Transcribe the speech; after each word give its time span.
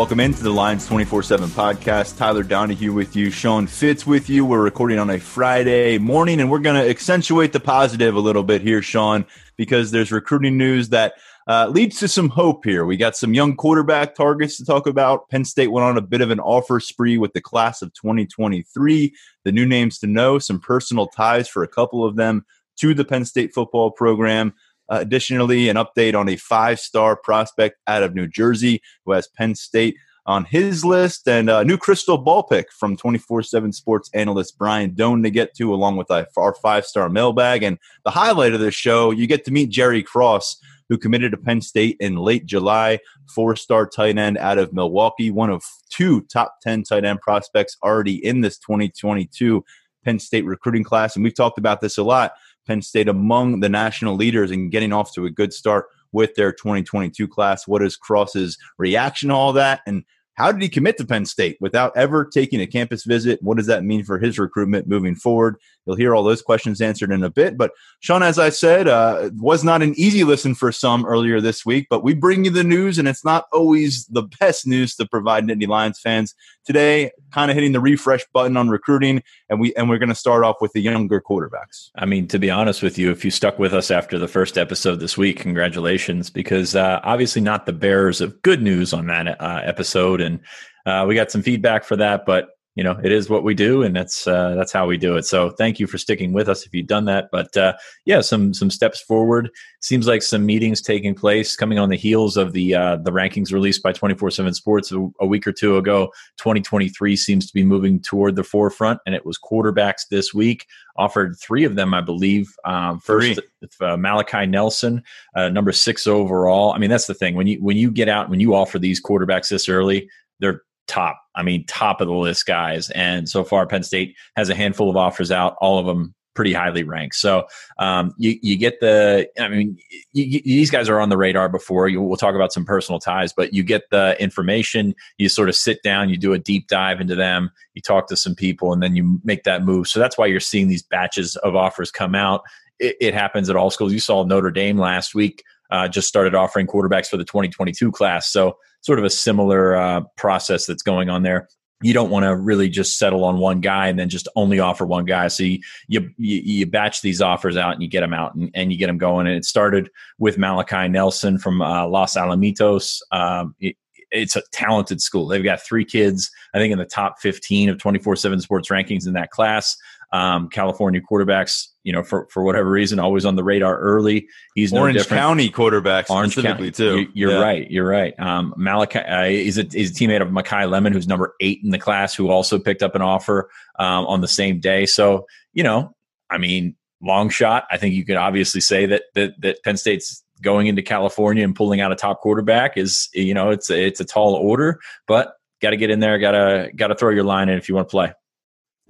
Welcome 0.00 0.20
into 0.20 0.42
the 0.42 0.50
Lions 0.50 0.86
24 0.86 1.22
7 1.22 1.50
podcast. 1.50 2.16
Tyler 2.16 2.42
Donahue 2.42 2.90
with 2.90 3.14
you, 3.14 3.30
Sean 3.30 3.66
Fitz 3.66 4.06
with 4.06 4.30
you. 4.30 4.46
We're 4.46 4.62
recording 4.62 4.98
on 4.98 5.10
a 5.10 5.20
Friday 5.20 5.98
morning, 5.98 6.40
and 6.40 6.50
we're 6.50 6.58
going 6.58 6.82
to 6.82 6.88
accentuate 6.88 7.52
the 7.52 7.60
positive 7.60 8.14
a 8.14 8.18
little 8.18 8.42
bit 8.42 8.62
here, 8.62 8.80
Sean, 8.80 9.26
because 9.58 9.90
there's 9.90 10.10
recruiting 10.10 10.56
news 10.56 10.88
that 10.88 11.16
uh, 11.46 11.68
leads 11.68 11.98
to 11.98 12.08
some 12.08 12.30
hope 12.30 12.64
here. 12.64 12.86
We 12.86 12.96
got 12.96 13.14
some 13.14 13.34
young 13.34 13.56
quarterback 13.56 14.14
targets 14.14 14.56
to 14.56 14.64
talk 14.64 14.86
about. 14.86 15.28
Penn 15.28 15.44
State 15.44 15.70
went 15.70 15.84
on 15.84 15.98
a 15.98 16.02
bit 16.02 16.22
of 16.22 16.30
an 16.30 16.40
offer 16.40 16.80
spree 16.80 17.18
with 17.18 17.34
the 17.34 17.42
class 17.42 17.82
of 17.82 17.92
2023. 17.92 19.14
The 19.44 19.52
new 19.52 19.66
names 19.66 19.98
to 19.98 20.06
know, 20.06 20.38
some 20.38 20.60
personal 20.60 21.08
ties 21.08 21.46
for 21.46 21.62
a 21.62 21.68
couple 21.68 22.06
of 22.06 22.16
them 22.16 22.46
to 22.78 22.94
the 22.94 23.04
Penn 23.04 23.26
State 23.26 23.52
football 23.52 23.90
program. 23.90 24.54
Uh, 24.90 24.98
additionally, 25.00 25.68
an 25.68 25.76
update 25.76 26.18
on 26.18 26.28
a 26.28 26.36
five 26.36 26.80
star 26.80 27.16
prospect 27.16 27.78
out 27.86 28.02
of 28.02 28.14
New 28.14 28.26
Jersey 28.26 28.82
who 29.04 29.12
has 29.12 29.28
Penn 29.28 29.54
State 29.54 29.96
on 30.26 30.44
his 30.44 30.84
list, 30.84 31.26
and 31.28 31.48
a 31.48 31.64
new 31.64 31.78
crystal 31.78 32.18
ball 32.18 32.42
pick 32.42 32.70
from 32.72 32.96
24 32.96 33.42
7 33.42 33.72
sports 33.72 34.10
analyst 34.14 34.58
Brian 34.58 34.90
Dohn 34.94 35.22
to 35.22 35.30
get 35.30 35.54
to, 35.56 35.72
along 35.72 35.96
with 35.96 36.10
our 36.10 36.54
five 36.54 36.84
star 36.84 37.08
mailbag. 37.08 37.62
And 37.62 37.78
the 38.04 38.10
highlight 38.10 38.52
of 38.52 38.60
this 38.60 38.74
show, 38.74 39.10
you 39.10 39.26
get 39.26 39.44
to 39.46 39.50
meet 39.50 39.70
Jerry 39.70 40.02
Cross, 40.02 40.60
who 40.88 40.98
committed 40.98 41.30
to 41.32 41.38
Penn 41.38 41.60
State 41.60 41.96
in 42.00 42.16
late 42.16 42.46
July, 42.46 42.98
four 43.34 43.56
star 43.56 43.86
tight 43.86 44.18
end 44.18 44.38
out 44.38 44.58
of 44.58 44.72
Milwaukee, 44.72 45.30
one 45.30 45.50
of 45.50 45.62
two 45.88 46.22
top 46.22 46.56
10 46.62 46.82
tight 46.84 47.04
end 47.04 47.20
prospects 47.20 47.76
already 47.82 48.24
in 48.24 48.40
this 48.40 48.58
2022 48.58 49.64
Penn 50.04 50.18
State 50.18 50.44
recruiting 50.44 50.84
class. 50.84 51.16
And 51.16 51.24
we've 51.24 51.34
talked 51.34 51.58
about 51.58 51.80
this 51.80 51.98
a 51.98 52.02
lot. 52.02 52.32
Penn 52.70 52.82
State 52.82 53.08
among 53.08 53.58
the 53.58 53.68
national 53.68 54.14
leaders 54.14 54.52
and 54.52 54.70
getting 54.70 54.92
off 54.92 55.12
to 55.14 55.26
a 55.26 55.30
good 55.30 55.52
start 55.52 55.86
with 56.12 56.36
their 56.36 56.52
2022 56.52 57.26
class. 57.26 57.66
What 57.66 57.82
is 57.82 57.96
Cross's 57.96 58.56
reaction 58.78 59.30
to 59.30 59.34
all 59.34 59.52
that? 59.54 59.80
And 59.88 60.04
how 60.34 60.52
did 60.52 60.62
he 60.62 60.68
commit 60.68 60.96
to 60.98 61.04
Penn 61.04 61.26
State 61.26 61.56
without 61.60 61.96
ever 61.96 62.24
taking 62.24 62.60
a 62.60 62.68
campus 62.68 63.02
visit? 63.02 63.42
What 63.42 63.56
does 63.56 63.66
that 63.66 63.82
mean 63.82 64.04
for 64.04 64.20
his 64.20 64.38
recruitment 64.38 64.86
moving 64.86 65.16
forward? 65.16 65.56
You'll 65.86 65.96
hear 65.96 66.14
all 66.14 66.22
those 66.22 66.42
questions 66.42 66.80
answered 66.80 67.10
in 67.10 67.24
a 67.24 67.30
bit. 67.30 67.56
But 67.56 67.72
Sean, 68.00 68.22
as 68.22 68.38
I 68.38 68.50
said, 68.50 68.86
uh, 68.86 69.30
was 69.36 69.64
not 69.64 69.82
an 69.82 69.94
easy 69.98 70.24
listen 70.24 70.54
for 70.54 70.72
some 70.72 71.06
earlier 71.06 71.40
this 71.40 71.64
week, 71.64 71.86
but 71.90 72.04
we 72.04 72.14
bring 72.14 72.44
you 72.44 72.50
the 72.50 72.64
news, 72.64 72.98
and 72.98 73.08
it's 73.08 73.24
not 73.24 73.46
always 73.52 74.06
the 74.06 74.22
best 74.40 74.66
news 74.66 74.94
to 74.96 75.06
provide 75.06 75.44
Nittany 75.44 75.66
Lions 75.66 75.98
fans. 75.98 76.34
Today, 76.64 77.10
kind 77.32 77.50
of 77.50 77.54
hitting 77.54 77.72
the 77.72 77.80
refresh 77.80 78.24
button 78.32 78.56
on 78.56 78.68
recruiting, 78.68 79.22
and 79.48 79.58
we 79.58 79.74
and 79.74 79.88
we're 79.88 79.98
going 79.98 80.10
to 80.10 80.14
start 80.14 80.44
off 80.44 80.56
with 80.60 80.72
the 80.72 80.80
younger 80.80 81.20
quarterbacks. 81.20 81.90
I 81.96 82.06
mean, 82.06 82.28
to 82.28 82.38
be 82.38 82.50
honest 82.50 82.82
with 82.82 82.98
you, 82.98 83.10
if 83.10 83.24
you 83.24 83.30
stuck 83.30 83.58
with 83.58 83.72
us 83.72 83.90
after 83.90 84.18
the 84.18 84.28
first 84.28 84.58
episode 84.58 84.96
this 84.96 85.16
week, 85.16 85.40
congratulations, 85.40 86.30
because 86.30 86.76
uh, 86.76 87.00
obviously 87.02 87.40
not 87.40 87.66
the 87.66 87.72
bearers 87.72 88.20
of 88.20 88.40
good 88.42 88.62
news 88.62 88.92
on 88.92 89.06
that 89.06 89.40
uh, 89.40 89.60
episode, 89.64 90.20
and 90.20 90.40
uh, 90.86 91.04
we 91.08 91.14
got 91.14 91.30
some 91.30 91.42
feedback 91.42 91.84
for 91.84 91.96
that, 91.96 92.26
but 92.26 92.50
you 92.80 92.84
know 92.84 92.98
it 93.04 93.12
is 93.12 93.28
what 93.28 93.44
we 93.44 93.52
do 93.52 93.82
and 93.82 93.94
that's 93.94 94.26
uh, 94.26 94.54
that's 94.54 94.72
how 94.72 94.86
we 94.86 94.96
do 94.96 95.18
it. 95.18 95.26
So 95.26 95.50
thank 95.50 95.78
you 95.78 95.86
for 95.86 95.98
sticking 95.98 96.32
with 96.32 96.48
us 96.48 96.64
if 96.64 96.72
you've 96.72 96.86
done 96.86 97.04
that. 97.04 97.28
But 97.30 97.54
uh, 97.54 97.74
yeah 98.06 98.22
some 98.22 98.54
some 98.54 98.70
steps 98.70 99.02
forward. 99.02 99.50
Seems 99.82 100.06
like 100.06 100.22
some 100.22 100.46
meetings 100.46 100.80
taking 100.80 101.14
place 101.14 101.56
coming 101.56 101.78
on 101.78 101.90
the 101.90 101.96
heels 101.96 102.38
of 102.38 102.54
the 102.54 102.74
uh, 102.74 102.96
the 102.96 103.10
rankings 103.10 103.52
released 103.52 103.82
by 103.82 103.92
24/7 103.92 104.54
Sports 104.54 104.92
a, 104.92 105.10
a, 105.20 105.26
week 105.26 105.46
or 105.46 105.52
two 105.52 105.76
ago. 105.76 106.06
2023 106.38 107.16
seems 107.16 107.46
to 107.46 107.52
be 107.52 107.64
moving 107.64 108.00
toward 108.00 108.34
the 108.34 108.44
forefront 108.44 108.98
and 109.04 109.14
it 109.14 109.26
was 109.26 109.38
quarterbacks 109.38 110.08
this 110.10 110.32
week. 110.32 110.64
Offered 110.96 111.36
three 111.38 111.64
of 111.64 111.74
them 111.74 111.92
I 111.92 112.00
believe 112.00 112.50
um, 112.64 112.98
first 112.98 113.40
uh, 113.82 113.98
Malachi 113.98 114.46
Nelson 114.46 115.02
uh, 115.36 115.50
number 115.50 115.72
6 115.72 116.06
overall. 116.06 116.72
I 116.72 116.78
mean 116.78 116.88
that's 116.88 117.06
the 117.06 117.12
thing. 117.12 117.34
When 117.34 117.46
you 117.46 117.62
when 117.62 117.76
you 117.76 117.90
get 117.90 118.08
out 118.08 118.30
when 118.30 118.40
you 118.40 118.54
offer 118.54 118.78
these 118.78 119.02
quarterbacks 119.02 119.50
this 119.50 119.68
early 119.68 120.08
they're 120.38 120.62
top. 120.90 121.20
I 121.36 121.42
mean, 121.42 121.64
top 121.66 122.00
of 122.00 122.08
the 122.08 122.14
list 122.14 122.46
guys. 122.46 122.90
And 122.90 123.28
so 123.28 123.44
far, 123.44 123.66
Penn 123.66 123.82
State 123.82 124.16
has 124.36 124.50
a 124.50 124.54
handful 124.54 124.90
of 124.90 124.96
offers 124.96 125.30
out, 125.30 125.56
all 125.60 125.78
of 125.78 125.86
them 125.86 126.14
pretty 126.34 126.52
highly 126.52 126.82
ranked. 126.82 127.16
So 127.16 127.46
um, 127.78 128.14
you, 128.16 128.38
you 128.42 128.56
get 128.56 128.80
the, 128.80 129.28
I 129.38 129.48
mean, 129.48 129.76
you, 130.12 130.24
you, 130.24 130.40
these 130.42 130.70
guys 130.70 130.88
are 130.88 131.00
on 131.00 131.08
the 131.08 131.16
radar 131.16 131.48
before. 131.48 131.88
You, 131.88 132.00
we'll 132.00 132.16
talk 132.16 132.34
about 132.34 132.52
some 132.52 132.64
personal 132.64 132.98
ties, 132.98 133.32
but 133.32 133.52
you 133.52 133.62
get 133.62 133.82
the 133.90 134.16
information. 134.20 134.94
You 135.18 135.28
sort 135.28 135.48
of 135.48 135.56
sit 135.56 135.82
down, 135.82 136.08
you 136.08 136.16
do 136.16 136.32
a 136.32 136.38
deep 136.38 136.68
dive 136.68 137.00
into 137.00 137.14
them, 137.14 137.50
you 137.74 137.82
talk 137.82 138.06
to 138.08 138.16
some 138.16 138.34
people, 138.34 138.72
and 138.72 138.82
then 138.82 138.96
you 138.96 139.20
make 139.24 139.44
that 139.44 139.64
move. 139.64 139.88
So 139.88 139.98
that's 140.00 140.16
why 140.16 140.26
you're 140.26 140.40
seeing 140.40 140.68
these 140.68 140.82
batches 140.82 141.36
of 141.36 141.56
offers 141.56 141.90
come 141.90 142.14
out. 142.14 142.42
It, 142.78 142.96
it 143.00 143.14
happens 143.14 143.50
at 143.50 143.56
all 143.56 143.70
schools. 143.70 143.92
You 143.92 144.00
saw 144.00 144.24
Notre 144.24 144.50
Dame 144.50 144.78
last 144.78 145.14
week. 145.14 145.42
Uh, 145.70 145.86
just 145.86 146.08
started 146.08 146.34
offering 146.34 146.66
quarterbacks 146.66 147.06
for 147.06 147.16
the 147.16 147.24
2022 147.24 147.92
class. 147.92 148.28
So 148.28 148.56
sort 148.82 148.98
of 148.98 149.04
a 149.04 149.10
similar 149.10 149.76
uh, 149.76 150.00
process 150.16 150.66
that's 150.66 150.82
going 150.82 151.10
on 151.10 151.22
there 151.22 151.48
you 151.82 151.94
don't 151.94 152.10
want 152.10 152.24
to 152.24 152.36
really 152.36 152.68
just 152.68 152.98
settle 152.98 153.24
on 153.24 153.38
one 153.38 153.60
guy 153.60 153.88
and 153.88 153.98
then 153.98 154.08
just 154.08 154.28
only 154.36 154.60
offer 154.60 154.84
one 154.84 155.04
guy. 155.04 155.28
So 155.28 155.42
you 155.42 155.60
you, 155.88 156.10
you 156.18 156.66
batch 156.66 157.00
these 157.00 157.22
offers 157.22 157.56
out 157.56 157.72
and 157.72 157.82
you 157.82 157.88
get 157.88 158.00
them 158.00 158.12
out 158.12 158.34
and, 158.34 158.50
and 158.54 158.70
you 158.70 158.78
get 158.78 158.88
them 158.88 158.98
going. 158.98 159.26
And 159.26 159.36
it 159.36 159.44
started 159.44 159.90
with 160.18 160.36
Malachi 160.36 160.88
Nelson 160.88 161.38
from 161.38 161.62
uh, 161.62 161.86
Los 161.86 162.16
Alamitos. 162.16 163.00
Um, 163.12 163.54
it, 163.60 163.76
it's 164.10 164.36
a 164.36 164.42
talented 164.52 165.00
school. 165.00 165.26
They've 165.26 165.42
got 165.42 165.62
three 165.62 165.84
kids, 165.84 166.30
I 166.52 166.58
think, 166.58 166.72
in 166.72 166.78
the 166.78 166.84
top 166.84 167.20
15 167.20 167.70
of 167.70 167.78
24 167.78 168.16
7 168.16 168.40
sports 168.40 168.68
rankings 168.68 169.06
in 169.06 169.14
that 169.14 169.30
class. 169.30 169.76
Um, 170.12 170.48
California 170.48 171.00
quarterbacks, 171.00 171.68
you 171.84 171.92
know, 171.92 172.02
for, 172.02 172.26
for 172.30 172.42
whatever 172.42 172.68
reason, 172.68 172.98
always 172.98 173.24
on 173.24 173.36
the 173.36 173.44
radar 173.44 173.78
early. 173.78 174.26
He's 174.54 174.72
Orange 174.72 174.96
no 174.96 175.04
County 175.04 175.50
quarterbacks 175.50 176.10
Orange 176.10 176.32
specifically 176.32 176.72
County. 176.72 177.06
too. 177.06 177.10
You, 177.14 177.28
are 177.28 177.32
yeah. 177.32 177.40
right. 177.40 177.70
You're 177.70 177.86
right. 177.86 178.18
Um, 178.18 178.52
Malachi 178.56 178.98
uh, 178.98 179.24
is 179.24 179.56
a, 179.56 179.66
is 179.72 179.90
a 179.90 179.94
teammate 179.94 180.20
of 180.20 180.28
Makai 180.28 180.68
Lemon, 180.68 180.92
who's 180.92 181.06
number 181.06 181.34
eight 181.40 181.60
in 181.62 181.70
the 181.70 181.78
class, 181.78 182.14
who 182.14 182.28
also 182.28 182.58
picked 182.58 182.82
up 182.82 182.94
an 182.94 183.02
offer 183.02 183.50
um, 183.78 184.06
on 184.06 184.20
the 184.20 184.28
same 184.28 184.58
day. 184.58 184.84
So 184.84 185.26
you 185.52 185.62
know, 185.62 185.94
I 186.30 186.38
mean, 186.38 186.76
long 187.02 187.28
shot. 187.28 187.64
I 187.70 187.76
think 187.76 187.94
you 187.94 188.04
could 188.04 188.16
obviously 188.16 188.60
say 188.60 188.86
that 188.86 189.04
that 189.14 189.40
that 189.40 189.62
Penn 189.62 189.76
State's 189.76 190.24
going 190.42 190.66
into 190.66 190.82
California 190.82 191.44
and 191.44 191.54
pulling 191.54 191.80
out 191.80 191.92
a 191.92 191.96
top 191.96 192.20
quarterback 192.20 192.76
is 192.76 193.08
you 193.12 193.34
know 193.34 193.50
it's 193.50 193.70
a, 193.70 193.86
it's 193.86 194.00
a 194.00 194.04
tall 194.04 194.34
order, 194.34 194.80
but 195.06 195.34
got 195.60 195.70
to 195.70 195.76
get 195.76 195.90
in 195.90 196.00
there. 196.00 196.18
Got 196.18 196.32
to 196.32 196.70
got 196.74 196.88
to 196.88 196.94
throw 196.94 197.10
your 197.10 197.24
line 197.24 197.48
in 197.48 197.58
if 197.58 197.68
you 197.68 197.74
want 197.74 197.88
to 197.88 197.90
play. 197.90 198.12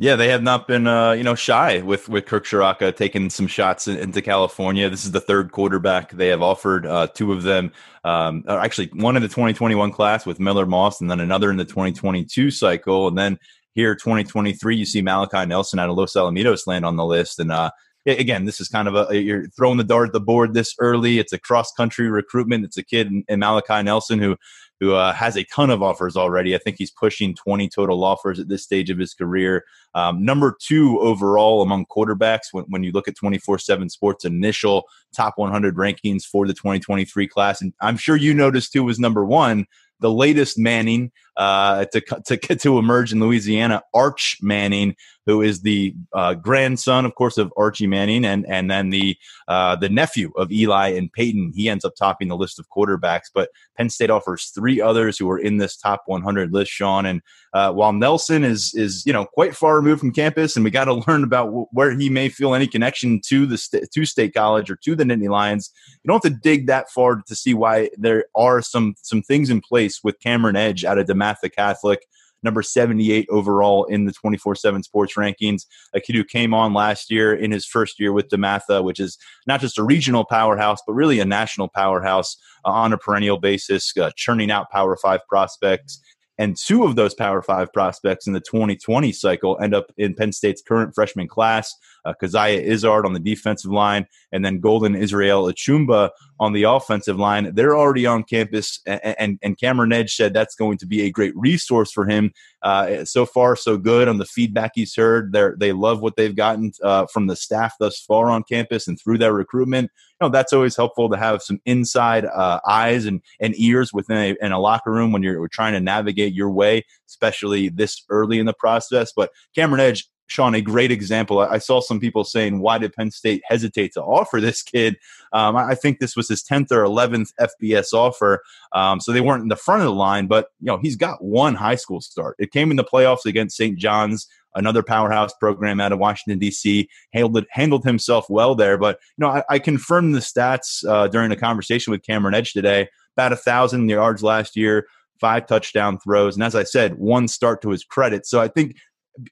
Yeah, 0.03 0.17
they 0.17 0.29
have 0.29 0.43
not 0.43 0.67
been, 0.67 0.87
uh, 0.87 1.13
you 1.13 1.23
know, 1.23 1.35
shy 1.35 1.83
with 1.83 2.09
with 2.09 2.25
Kirk 2.25 2.47
Ciarrocca 2.47 2.97
taking 2.97 3.29
some 3.29 3.47
shots 3.47 3.87
in, 3.87 3.99
into 3.99 4.23
California. 4.23 4.89
This 4.89 5.05
is 5.05 5.11
the 5.11 5.21
third 5.21 5.53
quarterback 5.53 6.11
they 6.13 6.29
have 6.29 6.41
offered. 6.41 6.87
Uh, 6.87 7.09
two 7.09 7.35
of 7.35 7.43
them, 7.43 7.71
um, 8.03 8.43
actually, 8.49 8.87
one 8.95 9.17
in 9.17 9.21
the 9.21 9.29
2021 9.29 9.93
class 9.93 10.25
with 10.25 10.41
Miller 10.41 10.65
Moss, 10.65 11.03
and 11.03 11.11
then 11.11 11.21
another 11.21 11.51
in 11.51 11.59
the 11.59 11.67
2022 11.67 12.51
cycle. 12.51 13.09
And 13.09 13.19
then 13.19 13.39
here, 13.75 13.95
2023, 13.95 14.75
you 14.75 14.87
see 14.87 15.03
Malachi 15.03 15.45
Nelson 15.45 15.79
out 15.79 15.91
of 15.91 15.97
Los 15.99 16.15
Alamitos 16.15 16.67
land 16.67 16.87
on 16.87 16.97
the 16.97 17.05
list. 17.05 17.39
And 17.39 17.53
uh, 17.53 17.71
again, 18.19 18.45
this 18.45 18.61
is 18.61 18.69
kind 18.69 18.89
of 18.89 19.11
a 19.11 19.21
you're 19.21 19.49
throwing 19.49 19.79
the 19.79 19.85
dart 19.85 20.09
at 20.09 20.13
the 20.13 20.21
board 20.21 20.55
this 20.55 20.75
early. 20.79 21.19
It's 21.19 21.33
a 21.33 21.39
cross 21.39 21.73
country 21.73 22.09
recruitment. 22.09 22.65
It's 22.65 22.77
a 22.77 22.83
kid 22.83 23.09
in, 23.09 23.25
in 23.29 23.41
Malachi 23.41 23.83
Nelson 23.83 24.19
who 24.19 24.37
who 24.81 24.95
uh, 24.95 25.13
has 25.13 25.37
a 25.37 25.45
ton 25.45 25.69
of 25.71 25.83
offers 25.83 26.17
already. 26.17 26.55
I 26.55 26.59
think 26.59 26.77
he's 26.79 26.91
pushing 26.91 27.35
20 27.35 27.69
total 27.69 28.03
offers 28.03 28.41
at 28.41 28.49
this 28.49 28.63
stage 28.63 28.89
of 28.89 28.99
his 28.99 29.13
career. 29.13 29.65
Um, 29.95 30.25
number 30.25 30.57
two 30.59 30.99
overall 31.01 31.61
among 31.61 31.85
quarterbacks 31.87 32.53
when, 32.53 32.65
when 32.69 32.83
you 32.83 32.91
look 32.91 33.07
at 33.07 33.17
24 33.17 33.59
7 33.59 33.91
sports 33.91 34.25
initial 34.25 34.85
top 35.15 35.35
100 35.37 35.77
rankings 35.77 36.25
for 36.25 36.47
the 36.47 36.55
2023 36.55 37.29
class. 37.29 37.61
And 37.61 37.75
I'm 37.81 37.99
sure 37.99 38.17
you 38.17 38.33
noticed 38.33 38.73
who 38.73 38.85
was 38.85 38.99
number 38.99 39.25
one 39.25 39.67
the 40.01 40.11
latest 40.11 40.59
Manning 40.59 41.13
uh, 41.37 41.85
to 41.87 42.01
to 42.27 42.37
to 42.37 42.79
emerge 42.79 43.13
in 43.13 43.21
Louisiana, 43.21 43.83
Arch 43.95 44.39
Manning, 44.43 44.97
who 45.27 45.43
is 45.43 45.61
the 45.61 45.95
uh, 46.13 46.35
grandson, 46.35 47.05
of 47.05 47.15
course, 47.15 47.39
of 47.39 47.53
Archie 47.57 47.87
Manning, 47.87 48.25
and 48.25 48.45
and 48.49 48.71
then 48.71 48.91
the 48.91 49.17
uh, 49.49 49.77
the 49.77 49.89
nephew 49.89 50.33
of 50.37 50.51
Eli 50.51 50.89
and 50.89 51.13
Peyton. 51.13 51.53
He 51.55 51.69
ends 51.69 51.85
up 51.85 51.95
topping 51.95 52.29
the 52.29 52.37
list 52.37 52.59
of 52.59 52.69
quarterbacks. 52.69 53.27
But 53.33 53.51
Penn 53.77 53.91
State 53.91 54.11
offers 54.11 54.47
three 54.47 54.81
others 54.81 55.19
who 55.19 55.31
are 55.31 55.39
in 55.39 55.59
this 55.59 55.77
top 55.77 56.03
100 56.07 56.53
list, 56.53 56.73
Sean. 56.73 57.07
And 57.07 57.23
uh, 57.53 57.73
while 57.73 57.93
Nelson 57.93 58.45
is 58.45 58.75
is 58.75 59.05
you 59.07 59.13
know 59.13 59.25
quite 59.25 59.55
far 59.55 59.77
removed 59.77 60.01
from 60.01 60.13
campus, 60.13 60.57
and 60.57 60.65
we 60.65 60.71
got 60.71 60.87
to 60.87 60.95
learn 61.07 61.23
about 61.23 61.69
where 61.73 61.97
he 61.97 62.09
may 62.09 62.29
feel 62.29 62.55
any 62.55 62.67
connection 62.67 63.21
to 63.27 63.47
the 63.47 63.59
st- 63.59 63.91
to 63.91 64.05
State 64.05 64.35
College 64.35 64.71
or 64.71 64.77
to 64.77 64.97
the 64.97 65.05
Nittany 65.05 65.29
Lions, 65.29 65.71
you 66.03 66.09
don't 66.09 66.25
have 66.25 66.33
to 66.33 66.39
dig 66.39 66.67
that 66.67 66.91
far 66.91 67.23
to 67.27 67.37
see 67.37 67.55
why 67.55 67.91
there 67.97 68.25
are 68.35 68.63
some 68.63 68.95
some 69.03 69.23
things 69.23 69.51
in 69.51 69.61
place 69.61 70.01
with 70.03 70.19
Cameron 70.21 70.57
Edge 70.57 70.85
out 70.85 70.99
of 70.99 71.07
DeMatha 71.21 71.53
Catholic 71.53 72.07
number 72.43 72.63
78 72.63 73.27
overall 73.31 73.85
in 73.85 74.07
the 74.07 74.13
24 74.13 74.55
7 74.55 74.83
sports 74.83 75.15
rankings. 75.15 75.67
A 75.95 76.01
kid 76.01 76.17
who 76.17 76.25
came 76.25 76.55
on 76.55 76.73
last 76.73 77.11
year 77.11 77.35
in 77.35 77.51
his 77.51 77.67
first 77.67 78.01
year 78.01 78.13
with 78.13 78.29
DeMatha, 78.29 78.83
which 78.83 79.01
is 79.01 79.19
not 79.47 79.61
just 79.61 79.79
a 79.79 79.83
regional 79.83 80.25
powerhouse, 80.25 80.81
but 80.87 80.95
really 80.95 81.21
a 81.21 81.25
national 81.25 81.69
powerhouse 81.69 82.37
uh, 82.65 82.71
on 82.71 82.93
a 82.93 82.99
perennial 82.99 83.39
basis, 83.39 83.97
uh, 83.97 84.11
churning 84.17 84.51
out 84.51 84.71
Power 84.71 84.97
Five 84.97 85.21
prospects. 85.29 86.01
And 86.39 86.57
two 86.57 86.85
of 86.85 86.97
those 86.97 87.15
Power 87.15 87.43
Five 87.43 87.73
prospects 87.73 88.27
in 88.27 88.33
the 88.33 88.41
2020 88.41 89.13
cycle 89.13 89.59
end 89.61 89.75
up 89.75 89.93
in 89.99 90.15
Penn 90.15 90.33
State's 90.33 90.63
current 90.63 90.95
freshman 90.95 91.29
class. 91.29 91.75
Uh, 92.05 92.15
Coziah 92.15 92.61
Izzard 92.61 93.07
on 93.07 93.13
the 93.13 93.21
defensive 93.21 93.71
line, 93.71 94.07
and 94.33 94.45
then 94.45 94.61
Golden 94.61 94.95
Israel 94.95 95.45
Achumba 95.45 96.11
on 96.39 96.53
the 96.53 96.63
offensive 96.63 97.19
line. 97.19 97.55
They're 97.55 97.77
already 97.77 98.07
on 98.07 98.25
campus, 98.25 98.81
and, 98.87 99.01
and, 99.05 99.39
and 99.43 99.59
Cameron 99.59 99.93
Edge 99.93 100.15
said 100.15 100.33
that's 100.33 100.55
going 100.55 100.79
to 100.79 100.87
be 100.87 101.03
a 101.03 101.11
great 101.11 101.37
resource 101.37 101.93
for 101.93 102.07
him. 102.07 102.33
Uh, 102.63 103.05
so 103.05 103.25
far, 103.25 103.57
so 103.57 103.79
good 103.79 104.09
on 104.09 104.19
the 104.19 104.27
feedback 104.27 104.73
he's 104.75 104.95
heard. 104.95 105.33
They 105.33 105.49
they 105.57 105.73
love 105.73 106.03
what 106.03 106.17
they've 106.17 106.37
gotten 106.37 106.73
uh, 106.83 107.07
from 107.07 107.27
the 107.27 107.37
staff 107.37 107.75
thus 107.81 108.01
far 108.01 108.31
on 108.31 108.43
campus 108.43 108.87
and 108.87 109.01
through 109.01 109.19
their 109.19 109.33
recruitment. 109.33 109.91
You 110.21 110.27
know, 110.27 110.31
that's 110.31 110.53
always 110.53 110.77
helpful 110.77 111.09
to 111.09 111.17
have 111.17 111.43
some 111.43 111.61
inside 111.65 112.27
uh, 112.27 112.61
eyes 112.69 113.07
and, 113.07 113.23
and 113.41 113.55
ears 113.57 113.93
within 113.93 114.17
a, 114.17 114.45
in 114.45 114.53
a 114.53 114.61
locker 114.61 114.91
room 114.93 115.13
when 115.13 115.23
you're 115.23 115.49
trying 115.49 115.73
to 115.73 115.81
navigate 115.81 116.35
your 116.35 116.51
way, 116.51 116.85
especially 117.09 117.71
this 117.71 118.05
early 118.11 118.39
in 118.39 118.45
the 118.45 118.53
process. 118.53 119.13
But 119.17 119.31
Cameron 119.55 119.81
Edge 119.81 120.07
Sean, 120.31 120.55
a 120.55 120.61
great 120.61 120.93
example. 120.93 121.41
I 121.41 121.59
saw 121.59 121.81
some 121.81 121.99
people 121.99 122.23
saying, 122.23 122.61
why 122.61 122.79
did 122.79 122.93
Penn 122.93 123.11
State 123.11 123.43
hesitate 123.45 123.93
to 123.95 124.03
offer 124.03 124.41
this 124.41 124.63
kid? 124.63 124.97
Um, 125.33 125.57
I 125.57 125.75
think 125.75 125.99
this 125.99 126.15
was 126.15 126.29
his 126.29 126.45
10th 126.45 126.71
or 126.71 126.85
11th 126.85 127.33
FBS 127.41 127.93
offer. 127.93 128.45
Um, 128.73 129.01
so 129.01 129.11
they 129.11 129.21
weren't 129.21 129.43
in 129.43 129.49
the 129.49 129.57
front 129.57 129.83
of 129.83 129.87
the 129.87 129.93
line, 129.93 130.29
but, 130.29 130.51
you 130.61 130.67
know, 130.67 130.79
he's 130.79 130.95
got 130.95 131.23
one 131.23 131.57
high 131.57 131.75
school 131.75 132.01
start. 132.01 132.37
It 132.39 132.53
came 132.53 132.71
in 132.71 132.77
the 132.77 132.85
playoffs 132.85 133.27
against 133.27 133.57
St. 133.57 133.77
John's, 133.77 134.29
another 134.55 134.85
powerhouse 134.85 135.33
program 135.35 135.81
out 135.81 135.91
of 135.91 135.99
Washington, 135.99 136.39
D.C., 136.39 136.89
handled, 137.13 137.47
handled 137.51 137.85
himself 137.85 138.31
well 138.31 138.55
there. 138.55 138.79
But, 138.79 139.01
you 139.17 139.23
know, 139.23 139.31
I, 139.31 139.43
I 139.51 139.59
confirmed 139.59 140.15
the 140.15 140.21
stats 140.21 140.89
uh, 140.89 141.09
during 141.09 141.33
a 141.33 141.37
conversation 141.37 141.91
with 141.91 142.05
Cameron 142.05 142.35
Edge 142.35 142.53
today. 142.53 142.89
About 143.17 143.33
a 143.33 143.37
thousand 143.37 143.89
yards 143.89 144.23
last 144.23 144.57
year, 144.57 144.87
five 145.21 145.47
touchdown 145.47 145.99
throws. 145.99 146.35
And 146.35 146.43
as 146.43 146.55
I 146.55 146.65
said, 146.65 146.95
one 146.95 147.29
start 147.29 147.63
to 147.63 147.71
his 147.71 147.85
credit. 147.85 148.27
So 148.27 148.41
I 148.41 148.49
think 148.49 148.77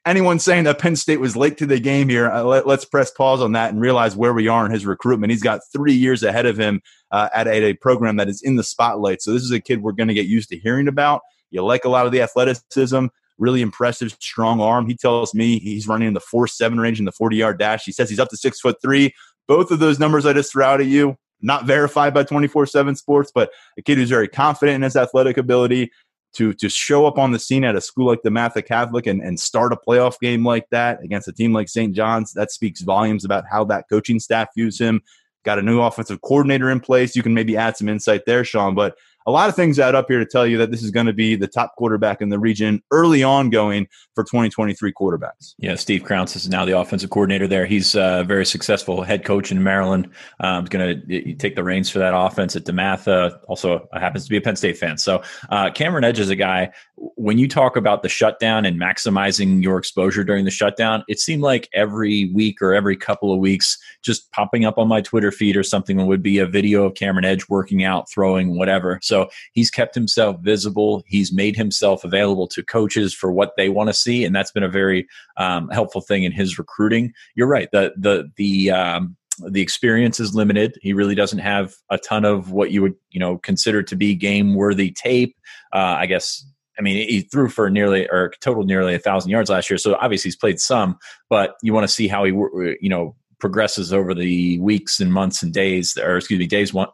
anyone 0.05 0.39
saying 0.39 0.65
that 0.65 0.79
Penn 0.79 0.97
State 0.97 1.21
was 1.21 1.37
late 1.37 1.59
to 1.59 1.67
the 1.67 1.79
game 1.79 2.09
here, 2.09 2.31
uh, 2.31 2.43
let, 2.43 2.67
us 2.67 2.85
press 2.85 3.11
pause 3.11 3.41
on 3.41 3.53
that 3.53 3.73
and 3.73 3.81
realize 3.81 4.17
where 4.17 4.33
we 4.33 4.49
are 4.49 4.67
in 4.67 4.73
his 4.73 4.87
recruitment. 4.87 5.31
He's 5.31 5.43
got 5.43 5.61
three 5.73 5.93
years 5.93 6.23
ahead 6.23 6.47
of 6.47 6.59
him 6.59 6.81
uh, 7.11 7.29
at, 7.35 7.47
at, 7.47 7.63
a 7.63 7.75
program 7.75 8.17
that 8.17 8.29
is 8.29 8.43
in 8.43 8.57
the 8.57 8.63
spotlight. 8.63 9.23
So 9.23 9.33
this 9.33 9.43
is 9.43 9.51
a 9.51 9.61
kid 9.61 9.83
we're 9.83 9.93
going 9.93 10.09
to 10.09 10.15
get 10.15 10.27
used 10.27 10.49
to 10.51 10.59
hearing 10.59 10.89
about. 10.89 11.23
You 11.51 11.65
like 11.65 11.85
a 11.85 11.89
lot 11.89 12.07
of 12.07 12.13
the 12.13 12.23
athleticism, 12.23 13.07
really 13.39 13.63
impressive, 13.63 14.17
strong 14.21 14.61
arm. 14.61 14.87
He 14.87 14.97
tells 14.97 15.35
me 15.35 15.59
he's 15.59 15.89
running 15.89 16.09
in 16.09 16.15
the 16.15 16.21
four 16.21 16.47
seven 16.47 16.79
range 16.79 16.99
in 16.99 17.05
the 17.05 17.13
forty 17.13 17.37
yard 17.37 17.59
dash. 17.59 17.85
He 17.85 17.93
says 17.93 18.11
he's 18.11 18.21
up 18.21 18.29
to 18.31 18.37
six 18.37 18.61
foot 18.61 18.77
three. 18.83 19.15
Both 19.47 19.71
of 19.71 19.79
those 19.79 19.99
numbers 19.99 20.27
I 20.27 20.35
just 20.35 20.53
threw 20.53 20.63
out 20.63 20.81
at 20.81 20.87
you, 20.87 21.17
not 21.41 21.65
verified 21.65 22.13
by 22.13 22.25
24 22.25 22.67
7 22.67 22.95
sports, 22.97 23.33
but 23.35 23.51
a 23.79 23.83
kid 23.83 23.97
who's 23.97 24.11
very 24.11 24.29
confident 24.29 24.77
in 24.77 24.83
his 24.83 24.97
athletic 24.97 25.39
ability 25.39 25.91
to 26.35 26.53
to 26.55 26.69
show 26.69 27.07
up 27.07 27.19
on 27.19 27.33
the 27.33 27.39
scene 27.39 27.65
at 27.65 27.77
a 27.77 27.81
school 27.81 28.07
like 28.07 28.23
DeMatha 28.23 28.65
Catholic 28.67 29.07
and, 29.07 29.21
and 29.23 29.39
start 29.39 29.73
a 29.73 29.77
playoff 29.77 30.19
game 30.21 30.45
like 30.45 30.67
that 30.71 31.03
against 31.03 31.29
a 31.29 31.33
team 31.33 31.53
like 31.53 31.69
St. 31.69 31.95
John's, 31.95 32.33
that 32.35 32.51
speaks 32.51 32.83
volumes 32.83 33.25
about 33.25 33.45
how 33.51 33.65
that 33.65 33.85
coaching 33.89 34.21
staff 34.21 34.49
views 34.55 34.79
him. 34.79 35.03
Got 35.45 35.59
a 35.59 35.63
new 35.63 35.81
offensive 35.81 36.21
coordinator 36.21 36.71
in 36.71 36.81
place. 36.81 37.17
You 37.17 37.23
can 37.23 37.35
maybe 37.35 37.57
add 37.57 37.77
some 37.77 37.89
insight 37.89 38.23
there, 38.27 38.45
Sean. 38.45 38.75
But 38.75 38.97
a 39.29 39.31
lot 39.31 39.51
of 39.51 39.55
things 39.55 39.79
add 39.79 39.95
up 39.95 40.07
here 40.09 40.19
to 40.19 40.25
tell 40.25 40.47
you 40.47 40.57
that 40.57 40.71
this 40.71 40.83
is 40.83 40.91
going 40.91 41.05
to 41.05 41.13
be 41.13 41.37
the 41.37 41.47
top 41.47 41.77
quarterback 41.77 42.23
in 42.23 42.31
the 42.31 42.39
region 42.39 42.83
early 42.91 43.23
on 43.23 43.51
going 43.51 43.87
for 44.15 44.25
2023 44.25 44.91
quarterbacks. 44.95 45.55
Yeah, 45.59 45.75
Steve 45.75 46.03
Krauts 46.03 46.35
is 46.35 46.49
now 46.49 46.65
the 46.65 46.79
offensive 46.79 47.11
coordinator 47.11 47.47
there. 47.47 47.67
He's 47.67 47.95
a 47.95 48.25
very 48.27 48.47
successful 48.47 49.03
head 49.03 49.27
coach 49.27 49.53
in 49.53 49.63
Maryland. 49.63 50.09
Um, 50.41 50.65
going 50.65 51.03
to 51.07 51.35
take 51.35 51.57
the 51.57 51.63
reins 51.63 51.91
for 51.91 51.99
that 51.99 52.17
offense 52.17 52.57
at 52.57 52.65
DeMatha. 52.65 53.39
Also 53.49 53.87
happens 53.93 54.25
to 54.25 54.31
be 54.31 54.39
a 54.39 54.41
Penn 54.41 54.57
State 54.57 54.79
fan. 54.79 54.97
So 54.97 55.23
uh, 55.51 55.71
Cameron 55.73 56.05
Edge 56.05 56.21
is 56.21 56.31
a 56.31 56.37
guy. 56.37 56.71
When 56.97 57.37
you 57.37 57.49
talk 57.49 57.77
about 57.77 58.03
the 58.03 58.09
shutdown 58.09 58.65
and 58.65 58.81
maximizing 58.81 59.63
your 59.63 59.79
exposure 59.79 60.25
during 60.25 60.47
the 60.47 60.51
shutdown, 60.51 61.05
it 61.07 61.21
seemed 61.21 61.43
like 61.43 61.69
every 61.75 62.33
week 62.33 62.63
or 62.63 62.75
every 62.75 62.97
couple 62.97 63.33
of 63.33 63.39
weeks, 63.41 63.79
just 64.03 64.33
popping 64.33 64.65
up 64.65 64.79
on 64.79 64.89
my 64.89 65.03
Twitter 65.03 65.31
feed 65.31 65.57
or 65.57 65.63
something 65.63 66.07
would 66.07 66.23
be 66.23 66.39
a 66.39 66.47
video 66.47 66.85
of 66.85 66.95
Cameron 66.95 67.27
Edge 67.27 67.47
working 67.51 67.85
out, 67.85 68.11
throwing, 68.11 68.57
whatever. 68.57 68.99
So 69.03 69.18
he's 69.53 69.71
kept 69.71 69.95
himself 69.95 70.37
visible. 70.41 71.03
He's 71.07 71.33
made 71.33 71.57
himself 71.57 72.05
available 72.05 72.47
to 72.49 72.63
coaches 72.63 73.15
for 73.15 73.33
what 73.33 73.53
they 73.57 73.69
want 73.69 73.89
to 73.89 73.95
see, 73.95 74.25
and 74.25 74.35
that's 74.35 74.53
been 74.53 74.63
a 74.63 74.69
very 74.69 75.07
um, 75.37 75.69
helpful 75.71 76.01
thing 76.01 76.25
in 76.25 76.33
his 76.33 76.59
recruiting. 76.59 77.13
You're 77.35 77.49
right. 77.49 77.69
The 77.73 77.93
the 77.97 78.31
the 78.37 78.71
um, 78.71 79.17
the 79.47 79.63
experience 79.63 80.21
is 80.21 80.35
limited. 80.35 80.77
He 80.83 80.93
really 80.93 81.15
doesn't 81.15 81.39
have 81.39 81.75
a 81.91 81.99
ton 81.99 82.25
of 82.25 82.53
what 82.53 82.71
you 82.71 82.83
would 82.83 82.95
you 83.11 83.21
know 83.21 83.39
consider 83.39 83.83
to 83.83 83.97
be 83.97 84.15
game 84.15 84.55
worthy 84.55 84.91
tape. 84.91 85.37
Uh, 85.73 85.97
I 85.99 86.07
guess 86.07 86.45
I 86.79 86.83
mean, 86.83 87.09
he 87.09 87.23
threw 87.23 87.49
for 87.49 87.69
nearly 87.71 88.09
or 88.09 88.33
total 88.41 88.63
nearly 88.63 88.95
a 88.95 88.99
thousand 88.99 89.31
yards 89.31 89.51
last 89.51 89.69
year. 89.69 89.79
So 89.79 89.97
obviously 89.97 90.29
he's 90.29 90.37
played 90.37 90.61
some, 90.61 90.97
but 91.29 91.55
you 91.63 91.73
want 91.73 91.89
to 91.89 91.93
see 91.93 92.07
how 92.07 92.25
he, 92.25 92.33
you 92.33 92.89
know, 92.89 93.17
progresses 93.41 93.93
over 93.93 94.15
the 94.15 94.59
weeks 94.61 95.01
and 95.01 95.13
months 95.13 95.43
and 95.43 95.53
days, 95.53 95.97
or 95.97 96.17
excuse 96.17 96.39
me, 96.39 96.47
days, 96.47 96.73
one, 96.73 96.89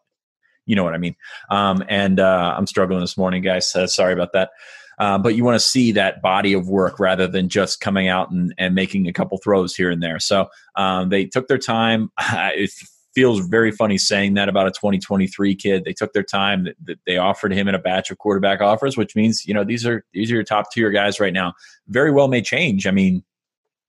you 0.66 0.76
know 0.76 0.84
what 0.84 0.94
I 0.94 0.99
mean. 0.99 1.16
Um, 1.50 1.84
and 1.88 2.20
uh, 2.20 2.55
I'm 2.56 2.66
struggling 2.66 3.00
this 3.00 3.16
morning, 3.16 3.43
guys. 3.43 3.75
Sorry 3.93 4.12
about 4.12 4.32
that. 4.32 4.50
Uh, 4.99 5.19
but 5.19 5.34
you 5.34 5.44
want 5.44 5.56
to 5.56 5.66
see 5.66 5.93
that 5.93 6.22
body 6.22 6.52
of 6.52 6.69
work 6.69 7.00
rather 7.00 7.26
than 7.26 7.49
just 7.49 7.81
coming 7.81 8.08
out 8.08 8.31
and, 8.31 8.55
and 8.58 8.75
making 8.75 9.08
a 9.08 9.12
couple 9.12 9.38
throws 9.38 9.75
here 9.75 9.90
and 9.90 10.02
there. 10.02 10.19
So 10.20 10.49
um, 10.76 11.08
they 11.08 11.25
took 11.25 11.49
their 11.49 11.58
time. 11.58 12.11
it 12.20 12.70
feels 13.14 13.46
very 13.46 13.70
funny 13.70 13.96
saying 13.96 14.34
that 14.34 14.49
about 14.49 14.66
a 14.66 14.70
2023 14.70 15.55
kid. 15.55 15.84
They 15.84 15.93
took 15.93 16.12
their 16.12 16.22
time. 16.22 16.69
They 17.06 17.16
offered 17.16 17.52
him 17.52 17.69
in 17.69 17.75
a 17.75 17.78
batch 17.78 18.11
of 18.11 18.19
quarterback 18.19 18.61
offers, 18.61 18.96
which 18.96 19.16
means 19.16 19.46
you 19.46 19.55
know 19.55 19.64
these 19.64 19.87
are 19.87 20.05
these 20.12 20.31
are 20.31 20.34
your 20.34 20.44
top 20.44 20.70
tier 20.72 20.90
guys 20.90 21.20
right 21.20 21.32
now. 21.32 21.55
Very 21.88 22.11
well 22.11 22.28
may 22.28 22.43
change. 22.43 22.87
I 22.87 22.90
mean, 22.90 23.25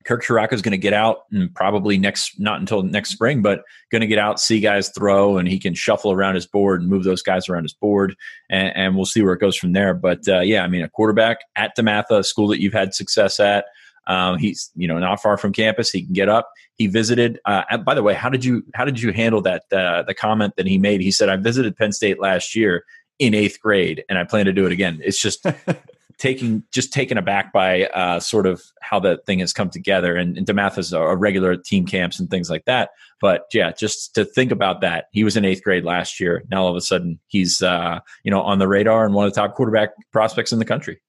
Kirk 0.06 0.24
Ciarrocca 0.24 0.54
is 0.54 0.62
going 0.62 0.72
to 0.72 0.78
get 0.78 0.94
out 0.94 1.24
and 1.32 1.54
probably 1.54 1.98
next, 1.98 2.40
not 2.40 2.60
until 2.60 2.84
next 2.84 3.10
spring, 3.10 3.42
but 3.42 3.64
going 3.92 4.02
to 4.02 4.08
get 4.08 4.20
out, 4.20 4.40
see 4.40 4.60
guys 4.60 4.90
throw, 4.90 5.38
and 5.38 5.48
he 5.48 5.60
can 5.60 5.74
shuffle 5.74 6.12
around 6.12 6.36
his 6.36 6.46
board 6.46 6.82
and 6.82 6.90
move 6.90 7.04
those 7.04 7.24
guys 7.24 7.50
around 7.50 7.64
his 7.64 7.74
board, 7.74 8.16
and, 8.50 8.72
and 8.76 8.96
we'll 8.96 9.06
see 9.06 9.22
where 9.22 9.34
it 9.34 9.40
goes 9.40 9.58
from 9.58 9.74
there. 9.74 9.94
But 9.94 10.28
uh, 10.28 10.42
yeah, 10.42 10.64
I 10.64 10.68
mean, 10.68 10.84
a 10.84 10.90
quarterback 10.90 11.40
at 11.56 11.76
DeMatha, 11.78 12.20
a 12.20 12.24
school 12.24 12.48
that 12.50 12.62
you've 12.62 12.74
had 12.74 12.94
success 12.94 13.40
at. 13.40 13.66
Um, 14.08 14.38
he's 14.38 14.72
you 14.76 14.88
know 14.88 15.00
not 15.00 15.22
far 15.22 15.38
from 15.38 15.52
campus. 15.52 15.90
He 15.90 16.04
can 16.04 16.14
get 16.14 16.30
up. 16.30 16.52
He 16.76 16.88
visited. 16.88 17.40
Uh, 17.46 17.78
by 17.78 17.96
the 17.96 18.04
way, 18.04 18.14
how 18.14 18.30
did 18.30 18.46
you 18.46 18.64
how 18.76 18.86
did 18.86 19.02
you 19.02 19.12
handle 19.12 19.42
that? 19.42 19.64
Uh, 19.72 20.04
the 20.04 20.14
comment 20.14 20.54
that 20.58 20.68
he 20.68 20.78
made. 20.78 21.02
He 21.02 21.12
said, 21.12 21.30
"I 21.30 21.38
visited 21.38 21.76
Penn 21.76 21.92
State 21.92 22.20
last 22.20 22.56
year 22.56 22.86
in 23.18 23.34
eighth 23.34 23.60
grade, 23.60 24.04
and 24.08 24.20
I 24.20 24.24
plan 24.24 24.46
to 24.46 24.54
do 24.54 24.68
it 24.68 24.72
again." 24.72 25.02
It's 25.04 25.20
just 25.20 25.44
taking 26.18 26.64
just 26.72 26.94
taken 26.94 27.18
aback 27.18 27.52
by 27.52 27.84
uh, 27.88 28.20
sort 28.20 28.48
of 28.48 28.62
how 28.82 29.00
that 29.02 29.26
thing 29.26 29.40
has 29.40 29.54
come 29.54 29.70
together. 29.70 30.16
And, 30.16 30.38
and 30.38 30.48
DeMath 30.48 30.78
is 30.78 30.94
a, 30.94 31.02
a 31.02 31.16
regular 31.16 31.56
team 31.56 31.86
camps 31.86 32.20
and 32.20 32.30
things 32.30 32.50
like 32.50 32.66
that. 32.66 32.92
But 33.22 33.46
yeah, 33.54 33.72
just 33.72 34.16
to 34.16 34.26
think 34.26 34.52
about 34.52 34.82
that, 34.82 35.06
he 35.12 35.24
was 35.24 35.36
in 35.36 35.46
eighth 35.46 35.64
grade 35.64 35.84
last 35.84 36.20
year. 36.20 36.44
Now 36.50 36.64
all 36.64 36.70
of 36.70 36.76
a 36.76 36.82
sudden 36.82 37.20
he's 37.28 37.62
uh, 37.62 38.00
you 38.24 38.32
know 38.32 38.42
on 38.42 38.60
the 38.60 38.68
radar 38.68 39.06
and 39.06 39.14
one 39.14 39.26
of 39.26 39.34
the 39.34 39.40
top 39.40 39.56
quarterback 39.56 39.90
prospects 40.12 40.52
in 40.52 40.60
the 40.60 40.66
country. 40.66 41.02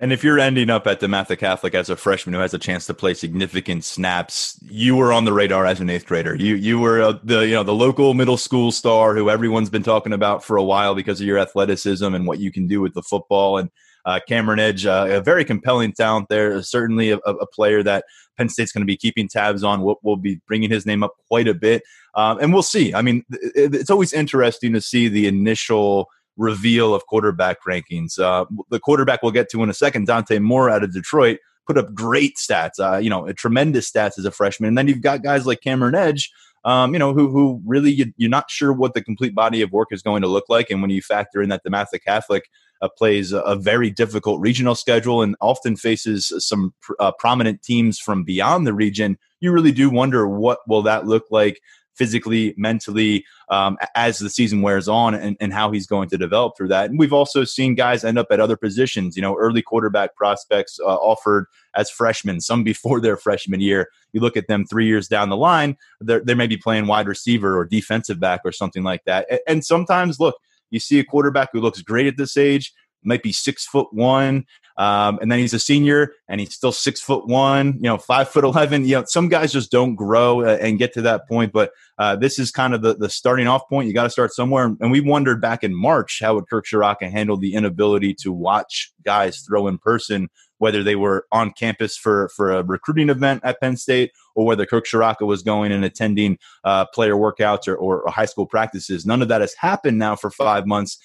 And 0.00 0.12
if 0.12 0.24
you're 0.24 0.40
ending 0.40 0.70
up 0.70 0.88
at 0.88 1.00
DeMatha 1.00 1.38
Catholic 1.38 1.72
as 1.72 1.88
a 1.88 1.96
freshman 1.96 2.34
who 2.34 2.40
has 2.40 2.52
a 2.52 2.58
chance 2.58 2.84
to 2.86 2.94
play 2.94 3.14
significant 3.14 3.84
snaps, 3.84 4.58
you 4.60 4.96
were 4.96 5.12
on 5.12 5.24
the 5.24 5.32
radar 5.32 5.66
as 5.66 5.80
an 5.80 5.88
eighth 5.88 6.06
grader. 6.06 6.34
You 6.34 6.56
you 6.56 6.80
were 6.80 7.00
uh, 7.00 7.18
the 7.22 7.46
you 7.46 7.54
know 7.54 7.62
the 7.62 7.74
local 7.74 8.12
middle 8.12 8.36
school 8.36 8.72
star 8.72 9.14
who 9.14 9.30
everyone's 9.30 9.70
been 9.70 9.84
talking 9.84 10.12
about 10.12 10.42
for 10.42 10.56
a 10.56 10.64
while 10.64 10.94
because 10.96 11.20
of 11.20 11.26
your 11.26 11.38
athleticism 11.38 12.12
and 12.12 12.26
what 12.26 12.40
you 12.40 12.50
can 12.50 12.66
do 12.66 12.80
with 12.80 12.94
the 12.94 13.02
football. 13.02 13.56
And 13.56 13.70
uh, 14.04 14.20
Cameron 14.28 14.60
Edge, 14.60 14.86
uh, 14.86 15.06
a 15.08 15.20
very 15.20 15.44
compelling 15.44 15.92
talent 15.92 16.28
there. 16.28 16.62
Certainly 16.62 17.10
a, 17.10 17.18
a 17.18 17.46
player 17.46 17.82
that 17.82 18.04
Penn 18.36 18.48
State's 18.48 18.72
going 18.72 18.82
to 18.82 18.86
be 18.86 18.96
keeping 18.96 19.28
tabs 19.28 19.64
on. 19.64 19.82
We'll, 19.82 19.98
we'll, 20.02 20.16
be 20.16 20.40
bringing 20.46 20.70
his 20.70 20.86
name 20.86 21.02
up 21.02 21.14
quite 21.28 21.48
a 21.48 21.54
bit, 21.54 21.82
um, 22.14 22.38
and 22.40 22.52
we'll 22.52 22.62
see. 22.62 22.94
I 22.94 23.02
mean, 23.02 23.24
it's 23.30 23.90
always 23.90 24.12
interesting 24.12 24.72
to 24.72 24.80
see 24.80 25.08
the 25.08 25.26
initial 25.26 26.08
reveal 26.36 26.94
of 26.94 27.06
quarterback 27.06 27.58
rankings. 27.66 28.18
Uh, 28.18 28.44
the 28.70 28.80
quarterback 28.80 29.22
we'll 29.22 29.32
get 29.32 29.48
to 29.50 29.62
in 29.62 29.70
a 29.70 29.74
second, 29.74 30.06
Dante 30.06 30.38
Moore 30.38 30.68
out 30.70 30.82
of 30.84 30.92
Detroit, 30.92 31.38
put 31.66 31.78
up 31.78 31.94
great 31.94 32.36
stats. 32.36 32.78
Uh, 32.78 32.98
you 32.98 33.10
know, 33.10 33.30
tremendous 33.32 33.90
stats 33.90 34.18
as 34.18 34.24
a 34.24 34.30
freshman, 34.30 34.68
and 34.68 34.78
then 34.78 34.88
you've 34.88 35.00
got 35.00 35.22
guys 35.22 35.46
like 35.46 35.60
Cameron 35.60 35.94
Edge. 35.94 36.30
Um, 36.64 36.94
you 36.94 36.98
know, 36.98 37.12
who 37.12 37.28
who 37.28 37.60
really 37.66 37.90
you, 37.90 38.26
are 38.26 38.28
not 38.28 38.50
sure 38.50 38.72
what 38.72 38.94
the 38.94 39.02
complete 39.02 39.34
body 39.34 39.60
of 39.60 39.70
work 39.70 39.88
is 39.90 40.02
going 40.02 40.22
to 40.22 40.28
look 40.28 40.46
like, 40.48 40.70
and 40.70 40.80
when 40.80 40.90
you 40.90 41.02
factor 41.02 41.42
in 41.42 41.50
that 41.50 41.62
DeMatha 41.64 42.02
Catholic 42.02 42.48
uh, 42.80 42.88
plays 42.88 43.32
a, 43.32 43.40
a, 43.40 43.56
very 43.56 43.90
difficult 43.90 44.40
regional 44.40 44.74
schedule 44.74 45.22
and 45.22 45.36
often 45.40 45.76
faces 45.76 46.32
some 46.38 46.74
pr- 46.80 46.94
uh, 46.98 47.12
prominent 47.18 47.62
teams 47.62 47.98
from 47.98 48.24
beyond 48.24 48.66
the 48.66 48.74
region, 48.74 49.18
you 49.40 49.52
really 49.52 49.72
do 49.72 49.90
wonder 49.90 50.26
what 50.26 50.58
will 50.66 50.82
that 50.82 51.06
look 51.06 51.24
like 51.30 51.60
physically, 51.94 52.54
mentally, 52.56 53.24
um, 53.48 53.76
as 53.94 54.18
the 54.18 54.30
season 54.30 54.62
wears 54.62 54.88
on 54.88 55.14
and, 55.14 55.36
and, 55.40 55.52
how 55.52 55.70
he's 55.70 55.86
going 55.86 56.08
to 56.08 56.18
develop 56.18 56.56
through 56.56 56.68
that. 56.68 56.90
And 56.90 56.98
we've 56.98 57.12
also 57.12 57.44
seen 57.44 57.74
guys 57.74 58.04
end 58.04 58.18
up 58.18 58.26
at 58.30 58.40
other 58.40 58.56
positions, 58.56 59.16
you 59.16 59.22
know, 59.22 59.36
early 59.36 59.62
quarterback 59.62 60.16
prospects 60.16 60.78
uh, 60.80 60.96
offered 60.96 61.46
as 61.76 61.90
freshmen, 61.90 62.40
some 62.40 62.64
before 62.64 63.00
their 63.00 63.16
freshman 63.16 63.60
year. 63.60 63.88
You 64.12 64.20
look 64.20 64.36
at 64.36 64.48
them 64.48 64.64
three 64.64 64.86
years 64.86 65.08
down 65.08 65.28
the 65.28 65.36
line, 65.36 65.76
they 66.00 66.34
may 66.34 66.46
be 66.46 66.56
playing 66.56 66.86
wide 66.86 67.06
receiver 67.06 67.58
or 67.58 67.64
defensive 67.64 68.18
back 68.18 68.40
or 68.44 68.52
something 68.52 68.82
like 68.82 69.04
that. 69.04 69.26
And, 69.30 69.40
and 69.46 69.64
sometimes, 69.64 70.18
look, 70.18 70.36
you 70.70 70.80
see 70.80 70.98
a 70.98 71.04
quarterback 71.04 71.50
who 71.52 71.60
looks 71.60 71.82
great 71.82 72.06
at 72.06 72.16
this 72.16 72.36
age, 72.36 72.72
might 73.04 73.22
be 73.22 73.32
six 73.32 73.66
foot 73.66 73.88
one, 73.92 74.44
Um, 74.76 75.18
and 75.22 75.30
then 75.30 75.38
he's 75.38 75.54
a 75.54 75.58
senior 75.58 76.12
and 76.28 76.40
he's 76.40 76.54
still 76.54 76.72
six 76.72 77.00
foot 77.00 77.26
one, 77.26 77.74
you 77.74 77.82
know, 77.82 77.98
five 77.98 78.28
foot 78.28 78.44
11. 78.44 78.84
You 78.84 78.96
know, 78.96 79.04
some 79.06 79.28
guys 79.28 79.52
just 79.52 79.70
don't 79.70 79.94
grow 79.94 80.42
uh, 80.42 80.58
and 80.60 80.78
get 80.78 80.92
to 80.94 81.02
that 81.02 81.28
point. 81.28 81.52
But 81.52 81.70
uh, 81.98 82.16
this 82.16 82.38
is 82.38 82.50
kind 82.50 82.74
of 82.74 82.82
the, 82.82 82.94
the 82.94 83.08
starting 83.08 83.46
off 83.46 83.68
point. 83.68 83.86
You 83.86 83.94
got 83.94 84.04
to 84.04 84.10
start 84.10 84.32
somewhere. 84.32 84.74
And 84.80 84.90
we 84.90 85.00
wondered 85.00 85.40
back 85.40 85.62
in 85.62 85.74
March 85.74 86.20
how 86.20 86.34
would 86.34 86.48
Kirk 86.48 86.66
Ciarrocca 86.66 87.10
handle 87.10 87.36
the 87.36 87.54
inability 87.54 88.14
to 88.14 88.32
watch 88.32 88.92
guys 89.04 89.40
throw 89.40 89.68
in 89.68 89.78
person 89.78 90.28
whether 90.58 90.82
they 90.82 90.96
were 90.96 91.26
on 91.32 91.52
campus 91.52 91.96
for 91.96 92.28
for 92.34 92.52
a 92.52 92.62
recruiting 92.62 93.10
event 93.10 93.40
at 93.44 93.60
Penn 93.60 93.76
State 93.76 94.12
or 94.34 94.44
whether 94.46 94.66
Kirk 94.66 94.86
Ciarrocca 94.86 95.26
was 95.26 95.42
going 95.42 95.72
and 95.72 95.84
attending 95.84 96.38
uh, 96.64 96.86
player 96.86 97.14
workouts 97.14 97.68
or, 97.68 97.76
or, 97.76 98.04
high 98.08 98.24
school 98.24 98.46
practices. 98.46 99.06
None 99.06 99.22
of 99.22 99.28
that 99.28 99.40
has 99.40 99.54
happened 99.54 99.98
now 99.98 100.16
for 100.16 100.30
five 100.30 100.66
months, 100.66 100.98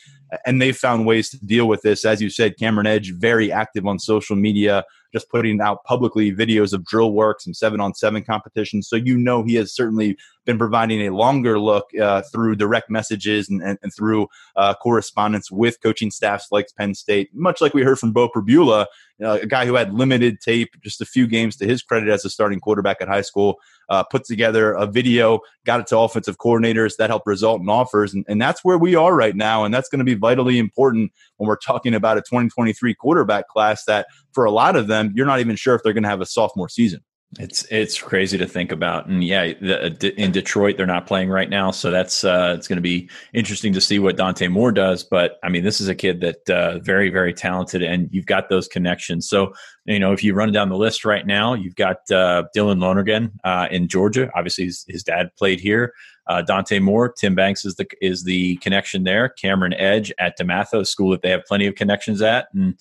and 0.46 0.62
they've 0.62 0.76
found 0.76 1.06
ways 1.06 1.30
to 1.30 1.46
deal 1.46 1.68
with 1.68 1.82
this. 1.82 2.06
As 2.06 2.22
you 2.22 2.30
said, 2.30 2.58
Cameron 2.58 2.88
Edge 2.88 3.14
very 3.14 3.52
active 3.52 3.86
on 3.86 4.00
social 4.00 4.36
media, 4.36 4.84
just 5.14 5.30
putting 5.30 5.62
out 5.62 5.84
publicly 5.84 6.32
videos 6.32 6.74
of 6.74 6.86
drill 6.86 7.12
works 7.14 7.46
and 7.46 7.56
seven 7.56 7.80
on 7.80 7.94
seven 7.94 8.24
competitions. 8.24 8.88
So 8.88 8.96
you 8.96 9.18
know 9.18 9.44
he 9.44 9.56
has 9.56 9.74
certainly 9.74 10.18
been 10.46 10.58
providing 10.58 11.06
a 11.08 11.14
longer 11.14 11.60
look 11.60 11.90
uh, 12.02 12.22
through 12.32 12.56
direct 12.56 12.90
messages 12.90 13.50
and, 13.50 13.62
and, 13.62 13.78
and 13.84 13.94
through 13.94 14.28
uh, 14.56 14.74
correspondence 14.76 15.52
with 15.52 15.82
coaching 15.82 16.12
staffs 16.12 16.48
like 16.52 16.68
Penn 16.78 16.96
State, 16.96 17.30
much 17.34 17.62
like 17.62 17.74
we 17.74 17.84
heard 17.84 18.00
from 18.00 18.14
Beau 18.14 18.30
Pribula, 18.30 18.86
uh, 19.24 19.40
a 19.42 19.46
guy 19.46 19.66
who 19.66 19.76
had 19.76 19.94
limited 19.94 20.40
tape, 20.42 20.76
just 20.82 21.02
a 21.02 21.06
few 21.06 21.28
games 21.28 21.56
to 21.58 21.66
his 21.66 21.84
credit 21.84 22.10
as 22.10 22.26
a 22.26 22.30
starting 22.30 22.60
quarterback 22.60 22.98
at 23.02 23.08
high 23.08 23.22
school, 23.22 23.60
uh, 23.90 24.04
put 24.04 24.24
together 24.24 24.74
a 24.74 24.86
video, 24.86 25.40
got 25.66 25.80
it 25.80 25.88
to 25.88 25.98
offensive 25.98 26.38
coordinators 26.38 26.96
that 26.98 27.10
helped 27.10 27.28
result 27.28 27.62
in 27.62 27.70
offers. 27.70 28.14
And, 28.14 28.26
and 28.28 28.42
that's 28.42 28.64
where 28.64 28.78
we 28.78 28.96
are 28.96 29.16
right 29.16 29.36
now. 29.36 29.64
And 29.64 29.74
that's 29.74 29.90
going 29.90 30.00
to 30.00 30.06
be 30.06 30.14
vitally 30.14 30.60
important 30.60 31.12
when 31.38 31.48
we're 31.48 31.58
talking 31.58 31.94
about 31.94 32.18
a 32.18 32.22
2023 32.22 32.94
quarterback 32.96 33.48
class 33.48 33.86
that 33.86 34.08
for 34.32 34.46
a 34.46 34.52
lot 34.52 34.76
of 34.76 34.88
them, 34.88 35.12
you're 35.16 35.26
not 35.26 35.40
even 35.40 35.56
sure 35.56 35.76
if 35.76 35.84
they're 35.84 35.94
going 35.94 36.04
to 36.04 36.10
have 36.10 36.22
a 36.22 36.26
sophomore 36.26 36.70
season. 36.70 37.02
It's 37.38 37.64
it's 37.70 38.02
crazy 38.02 38.40
to 38.40 38.48
think 38.48 38.72
about, 38.72 39.06
and 39.06 39.24
yeah, 39.24 39.54
the, 39.62 40.14
in 40.18 40.32
Detroit 40.32 40.78
they're 40.78 40.88
not 40.88 41.06
playing 41.06 41.30
right 41.30 41.48
now, 41.50 41.70
so 41.70 41.92
that's 41.92 42.24
uh, 42.24 42.56
it's 42.58 42.68
going 42.68 42.78
to 42.78 42.82
be 42.82 43.08
interesting 43.34 43.72
to 43.74 43.82
see 43.82 44.00
what 44.00 44.18
Dante 44.18 44.48
Moore 44.48 44.72
does. 44.72 45.04
But 45.04 45.38
I 45.44 45.50
mean, 45.50 45.64
this 45.64 45.80
is 45.80 45.88
a 45.88 45.94
kid 45.94 46.22
that 46.22 46.50
uh, 46.50 46.80
very 46.80 47.12
very 47.12 47.32
talented, 47.32 47.84
and 47.84 48.10
you've 48.12 48.26
got 48.26 48.50
those 48.50 48.68
connections. 48.68 49.30
So 49.30 49.54
you 49.86 50.00
know, 50.00 50.12
if 50.12 50.24
you 50.24 50.34
run 50.34 50.52
down 50.52 50.70
the 50.70 50.76
list 50.76 51.06
right 51.06 51.26
now, 51.26 51.54
you've 51.54 51.76
got 51.76 51.98
uh, 52.10 52.46
Dylan 52.56 52.82
Lonergan 52.82 53.40
uh, 53.44 53.68
in 53.70 53.88
Georgia. 53.88 54.32
Obviously, 54.36 54.66
his, 54.66 54.84
his 54.88 55.04
dad 55.04 55.30
played 55.38 55.60
here. 55.60 55.94
Uh, 56.26 56.42
Dante 56.42 56.80
Moore, 56.80 57.14
Tim 57.14 57.36
Banks 57.36 57.64
is 57.64 57.76
the 57.76 57.86
is 58.02 58.24
the 58.24 58.56
connection 58.58 59.04
there. 59.04 59.30
Cameron 59.30 59.76
Edge 59.76 60.12
at 60.18 60.36
DeMatha, 60.40 60.82
a 60.82 60.86
school 60.86 61.12
that 61.12 61.22
they 61.22 61.30
have 61.30 61.46
plenty 61.48 61.68
of 61.68 61.76
connections 61.76 62.24
at, 62.24 62.48
and 62.56 62.74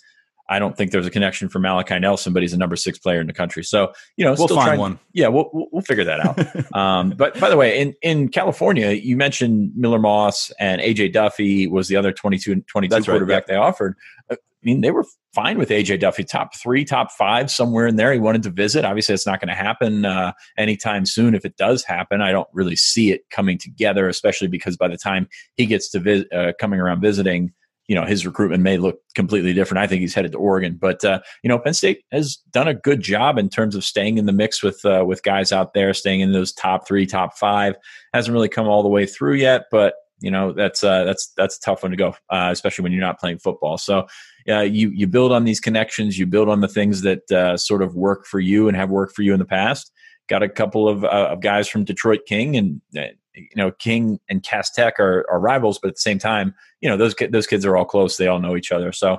I 0.49 0.59
don't 0.59 0.76
think 0.76 0.93
there's 0.93 1.07
a 1.07 1.11
connection 1.11 1.49
for 1.49 1.59
Malachi 1.59 1.99
Nelson, 1.99 2.33
but 2.33 2.43
he's 2.43 2.52
a 2.52 2.57
number 2.57 2.76
six 2.76 2.99
player 2.99 3.21
in 3.21 3.26
the 3.26 3.33
country. 3.33 3.62
So 3.62 3.93
you 4.17 4.25
know, 4.25 4.35
we'll 4.38 4.49
find 4.49 4.67
trying, 4.67 4.81
one. 4.81 4.99
Yeah, 5.12 5.28
we'll 5.28 5.50
we'll 5.52 5.83
figure 5.83 6.05
that 6.05 6.21
out. 6.21 6.75
um, 6.75 7.11
but 7.11 7.38
by 7.38 7.50
the 7.50 7.57
way, 7.57 7.81
in 7.81 7.95
in 8.02 8.28
California, 8.28 8.93
you 8.93 9.17
mentioned 9.17 9.73
Miller 9.76 9.99
Moss 9.99 10.50
and 10.59 10.81
AJ 10.81 11.12
Duffy 11.12 11.67
was 11.67 11.88
the 11.88 11.97
other 11.97 12.12
22 12.12 12.62
22 12.62 12.90
That's 12.90 13.07
quarterback 13.07 13.35
right, 13.35 13.45
yeah. 13.49 13.55
they 13.55 13.59
offered. 13.61 13.97
Uh, 14.31 14.37
I 14.37 14.67
mean, 14.67 14.81
they 14.81 14.90
were 14.90 15.05
fine 15.35 15.57
with 15.57 15.69
AJ 15.69 16.00
Duffy, 16.00 16.25
top 16.25 16.57
three, 16.57 16.85
top 16.85 17.12
five, 17.12 17.49
somewhere 17.49 17.87
in 17.87 17.95
there. 17.95 18.12
He 18.12 18.19
wanted 18.19 18.43
to 18.43 18.50
visit. 18.50 18.85
Obviously, 18.85 19.14
it's 19.14 19.26
not 19.26 19.40
going 19.40 19.49
to 19.49 19.55
happen 19.55 20.05
uh, 20.05 20.33
anytime 20.57 21.07
soon. 21.07 21.37
If 21.37 21.45
it 21.45 21.57
does 21.57 21.85
happen, 21.85 22.21
I 22.21 22.33
don't 22.33 22.49
really 22.52 22.75
see 22.75 23.12
it 23.12 23.23
coming 23.31 23.57
together, 23.57 24.09
especially 24.09 24.49
because 24.49 24.76
by 24.76 24.88
the 24.88 24.97
time 24.97 25.28
he 25.55 25.67
gets 25.67 25.88
to 25.90 26.00
visit, 26.00 26.33
uh, 26.33 26.55
coming 26.59 26.81
around 26.81 27.00
visiting, 27.00 27.52
you 27.88 27.95
know 27.95 28.04
his 28.04 28.25
recruitment 28.25 28.62
may 28.62 28.76
look 28.76 29.00
completely 29.14 29.52
different. 29.52 29.83
I 29.83 29.87
think 29.87 30.00
he's 30.00 30.14
headed 30.14 30.33
to 30.33 30.38
Oregon, 30.38 30.76
but 30.80 31.04
uh, 31.04 31.21
you 31.42 31.49
know 31.49 31.59
Penn 31.59 31.75
State 31.75 32.04
has 32.12 32.37
done 32.52 32.68
a 32.68 32.75
good 32.75 33.00
job 33.00 33.38
in 33.38 33.49
terms 33.49 33.75
of 33.75 33.83
staying 33.83 34.18
in 34.18 34.26
the 34.26 34.33
mix 34.33 34.62
with 34.62 34.85
uh, 34.85 35.04
with 35.07 35.23
guys 35.23 35.50
out 35.50 35.75
there, 35.75 35.92
staying 35.95 36.21
in 36.21 36.33
those 36.33 36.52
top 36.52 36.87
three, 36.87 37.07
top 37.07 37.37
five. 37.37 37.75
Hasn't 38.14 38.33
really 38.33 38.49
come 38.49 38.68
all 38.68 38.83
the 38.83 38.88
way 38.88 39.07
through 39.07 39.35
yet, 39.35 39.64
but 39.71 39.95
you 40.21 40.30
know 40.30 40.52
that's 40.52 40.85
uh, 40.85 41.04
that's 41.04 41.33
that's 41.37 41.57
a 41.57 41.61
tough 41.61 41.83
one 41.83 41.90
to 41.90 41.97
go, 41.97 42.14
uh, 42.30 42.50
especially 42.52 42.83
when 42.83 42.92
you're 42.92 43.00
not 43.00 43.18
playing 43.18 43.38
football. 43.38 43.78
So 43.78 44.07
uh, 44.49 44.61
you 44.61 44.90
you 44.90 45.07
build 45.07 45.33
on 45.33 45.45
these 45.45 45.61
connections, 45.61 46.18
you 46.18 46.26
build 46.26 46.49
on 46.49 46.61
the 46.61 46.68
things 46.68 47.02
that 47.02 47.30
uh, 47.30 47.57
sort 47.57 47.83
of 47.83 47.95
work 47.95 48.26
for 48.26 48.40
you 48.40 48.68
and 48.68 48.76
have 48.76 48.90
worked 48.90 49.14
for 49.14 49.23
you 49.23 49.33
in 49.33 49.38
the 49.38 49.45
past. 49.45 49.92
Got 50.28 50.42
a 50.42 50.49
couple 50.49 50.90
of, 50.90 51.04
uh, 51.04 51.28
of 51.30 51.40
guys 51.40 51.68
from 51.68 51.85
Detroit 51.85 52.21
King, 52.26 52.57
and 52.57 52.80
uh, 52.97 53.14
you 53.38 53.57
know 53.57 53.71
King 53.73 54.21
and 54.28 54.42
Cass 54.42 54.71
Tech 54.71 54.99
are, 54.99 55.26
are 55.30 55.40
rivals, 55.40 55.78
but 55.78 55.88
at 55.88 55.95
the 55.95 56.00
same 56.00 56.18
time, 56.18 56.54
you 56.80 56.88
know 56.88 56.97
those 56.97 57.14
those 57.30 57.47
kids 57.47 57.64
are 57.64 57.76
all 57.76 57.85
close. 57.85 58.16
They 58.16 58.26
all 58.26 58.40
know 58.40 58.57
each 58.57 58.73
other. 58.73 58.92
So, 58.92 59.18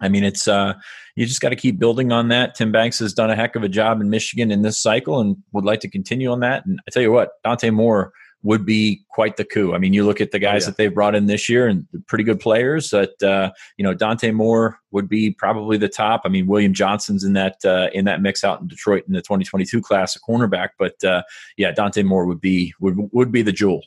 I 0.00 0.08
mean, 0.08 0.24
it's 0.24 0.48
uh, 0.48 0.74
you 1.14 1.26
just 1.26 1.40
got 1.40 1.50
to 1.50 1.56
keep 1.56 1.78
building 1.78 2.12
on 2.12 2.28
that. 2.28 2.54
Tim 2.54 2.72
Banks 2.72 2.98
has 2.98 3.12
done 3.12 3.30
a 3.30 3.36
heck 3.36 3.56
of 3.56 3.62
a 3.62 3.68
job 3.68 4.00
in 4.00 4.10
Michigan 4.10 4.50
in 4.50 4.62
this 4.62 4.78
cycle, 4.78 5.20
and 5.20 5.36
would 5.52 5.64
like 5.64 5.80
to 5.80 5.90
continue 5.90 6.30
on 6.30 6.40
that. 6.40 6.66
And 6.66 6.80
I 6.86 6.90
tell 6.90 7.02
you 7.02 7.12
what, 7.12 7.30
Dante 7.44 7.70
Moore 7.70 8.12
would 8.42 8.64
be 8.64 9.04
quite 9.10 9.36
the 9.36 9.44
coup. 9.44 9.74
I 9.74 9.78
mean, 9.78 9.92
you 9.92 10.04
look 10.04 10.20
at 10.20 10.30
the 10.30 10.38
guys 10.38 10.64
oh, 10.64 10.66
yeah. 10.66 10.70
that 10.70 10.76
they've 10.76 10.94
brought 10.94 11.14
in 11.14 11.26
this 11.26 11.48
year 11.48 11.66
and 11.66 11.86
pretty 12.06 12.24
good 12.24 12.38
players. 12.38 12.90
That 12.90 13.22
uh, 13.22 13.50
you 13.76 13.84
know, 13.84 13.94
Dante 13.94 14.30
Moore 14.30 14.78
would 14.92 15.08
be 15.08 15.32
probably 15.32 15.76
the 15.76 15.88
top. 15.88 16.22
I 16.24 16.28
mean, 16.28 16.46
William 16.46 16.72
Johnson's 16.72 17.24
in 17.24 17.32
that 17.32 17.56
uh, 17.64 17.88
in 17.92 18.04
that 18.04 18.22
mix 18.22 18.44
out 18.44 18.60
in 18.60 18.68
Detroit 18.68 19.04
in 19.06 19.14
the 19.14 19.20
2022 19.20 19.80
class, 19.80 20.16
a 20.16 20.20
cornerback. 20.20 20.70
But 20.78 21.02
uh, 21.02 21.22
yeah, 21.56 21.72
Dante 21.72 22.02
Moore 22.02 22.26
would 22.26 22.40
be 22.40 22.72
would 22.80 22.96
would 23.12 23.32
be 23.32 23.42
the 23.42 23.52
jewel. 23.52 23.82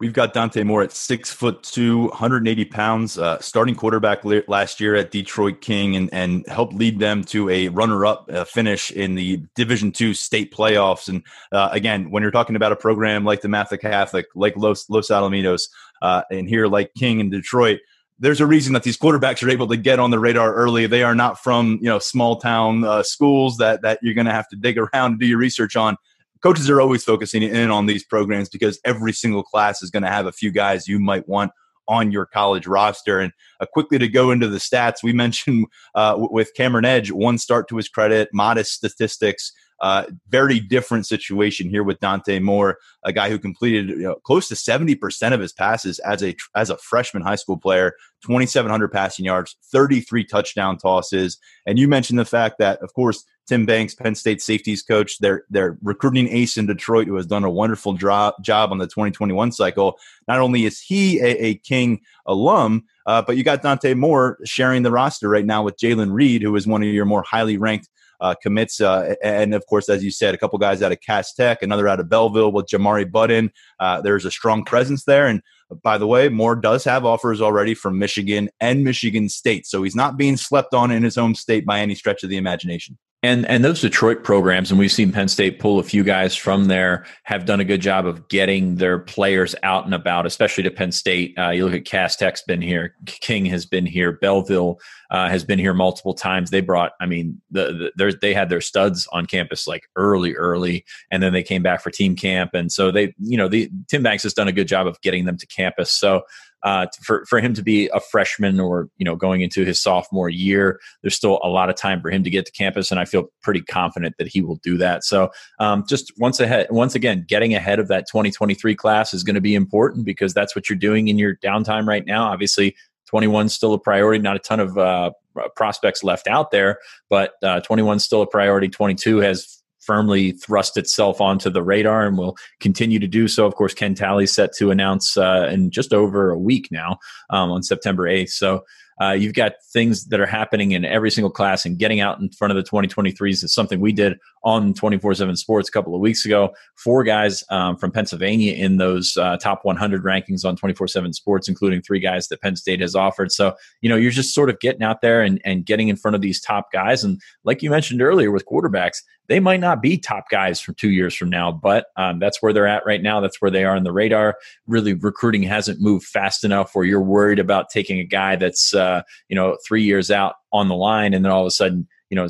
We've 0.00 0.14
got 0.14 0.32
Dante 0.32 0.62
Moore 0.62 0.82
at 0.82 0.92
six 0.92 1.30
foot 1.30 1.62
two, 1.62 2.04
180 2.08 2.64
pounds, 2.64 3.18
uh, 3.18 3.38
starting 3.40 3.74
quarterback 3.74 4.24
last 4.48 4.80
year 4.80 4.96
at 4.96 5.10
Detroit 5.10 5.60
King, 5.60 5.94
and 5.94 6.08
and 6.10 6.46
helped 6.48 6.72
lead 6.72 6.98
them 6.98 7.22
to 7.24 7.50
a 7.50 7.68
runner-up 7.68 8.30
uh, 8.32 8.44
finish 8.44 8.90
in 8.90 9.14
the 9.14 9.42
Division 9.54 9.92
two 9.92 10.14
state 10.14 10.54
playoffs. 10.54 11.10
And 11.10 11.22
uh, 11.52 11.68
again, 11.72 12.10
when 12.10 12.22
you're 12.22 12.32
talking 12.32 12.56
about 12.56 12.72
a 12.72 12.76
program 12.76 13.26
like 13.26 13.42
DeMatha 13.42 13.78
Catholic, 13.78 14.24
like 14.34 14.56
Los 14.56 14.88
Los 14.88 15.08
Alamitos, 15.08 15.68
uh, 16.00 16.22
and 16.30 16.48
here 16.48 16.66
like 16.66 16.94
King 16.94 17.20
in 17.20 17.28
Detroit, 17.28 17.80
there's 18.18 18.40
a 18.40 18.46
reason 18.46 18.72
that 18.72 18.84
these 18.84 18.96
quarterbacks 18.96 19.46
are 19.46 19.50
able 19.50 19.68
to 19.68 19.76
get 19.76 19.98
on 19.98 20.10
the 20.10 20.18
radar 20.18 20.54
early. 20.54 20.86
They 20.86 21.02
are 21.02 21.14
not 21.14 21.42
from 21.42 21.78
you 21.82 21.90
know 21.90 21.98
small 21.98 22.40
town 22.40 22.84
uh, 22.84 23.02
schools 23.02 23.58
that 23.58 23.82
that 23.82 23.98
you're 24.00 24.14
going 24.14 24.26
to 24.26 24.32
have 24.32 24.48
to 24.48 24.56
dig 24.56 24.78
around 24.78 25.12
and 25.12 25.20
do 25.20 25.26
your 25.26 25.36
research 25.36 25.76
on 25.76 25.98
coaches 26.42 26.70
are 26.70 26.80
always 26.80 27.04
focusing 27.04 27.42
in 27.42 27.70
on 27.70 27.86
these 27.86 28.04
programs 28.04 28.48
because 28.48 28.80
every 28.84 29.12
single 29.12 29.42
class 29.42 29.82
is 29.82 29.90
going 29.90 30.02
to 30.02 30.10
have 30.10 30.26
a 30.26 30.32
few 30.32 30.50
guys 30.50 30.88
you 30.88 30.98
might 30.98 31.28
want 31.28 31.52
on 31.90 32.12
your 32.12 32.24
college 32.24 32.66
roster. 32.66 33.20
And 33.20 33.32
uh, 33.58 33.66
quickly 33.66 33.98
to 33.98 34.08
go 34.08 34.30
into 34.30 34.48
the 34.48 34.58
stats, 34.58 35.02
we 35.02 35.12
mentioned 35.24 35.66
uh, 35.94 36.14
with 36.16 36.54
Cameron 36.54 36.84
Edge, 36.84 37.10
one 37.10 37.36
start 37.36 37.68
to 37.68 37.76
his 37.76 37.88
credit, 37.88 38.30
modest 38.32 38.72
statistics. 38.72 39.52
Uh, 39.82 40.04
very 40.28 40.60
different 40.60 41.06
situation 41.06 41.70
here 41.70 41.82
with 41.82 41.98
Dante 42.00 42.38
Moore, 42.38 42.76
a 43.02 43.14
guy 43.14 43.30
who 43.30 43.38
completed 43.38 43.88
you 43.88 43.96
know, 44.00 44.16
close 44.16 44.46
to 44.48 44.54
70% 44.54 45.32
of 45.32 45.40
his 45.40 45.54
passes 45.54 45.98
as 46.00 46.22
a 46.22 46.36
as 46.54 46.68
a 46.68 46.76
freshman 46.76 47.22
high 47.22 47.36
school 47.36 47.56
player, 47.56 47.94
2,700 48.26 48.92
passing 48.92 49.24
yards, 49.24 49.56
33 49.72 50.22
touchdown 50.26 50.76
tosses. 50.76 51.38
And 51.64 51.78
you 51.78 51.88
mentioned 51.88 52.18
the 52.18 52.26
fact 52.26 52.56
that, 52.58 52.78
of 52.82 52.92
course, 52.92 53.24
Tim 53.50 53.66
Banks, 53.66 53.96
Penn 53.96 54.14
State 54.14 54.40
safeties 54.40 54.80
coach, 54.80 55.18
their 55.18 55.76
recruiting 55.82 56.28
ace 56.28 56.56
in 56.56 56.66
Detroit, 56.66 57.08
who 57.08 57.16
has 57.16 57.26
done 57.26 57.42
a 57.42 57.50
wonderful 57.50 57.94
job 57.94 58.34
job 58.40 58.70
on 58.70 58.78
the 58.78 58.86
2021 58.86 59.50
cycle. 59.50 59.98
Not 60.28 60.38
only 60.38 60.66
is 60.66 60.80
he 60.80 61.18
a, 61.18 61.46
a 61.46 61.54
King 61.56 62.00
alum, 62.26 62.84
uh, 63.06 63.22
but 63.22 63.36
you 63.36 63.42
got 63.42 63.62
Dante 63.62 63.94
Moore 63.94 64.38
sharing 64.44 64.84
the 64.84 64.92
roster 64.92 65.28
right 65.28 65.44
now 65.44 65.64
with 65.64 65.76
Jalen 65.78 66.12
Reed, 66.12 66.42
who 66.42 66.54
is 66.54 66.68
one 66.68 66.84
of 66.84 66.90
your 66.90 67.04
more 67.04 67.24
highly 67.24 67.58
ranked 67.58 67.88
uh, 68.20 68.36
commits. 68.40 68.80
Uh, 68.80 69.16
and 69.20 69.52
of 69.52 69.66
course, 69.66 69.88
as 69.88 70.04
you 70.04 70.12
said, 70.12 70.32
a 70.32 70.38
couple 70.38 70.56
guys 70.60 70.80
out 70.80 70.92
of 70.92 71.00
Cass 71.00 71.34
Tech, 71.34 71.60
another 71.60 71.88
out 71.88 71.98
of 71.98 72.08
Belleville 72.08 72.52
with 72.52 72.66
Jamari 72.66 73.10
Buddin. 73.10 73.50
Uh, 73.80 74.00
there's 74.00 74.24
a 74.24 74.30
strong 74.30 74.64
presence 74.64 75.06
there. 75.06 75.26
And 75.26 75.42
by 75.82 75.98
the 75.98 76.06
way, 76.06 76.28
Moore 76.28 76.54
does 76.54 76.84
have 76.84 77.04
offers 77.04 77.40
already 77.40 77.74
from 77.74 77.98
Michigan 77.98 78.48
and 78.60 78.84
Michigan 78.84 79.28
State. 79.28 79.66
So 79.66 79.82
he's 79.82 79.96
not 79.96 80.16
being 80.16 80.36
slept 80.36 80.72
on 80.72 80.92
in 80.92 81.02
his 81.02 81.16
home 81.16 81.34
state 81.34 81.66
by 81.66 81.80
any 81.80 81.96
stretch 81.96 82.22
of 82.22 82.30
the 82.30 82.36
imagination. 82.36 82.96
And 83.22 83.44
and 83.50 83.62
those 83.62 83.82
Detroit 83.82 84.24
programs, 84.24 84.70
and 84.70 84.78
we've 84.78 84.90
seen 84.90 85.12
Penn 85.12 85.28
State 85.28 85.58
pull 85.58 85.78
a 85.78 85.82
few 85.82 86.02
guys 86.02 86.34
from 86.34 86.66
there, 86.66 87.04
have 87.24 87.44
done 87.44 87.60
a 87.60 87.66
good 87.66 87.82
job 87.82 88.06
of 88.06 88.28
getting 88.28 88.76
their 88.76 88.98
players 88.98 89.54
out 89.62 89.84
and 89.84 89.92
about, 89.92 90.24
especially 90.24 90.64
to 90.64 90.70
Penn 90.70 90.90
State. 90.90 91.38
Uh, 91.38 91.50
you 91.50 91.66
look 91.66 91.74
at 91.74 91.84
Cass 91.84 92.16
Tech's 92.16 92.40
been 92.40 92.62
here, 92.62 92.94
King 93.04 93.44
has 93.46 93.66
been 93.66 93.84
here, 93.84 94.12
Belleville 94.12 94.80
uh, 95.10 95.28
has 95.28 95.44
been 95.44 95.58
here 95.58 95.74
multiple 95.74 96.14
times. 96.14 96.48
They 96.48 96.62
brought, 96.62 96.92
I 96.98 97.04
mean, 97.04 97.42
the, 97.50 97.92
the 97.94 98.18
they 98.22 98.32
had 98.32 98.48
their 98.48 98.62
studs 98.62 99.06
on 99.12 99.26
campus 99.26 99.66
like 99.66 99.82
early, 99.96 100.34
early, 100.34 100.86
and 101.10 101.22
then 101.22 101.34
they 101.34 101.42
came 101.42 101.62
back 101.62 101.82
for 101.82 101.90
team 101.90 102.16
camp, 102.16 102.52
and 102.54 102.72
so 102.72 102.90
they, 102.90 103.14
you 103.18 103.36
know, 103.36 103.48
the 103.48 103.70
Tim 103.88 104.02
Banks 104.02 104.22
has 104.22 104.32
done 104.32 104.48
a 104.48 104.52
good 104.52 104.68
job 104.68 104.86
of 104.86 104.98
getting 105.02 105.26
them 105.26 105.36
to 105.36 105.46
campus. 105.46 105.92
So 105.92 106.22
uh, 106.62 106.86
for 107.02 107.24
for 107.26 107.40
him 107.40 107.54
to 107.54 107.62
be 107.62 107.88
a 107.92 108.00
freshman 108.00 108.60
or 108.60 108.88
you 108.98 109.04
know 109.04 109.16
going 109.16 109.40
into 109.40 109.64
his 109.64 109.82
sophomore 109.82 110.28
year, 110.28 110.80
there's 111.02 111.14
still 111.14 111.40
a 111.42 111.48
lot 111.48 111.70
of 111.70 111.76
time 111.76 112.00
for 112.00 112.10
him 112.10 112.24
to 112.24 112.30
get 112.30 112.46
to 112.46 112.52
campus, 112.52 112.90
and 112.90 113.00
I 113.00 113.04
feel 113.04 113.26
pretty 113.42 113.62
confident 113.62 114.16
that 114.18 114.28
he 114.28 114.40
will 114.40 114.56
do 114.56 114.76
that. 114.78 115.04
So 115.04 115.30
um, 115.58 115.84
just 115.88 116.12
once 116.18 116.40
ahead, 116.40 116.66
once 116.70 116.94
again, 116.94 117.24
getting 117.28 117.54
ahead 117.54 117.78
of 117.78 117.88
that 117.88 118.06
2023 118.06 118.74
class 118.74 119.14
is 119.14 119.22
going 119.22 119.34
to 119.34 119.40
be 119.40 119.54
important 119.54 120.04
because 120.04 120.34
that's 120.34 120.54
what 120.54 120.68
you're 120.68 120.78
doing 120.78 121.08
in 121.08 121.18
your 121.18 121.36
downtime 121.36 121.86
right 121.86 122.04
now. 122.04 122.24
Obviously, 122.24 122.74
21 123.06 123.48
still 123.48 123.74
a 123.74 123.78
priority. 123.78 124.22
Not 124.22 124.36
a 124.36 124.40
ton 124.40 124.60
of 124.60 124.78
uh, 124.78 125.10
prospects 125.56 126.04
left 126.04 126.28
out 126.28 126.50
there, 126.50 126.78
but 127.08 127.32
uh, 127.42 127.60
21 127.60 127.98
is 127.98 128.04
still 128.04 128.22
a 128.22 128.26
priority. 128.26 128.68
22 128.68 129.18
has 129.18 129.59
firmly 129.80 130.32
thrust 130.32 130.76
itself 130.76 131.20
onto 131.20 131.50
the 131.50 131.62
radar 131.62 132.06
and 132.06 132.16
will 132.16 132.36
continue 132.60 132.98
to 132.98 133.08
do 133.08 133.28
so. 133.28 133.46
Of 133.46 133.54
course, 133.54 133.74
Ken 133.74 133.94
Talley's 133.94 134.32
set 134.32 134.52
to 134.54 134.70
announce 134.70 135.16
uh, 135.16 135.48
in 135.50 135.70
just 135.70 135.92
over 135.92 136.30
a 136.30 136.38
week 136.38 136.68
now 136.70 136.98
um, 137.30 137.50
on 137.50 137.62
September 137.62 138.04
8th. 138.04 138.30
So 138.30 138.64
uh, 139.00 139.12
you've 139.12 139.34
got 139.34 139.54
things 139.72 140.06
that 140.06 140.20
are 140.20 140.26
happening 140.26 140.72
in 140.72 140.84
every 140.84 141.10
single 141.10 141.30
class, 141.30 141.64
and 141.64 141.78
getting 141.78 142.00
out 142.00 142.20
in 142.20 142.28
front 142.30 142.52
of 142.52 142.56
the 142.62 142.70
2023s 142.70 143.42
is 143.42 143.54
something 143.54 143.80
we 143.80 143.92
did 143.92 144.18
on 144.44 144.74
24 144.74 145.14
7 145.14 145.36
Sports 145.36 145.70
a 145.70 145.72
couple 145.72 145.94
of 145.94 146.02
weeks 146.02 146.26
ago. 146.26 146.50
Four 146.76 147.02
guys 147.02 147.42
um, 147.48 147.76
from 147.78 147.92
Pennsylvania 147.92 148.52
in 148.52 148.76
those 148.76 149.16
uh, 149.16 149.38
top 149.38 149.60
100 149.62 150.04
rankings 150.04 150.44
on 150.44 150.54
24 150.54 150.88
7 150.88 151.14
Sports, 151.14 151.48
including 151.48 151.80
three 151.80 152.00
guys 152.00 152.28
that 152.28 152.42
Penn 152.42 152.56
State 152.56 152.80
has 152.80 152.94
offered. 152.94 153.32
So, 153.32 153.54
you 153.80 153.88
know, 153.88 153.96
you're 153.96 154.10
just 154.10 154.34
sort 154.34 154.50
of 154.50 154.60
getting 154.60 154.82
out 154.82 155.00
there 155.00 155.22
and, 155.22 155.40
and 155.46 155.64
getting 155.64 155.88
in 155.88 155.96
front 155.96 156.14
of 156.14 156.20
these 156.20 156.40
top 156.40 156.70
guys. 156.70 157.02
And 157.02 157.18
like 157.42 157.62
you 157.62 157.70
mentioned 157.70 158.02
earlier 158.02 158.30
with 158.30 158.44
quarterbacks, 158.44 158.98
they 159.30 159.38
might 159.38 159.60
not 159.60 159.80
be 159.80 159.96
top 159.96 160.28
guys 160.28 160.60
from 160.60 160.74
two 160.74 160.90
years 160.90 161.14
from 161.14 161.30
now, 161.30 161.52
but 161.52 161.86
um, 161.96 162.18
that's 162.18 162.42
where 162.42 162.52
they're 162.52 162.66
at 162.66 162.84
right 162.84 163.00
now. 163.00 163.20
That's 163.20 163.40
where 163.40 163.50
they 163.50 163.64
are 163.64 163.76
on 163.76 163.84
the 163.84 163.92
radar. 163.92 164.36
Really, 164.66 164.92
recruiting 164.92 165.44
hasn't 165.44 165.80
moved 165.80 166.04
fast 166.04 166.42
enough 166.42 166.74
where 166.74 166.84
you're 166.84 167.00
worried 167.00 167.38
about 167.38 167.70
taking 167.70 168.00
a 168.00 168.04
guy 168.04 168.34
that's, 168.34 168.74
uh, 168.74 169.02
you 169.28 169.36
know, 169.36 169.56
three 169.64 169.84
years 169.84 170.10
out 170.10 170.34
on 170.52 170.66
the 170.66 170.74
line 170.74 171.14
and 171.14 171.24
then 171.24 171.30
all 171.30 171.42
of 171.42 171.46
a 171.46 171.52
sudden, 171.52 171.86
you 172.10 172.16
know, 172.16 172.26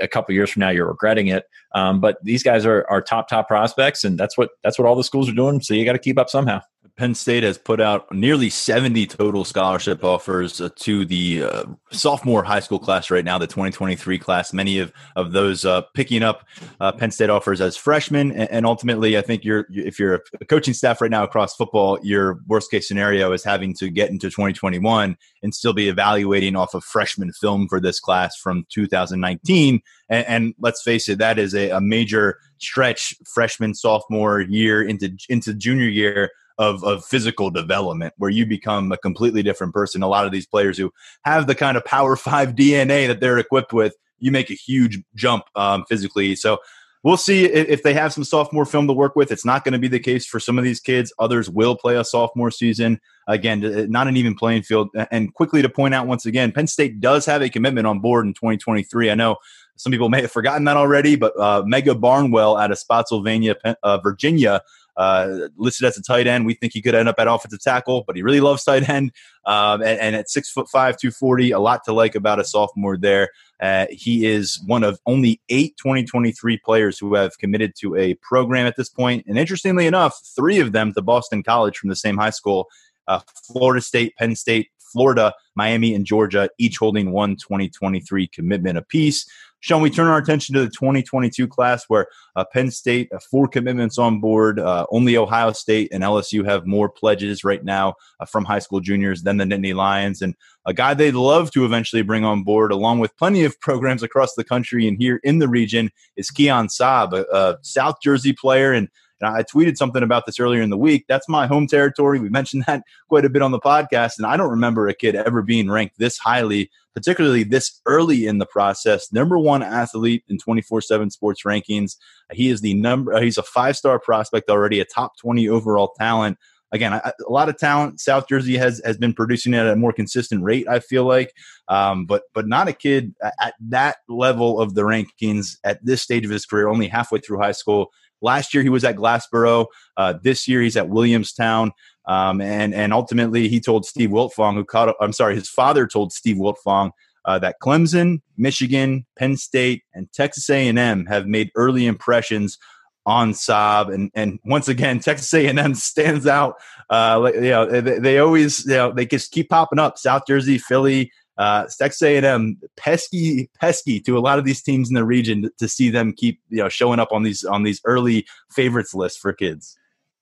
a 0.00 0.08
couple 0.08 0.34
years 0.34 0.48
from 0.48 0.60
now, 0.60 0.70
you're 0.70 0.88
regretting 0.88 1.26
it. 1.26 1.44
Um, 1.74 2.00
but 2.00 2.16
these 2.24 2.42
guys 2.42 2.64
are, 2.64 2.86
are 2.88 3.02
top, 3.02 3.28
top 3.28 3.46
prospects, 3.46 4.02
and 4.02 4.18
that's 4.18 4.38
what 4.38 4.48
that's 4.64 4.78
what 4.78 4.88
all 4.88 4.96
the 4.96 5.04
schools 5.04 5.28
are 5.28 5.34
doing. 5.34 5.60
So 5.60 5.74
you 5.74 5.84
got 5.84 5.92
to 5.92 5.98
keep 5.98 6.18
up 6.18 6.30
somehow. 6.30 6.62
Penn 6.98 7.14
State 7.14 7.44
has 7.44 7.56
put 7.56 7.80
out 7.80 8.12
nearly 8.12 8.50
70 8.50 9.06
total 9.06 9.44
scholarship 9.44 10.02
offers 10.02 10.60
uh, 10.60 10.68
to 10.80 11.04
the 11.04 11.44
uh, 11.44 11.64
sophomore 11.92 12.42
high 12.42 12.58
school 12.58 12.80
class 12.80 13.08
right 13.08 13.24
now, 13.24 13.38
the 13.38 13.46
2023 13.46 14.18
class. 14.18 14.52
Many 14.52 14.80
of, 14.80 14.92
of 15.14 15.30
those 15.30 15.64
uh, 15.64 15.82
picking 15.94 16.24
up 16.24 16.44
uh, 16.80 16.90
Penn 16.90 17.12
State 17.12 17.30
offers 17.30 17.60
as 17.60 17.76
freshmen. 17.76 18.32
And, 18.32 18.50
and, 18.50 18.66
ultimately, 18.66 19.16
I 19.16 19.22
think 19.22 19.44
you're 19.44 19.66
if 19.70 20.00
you're 20.00 20.22
a 20.40 20.44
coaching 20.46 20.74
staff 20.74 21.00
right 21.00 21.10
now 21.10 21.22
across 21.22 21.54
football, 21.54 22.00
your 22.02 22.40
worst 22.48 22.68
case 22.68 22.88
scenario 22.88 23.30
is 23.32 23.44
having 23.44 23.74
to 23.74 23.90
get 23.90 24.10
into 24.10 24.28
2021 24.28 25.16
and 25.44 25.54
still 25.54 25.72
be 25.72 25.88
evaluating 25.88 26.56
off 26.56 26.74
of 26.74 26.82
freshman 26.82 27.32
film 27.32 27.68
for 27.68 27.80
this 27.80 28.00
class 28.00 28.36
from 28.36 28.66
2019. 28.70 29.80
And, 30.08 30.26
and 30.26 30.54
let's 30.58 30.82
face 30.82 31.08
it, 31.08 31.18
that 31.18 31.38
is 31.38 31.54
a, 31.54 31.70
a 31.70 31.80
major 31.80 32.40
stretch 32.58 33.14
freshman, 33.32 33.72
sophomore 33.72 34.40
year 34.40 34.82
into 34.82 35.16
into 35.28 35.54
junior 35.54 35.88
year 35.88 36.32
of, 36.58 36.82
of 36.84 37.04
physical 37.04 37.50
development 37.50 38.14
where 38.18 38.30
you 38.30 38.44
become 38.44 38.90
a 38.92 38.98
completely 38.98 39.42
different 39.42 39.72
person. 39.72 40.02
A 40.02 40.08
lot 40.08 40.26
of 40.26 40.32
these 40.32 40.46
players 40.46 40.76
who 40.76 40.92
have 41.22 41.46
the 41.46 41.54
kind 41.54 41.76
of 41.76 41.84
power 41.84 42.16
five 42.16 42.50
DNA 42.50 43.06
that 43.06 43.20
they're 43.20 43.38
equipped 43.38 43.72
with, 43.72 43.94
you 44.18 44.32
make 44.32 44.50
a 44.50 44.54
huge 44.54 45.00
jump 45.14 45.44
um, 45.54 45.84
physically. 45.88 46.34
So 46.34 46.58
we'll 47.04 47.16
see 47.16 47.44
if 47.44 47.84
they 47.84 47.94
have 47.94 48.12
some 48.12 48.24
sophomore 48.24 48.64
film 48.64 48.88
to 48.88 48.92
work 48.92 49.14
with. 49.14 49.30
It's 49.30 49.44
not 49.44 49.64
going 49.64 49.72
to 49.72 49.78
be 49.78 49.88
the 49.88 50.00
case 50.00 50.26
for 50.26 50.40
some 50.40 50.58
of 50.58 50.64
these 50.64 50.80
kids. 50.80 51.12
Others 51.18 51.48
will 51.48 51.76
play 51.76 51.96
a 51.96 52.04
sophomore 52.04 52.50
season. 52.50 53.00
Again, 53.28 53.88
not 53.90 54.08
an 54.08 54.16
even 54.16 54.34
playing 54.34 54.62
field. 54.62 54.88
And 55.12 55.32
quickly 55.34 55.62
to 55.62 55.68
point 55.68 55.94
out 55.94 56.06
once 56.06 56.26
again, 56.26 56.50
Penn 56.50 56.66
State 56.66 57.00
does 57.00 57.24
have 57.26 57.42
a 57.42 57.48
commitment 57.48 57.86
on 57.86 58.00
board 58.00 58.26
in 58.26 58.34
2023. 58.34 59.10
I 59.10 59.14
know 59.14 59.36
some 59.76 59.92
people 59.92 60.08
may 60.08 60.22
have 60.22 60.32
forgotten 60.32 60.64
that 60.64 60.76
already, 60.76 61.14
but 61.14 61.38
uh, 61.38 61.62
Mega 61.64 61.94
Barnwell 61.94 62.56
out 62.56 62.72
of 62.72 62.78
Spotsylvania, 62.78 63.54
uh, 63.84 63.98
Virginia, 63.98 64.60
uh, 64.98 65.48
listed 65.56 65.86
as 65.86 65.96
a 65.96 66.02
tight 66.02 66.26
end. 66.26 66.44
We 66.44 66.54
think 66.54 66.72
he 66.72 66.82
could 66.82 66.94
end 66.94 67.08
up 67.08 67.14
at 67.18 67.28
offensive 67.28 67.62
tackle, 67.62 68.02
but 68.06 68.16
he 68.16 68.22
really 68.22 68.40
loves 68.40 68.64
tight 68.64 68.88
end. 68.88 69.12
Um, 69.46 69.80
and, 69.80 69.98
and, 70.00 70.16
at 70.16 70.28
six 70.28 70.50
foot 70.50 70.68
five, 70.68 70.98
240, 70.98 71.52
a 71.52 71.58
lot 71.58 71.84
to 71.84 71.92
like 71.92 72.14
about 72.14 72.40
a 72.40 72.44
sophomore 72.44 72.98
there. 72.98 73.30
Uh, 73.60 73.86
he 73.90 74.26
is 74.26 74.60
one 74.66 74.84
of 74.84 75.00
only 75.06 75.40
eight 75.48 75.76
2023 75.78 76.58
players 76.58 76.98
who 76.98 77.14
have 77.14 77.38
committed 77.38 77.74
to 77.80 77.94
a 77.96 78.14
program 78.16 78.66
at 78.66 78.76
this 78.76 78.88
point. 78.88 79.24
And 79.26 79.38
interestingly 79.38 79.86
enough, 79.86 80.20
three 80.36 80.58
of 80.58 80.72
them 80.72 80.92
to 80.94 81.00
Boston 81.00 81.42
College 81.42 81.78
from 81.78 81.88
the 81.88 81.96
same 81.96 82.16
high 82.16 82.30
school 82.30 82.68
uh, 83.06 83.20
Florida 83.46 83.80
State, 83.80 84.14
Penn 84.16 84.36
State, 84.36 84.68
Florida, 84.92 85.34
Miami, 85.54 85.94
and 85.94 86.04
Georgia, 86.04 86.48
each 86.58 86.78
holding 86.78 87.10
one 87.10 87.36
2023 87.36 88.26
commitment 88.28 88.78
apiece. 88.78 89.28
Sean, 89.60 89.82
we 89.82 89.90
turn 89.90 90.06
our 90.06 90.18
attention 90.18 90.54
to 90.54 90.60
the 90.60 90.70
2022 90.70 91.48
class 91.48 91.84
where 91.88 92.06
uh, 92.36 92.44
Penn 92.52 92.70
State, 92.70 93.12
uh, 93.12 93.18
four 93.18 93.48
commitments 93.48 93.98
on 93.98 94.20
board. 94.20 94.60
Uh, 94.60 94.86
only 94.90 95.16
Ohio 95.16 95.52
State 95.52 95.88
and 95.92 96.04
LSU 96.04 96.44
have 96.44 96.66
more 96.66 96.88
pledges 96.88 97.42
right 97.42 97.64
now 97.64 97.94
uh, 98.20 98.24
from 98.24 98.44
high 98.44 98.60
school 98.60 98.80
juniors 98.80 99.22
than 99.22 99.36
the 99.36 99.44
Nittany 99.44 99.74
Lions. 99.74 100.22
And 100.22 100.34
a 100.64 100.72
guy 100.72 100.94
they'd 100.94 101.14
love 101.14 101.50
to 101.52 101.64
eventually 101.64 102.02
bring 102.02 102.24
on 102.24 102.44
board, 102.44 102.70
along 102.70 103.00
with 103.00 103.16
plenty 103.16 103.44
of 103.44 103.58
programs 103.60 104.02
across 104.02 104.34
the 104.34 104.44
country 104.44 104.86
and 104.86 104.96
here 104.96 105.20
in 105.24 105.38
the 105.38 105.48
region, 105.48 105.90
is 106.16 106.30
Keon 106.30 106.68
Sabb, 106.68 107.12
a, 107.12 107.26
a 107.36 107.58
South 107.62 107.96
Jersey 108.02 108.32
player. 108.32 108.72
And 108.72 108.88
and 109.20 109.34
I 109.34 109.42
tweeted 109.42 109.76
something 109.76 110.02
about 110.02 110.26
this 110.26 110.38
earlier 110.40 110.62
in 110.62 110.70
the 110.70 110.76
week. 110.76 111.04
That's 111.08 111.28
my 111.28 111.46
home 111.46 111.66
territory. 111.66 112.20
We 112.20 112.28
mentioned 112.28 112.64
that 112.66 112.82
quite 113.08 113.24
a 113.24 113.30
bit 113.30 113.42
on 113.42 113.52
the 113.52 113.60
podcast. 113.60 114.18
And 114.18 114.26
I 114.26 114.36
don't 114.36 114.50
remember 114.50 114.88
a 114.88 114.94
kid 114.94 115.14
ever 115.14 115.42
being 115.42 115.70
ranked 115.70 115.98
this 115.98 116.18
highly, 116.18 116.70
particularly 116.94 117.44
this 117.44 117.80
early 117.86 118.26
in 118.26 118.38
the 118.38 118.46
process. 118.46 119.12
Number 119.12 119.38
one 119.38 119.62
athlete 119.62 120.24
in 120.28 120.38
24 120.38 120.82
7 120.82 121.10
sports 121.10 121.42
rankings. 121.44 121.96
He 122.32 122.48
is 122.48 122.60
the 122.60 122.74
number, 122.74 123.20
he's 123.20 123.38
a 123.38 123.42
five 123.42 123.76
star 123.76 123.98
prospect 123.98 124.50
already, 124.50 124.80
a 124.80 124.84
top 124.84 125.16
20 125.18 125.48
overall 125.48 125.94
talent 125.98 126.38
again, 126.72 126.92
a 126.92 127.12
lot 127.28 127.48
of 127.48 127.56
talent. 127.56 128.00
South 128.00 128.28
Jersey 128.28 128.56
has 128.56 128.80
has 128.84 128.96
been 128.96 129.14
producing 129.14 129.54
at 129.54 129.66
a 129.66 129.76
more 129.76 129.92
consistent 129.92 130.42
rate. 130.42 130.68
I 130.68 130.80
feel 130.80 131.04
like, 131.04 131.32
um, 131.68 132.06
but 132.06 132.22
but 132.34 132.46
not 132.46 132.68
a 132.68 132.72
kid 132.72 133.14
at 133.40 133.54
that 133.68 133.96
level 134.08 134.60
of 134.60 134.74
the 134.74 134.82
rankings 134.82 135.56
at 135.64 135.84
this 135.84 136.02
stage 136.02 136.24
of 136.24 136.30
his 136.30 136.46
career, 136.46 136.68
only 136.68 136.88
halfway 136.88 137.20
through 137.20 137.38
high 137.38 137.52
school. 137.52 137.88
Last 138.20 138.54
year 138.54 138.62
he 138.62 138.68
was 138.68 138.84
at 138.84 138.96
Glassboro. 138.96 139.66
Uh, 139.96 140.14
this 140.22 140.48
year 140.48 140.60
he's 140.62 140.76
at 140.76 140.88
Williamstown. 140.88 141.72
Um, 142.06 142.40
and 142.40 142.74
and 142.74 142.92
ultimately 142.92 143.48
he 143.48 143.60
told 143.60 143.84
Steve 143.84 144.10
Wiltfong, 144.10 144.54
who 144.54 144.64
caught. 144.64 144.94
I'm 145.00 145.12
sorry, 145.12 145.34
his 145.34 145.48
father 145.48 145.86
told 145.86 146.12
Steve 146.12 146.36
Wiltfong 146.36 146.92
uh, 147.26 147.38
that 147.40 147.56
Clemson, 147.62 148.22
Michigan, 148.38 149.04
Penn 149.18 149.36
State, 149.36 149.82
and 149.92 150.10
Texas 150.12 150.48
A&M 150.48 151.04
have 151.06 151.26
made 151.26 151.50
early 151.54 151.86
impressions 151.86 152.56
on 153.04 153.32
Sabb, 153.32 153.92
and 153.92 154.10
and 154.14 154.38
once 154.44 154.68
again 154.68 155.00
Texas 155.00 155.32
A&M 155.34 155.74
stands 155.74 156.26
out. 156.26 156.54
Uh, 156.88 157.30
you 157.34 157.50
know 157.50 157.66
they, 157.66 157.98
they 157.98 158.18
always 158.18 158.64
you 158.64 158.72
know 158.72 158.92
they 158.92 159.04
just 159.04 159.30
keep 159.30 159.50
popping 159.50 159.78
up. 159.78 159.98
South 159.98 160.22
Jersey, 160.26 160.56
Philly, 160.56 161.12
uh, 161.38 161.66
Texas 161.78 162.02
A&M 162.02 162.58
pesky, 162.76 163.48
pesky 163.60 164.00
to 164.00 164.18
a 164.18 164.20
lot 164.20 164.38
of 164.38 164.44
these 164.44 164.60
teams 164.60 164.88
in 164.88 164.94
the 164.94 165.04
region 165.04 165.48
to, 165.58 165.68
see 165.68 165.90
them 165.90 166.12
keep 166.12 166.40
you 166.48 166.58
know 166.58 166.68
showing 166.68 166.98
up 166.98 167.12
on 167.12 167.22
these 167.22 167.44
on 167.44 167.62
these 167.62 167.80
early 167.84 168.26
favorites 168.50 168.94
lists 168.94 169.18
for 169.18 169.32
kids. 169.32 169.76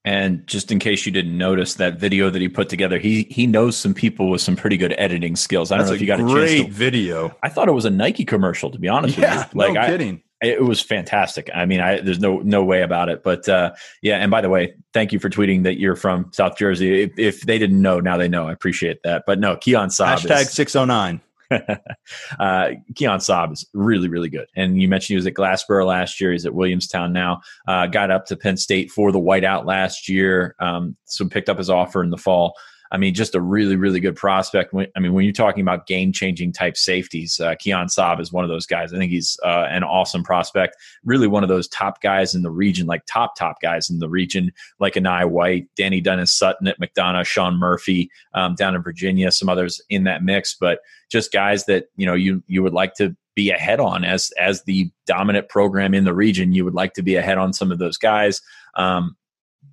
And 0.05 0.47
just 0.47 0.71
in 0.71 0.79
case 0.79 1.05
you 1.05 1.11
didn't 1.11 1.37
notice 1.37 1.75
that 1.75 1.99
video 1.99 2.31
that 2.31 2.41
he 2.41 2.49
put 2.49 2.69
together, 2.69 2.99
he 2.99 3.25
he 3.31 3.47
knows 3.47 3.77
some 3.77 3.95
people 3.95 4.31
with 4.31 4.41
some 4.41 4.55
pretty 4.55 4.77
good 4.77 4.95
editing 4.99 5.35
skills. 5.35 5.73
I 5.73 5.77
don't 5.77 5.87
That's 5.87 5.91
know 5.91 5.95
if 5.97 6.01
you 6.01 6.07
got 6.07 6.21
a 6.21 6.23
great 6.23 6.59
chance 6.59 6.67
to, 6.69 6.73
video. 6.73 7.37
I 7.43 7.49
thought 7.49 7.69
it 7.69 7.73
was 7.73 7.87
a 7.87 7.91
Nike 7.91 8.25
commercial, 8.25 8.71
to 8.71 8.79
be 8.79 8.89
honest 8.89 9.19
yeah, 9.19 9.39
with 9.39 9.55
you. 9.55 9.59
Like, 9.59 9.73
no 9.73 9.81
I, 9.81 9.87
kidding. 9.87 10.23
It 10.43 10.63
was 10.63 10.83
fantastic. 10.83 11.49
I 11.55 11.65
mean, 11.65 11.81
I, 11.81 12.01
there's 12.01 12.21
no 12.21 12.39
no 12.41 12.63
way 12.63 12.83
about 12.83 13.09
it. 13.09 13.23
But 13.23 13.49
uh, 13.49 13.73
yeah, 14.03 14.17
and 14.17 14.31
by 14.31 14.43
the 14.43 14.51
way, 14.51 14.75
thank 14.93 15.13
you 15.13 15.19
for 15.19 15.31
tweeting 15.31 15.63
that 15.65 15.79
you're 15.79 15.97
from 15.97 16.31
South 16.33 16.59
Jersey. 16.59 17.05
If, 17.05 17.19
if 17.19 17.41
they 17.43 17.59
didn't 17.59 17.81
know, 17.81 18.01
now 18.01 18.19
they 18.19 18.29
know. 18.29 18.47
I 18.47 18.53
appreciate 18.53 19.03
that. 19.05 19.25
But 19.27 19.39
no, 19.39 19.57
Keon 19.57 19.89
Sabb 19.89 20.19
Hashtag 20.19 20.47
609. 20.47 21.23
uh, 21.51 22.71
Keon 22.95 23.19
Sabb 23.21 23.53
is 23.53 23.67
really, 23.73 24.09
really 24.09 24.29
good. 24.29 24.47
And 24.57 24.81
you 24.81 24.89
mentioned 24.89 25.15
he 25.15 25.17
was 25.17 25.27
at 25.27 25.35
Glassboro 25.35 25.87
last 25.87 26.21
year. 26.21 26.33
He's 26.33 26.45
at 26.45 26.55
Williamstown 26.55 27.13
now. 27.13 27.41
Uh, 27.67 27.87
got 27.87 28.11
up 28.11 28.27
to 28.27 28.37
Penn 28.37 28.57
State 28.57 28.91
for 28.91 29.13
the 29.13 29.21
whiteout 29.21 29.65
last 29.65 30.09
year. 30.09 30.55
Um, 30.61 30.97
so 31.05 31.27
picked 31.29 31.49
up 31.49 31.59
his 31.59 31.71
offer 31.71 32.03
in 32.03 32.11
the 32.11 32.19
fall. 32.19 32.55
I 32.91 32.99
mean, 32.99 33.15
just 33.15 33.35
a 33.35 33.41
really, 33.41 33.77
really 33.77 34.01
good 34.01 34.17
prospect. 34.17 34.75
I 34.75 35.01
mean, 35.01 35.13
when 35.13 35.25
you're 35.25 35.33
talking 35.33 35.63
about 35.63 35.87
game 35.87 36.13
changing 36.13 36.53
type 36.53 36.77
safeties, 36.77 37.41
uh, 37.41 37.55
Keon 37.59 37.87
Sabb 37.87 38.21
is 38.21 38.33
one 38.33 38.45
of 38.45 38.51
those 38.51 38.67
guys. 38.67 38.93
I 38.93 38.99
think 38.99 39.11
he's 39.11 39.39
uh, 39.45 39.67
an 39.69 39.85
awesome 39.85 40.23
prospect. 40.23 40.77
Really, 41.05 41.27
one 41.27 41.43
of 41.43 41.49
those 41.49 41.69
top 41.69 42.01
guys 42.01 42.35
in 42.35 42.43
the 42.43 42.51
region, 42.51 42.87
like 42.87 43.05
top, 43.07 43.37
top 43.37 43.61
guys 43.61 43.91
in 43.91 43.99
the 43.99 44.09
region, 44.09 44.53
like 44.79 44.95
Enai 44.95 45.29
White, 45.29 45.69
Dani 45.79 46.03
Dennis 46.03 46.33
Sutton 46.33 46.69
at 46.69 46.81
McDonogh, 46.81 47.27
Sean 47.27 47.57
Murphy 47.57 48.11
um, 48.35 48.55
down 48.55 48.75
in 48.75 48.83
Virginia, 48.83 49.31
some 49.33 49.49
others 49.49 49.81
in 49.89 50.05
that 50.05 50.23
mix. 50.23 50.55
But 50.59 50.81
just 51.11 51.33
guys 51.33 51.67
that 51.67 51.87
you 51.97 52.07
know 52.07 52.15
you 52.15 52.43
you 52.47 52.63
would 52.63 52.73
like 52.73 52.95
to 52.95 53.17
be 53.35 53.51
ahead 53.51 53.79
on 53.81 54.05
as 54.05 54.33
as 54.41 54.65
the 54.65 54.91
dominant 55.07 55.49
program 55.49 55.95
in 55.95 56.05
the 56.05 56.15
region. 56.15 56.53
You 56.53 56.65
would 56.65 56.75
like 56.75 56.95
to 56.95 57.03
be 57.03 57.17
ahead 57.17 57.39
on 57.39 57.53
some 57.53 57.71
of 57.71 57.79
those 57.79 57.99
guys. 57.99 58.41
Um, 58.75 59.17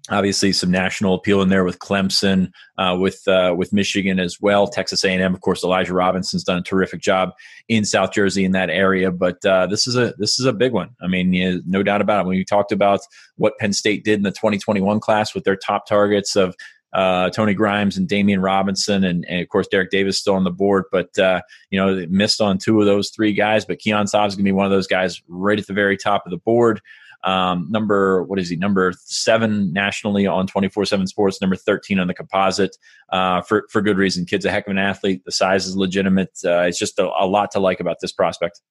obviously 0.10 0.52
some 0.52 0.70
national 0.70 1.14
appeal 1.14 1.42
in 1.42 1.50
there 1.50 1.64
with 1.64 1.80
Clemson, 1.80 2.52
uh, 2.78 2.98
with 3.00 3.26
uh, 3.28 3.54
with 3.58 3.72
Michigan 3.72 4.20
as 4.20 4.42
well. 4.42 4.68
Texas 4.68 5.04
A&M, 5.04 5.34
of 5.34 5.42
course, 5.42 5.64
Elijah 5.64 5.94
Robinson's 5.94 6.44
done 6.44 6.58
a 6.58 6.64
terrific 6.64 7.02
job 7.02 7.32
in 7.70 7.86
South 7.86 8.12
Jersey 8.12 8.44
in 8.44 8.52
that 8.52 8.70
area. 8.70 9.12
But 9.12 9.44
uh, 9.46 9.68
this 9.68 9.88
is 9.88 9.96
a 9.96 10.14
this 10.18 10.40
is 10.40 10.46
a 10.46 10.54
big 10.54 10.74
one. 10.74 10.90
I 11.02 11.08
mean, 11.08 11.64
no 11.66 11.84
doubt 11.84 12.02
about 12.02 12.26
it. 12.26 12.28
When 12.28 12.38
you 12.38 12.46
talked 12.46 12.72
about 12.72 13.02
what 13.38 13.58
Penn 13.60 13.74
State 13.74 14.04
did 14.04 14.16
in 14.20 14.24
the 14.24 14.32
2021 14.32 15.00
class 15.00 15.34
with 15.34 15.46
their 15.46 15.56
top 15.56 15.88
targets 15.88 16.36
of 16.36 16.56
uh, 16.94 17.30
Tony 17.32 17.56
Grimes 17.56 17.98
and 17.98 18.08
Damian 18.08 18.40
Robinson, 18.40 19.04
and, 19.04 19.26
and, 19.28 19.42
of 19.42 19.50
course 19.50 19.68
Derek 19.68 19.90
Davis 19.90 20.20
still 20.20 20.36
on 20.36 20.44
the 20.44 20.52
board. 20.52 20.84
But 20.92 21.18
uh, 21.18 21.42
you 21.70 21.80
know, 21.80 21.96
they 21.96 22.06
missed 22.08 22.42
on 22.42 22.58
two 22.58 22.80
of 22.80 22.86
those 22.86 23.10
three 23.10 23.34
guys. 23.34 23.66
But 23.66 23.80
Keon 23.80 24.06
Sabb 24.06 24.28
is 24.28 24.36
going 24.36 24.44
to 24.46 24.50
be 24.50 24.52
one 24.52 24.66
of 24.66 24.72
those 24.72 24.88
guys 24.88 25.22
right 25.28 25.58
at 25.58 25.66
the 25.66 25.74
very 25.74 25.98
top 25.98 26.26
of 26.26 26.32
the 26.32 26.38
board. 26.38 26.82
Um, 27.24 27.68
number 27.70 28.24
what 28.24 28.40
is 28.40 28.50
he? 28.50 28.56
Number 28.56 28.94
seven 28.98 29.72
nationally 29.74 30.28
on 30.28 30.48
twenty 30.48 30.70
four 30.70 30.86
seven 30.86 31.08
Sports. 31.08 31.42
Number 31.42 31.56
thirteen 31.56 32.00
on 32.00 32.08
the 32.08 32.14
composite. 32.14 32.76
Uh, 33.10 33.42
for 33.42 33.66
for 33.70 33.82
good 33.82 33.98
reason. 33.98 34.26
Kid's 34.26 34.46
a 34.46 34.52
heck 34.52 34.68
of 34.68 34.72
an 34.72 34.78
athlete. 34.78 35.24
The 35.26 35.32
size 35.32 35.66
is 35.66 35.78
legitimate. 35.78 36.38
Uh, 36.46 36.62
it's 36.62 36.80
just 36.80 37.00
a, 37.00 37.10
a 37.20 37.26
lot 37.26 37.52
to 37.52 37.60
like 37.60 37.80
about 37.80 37.98
this 38.02 38.12
prospect. 38.12 38.62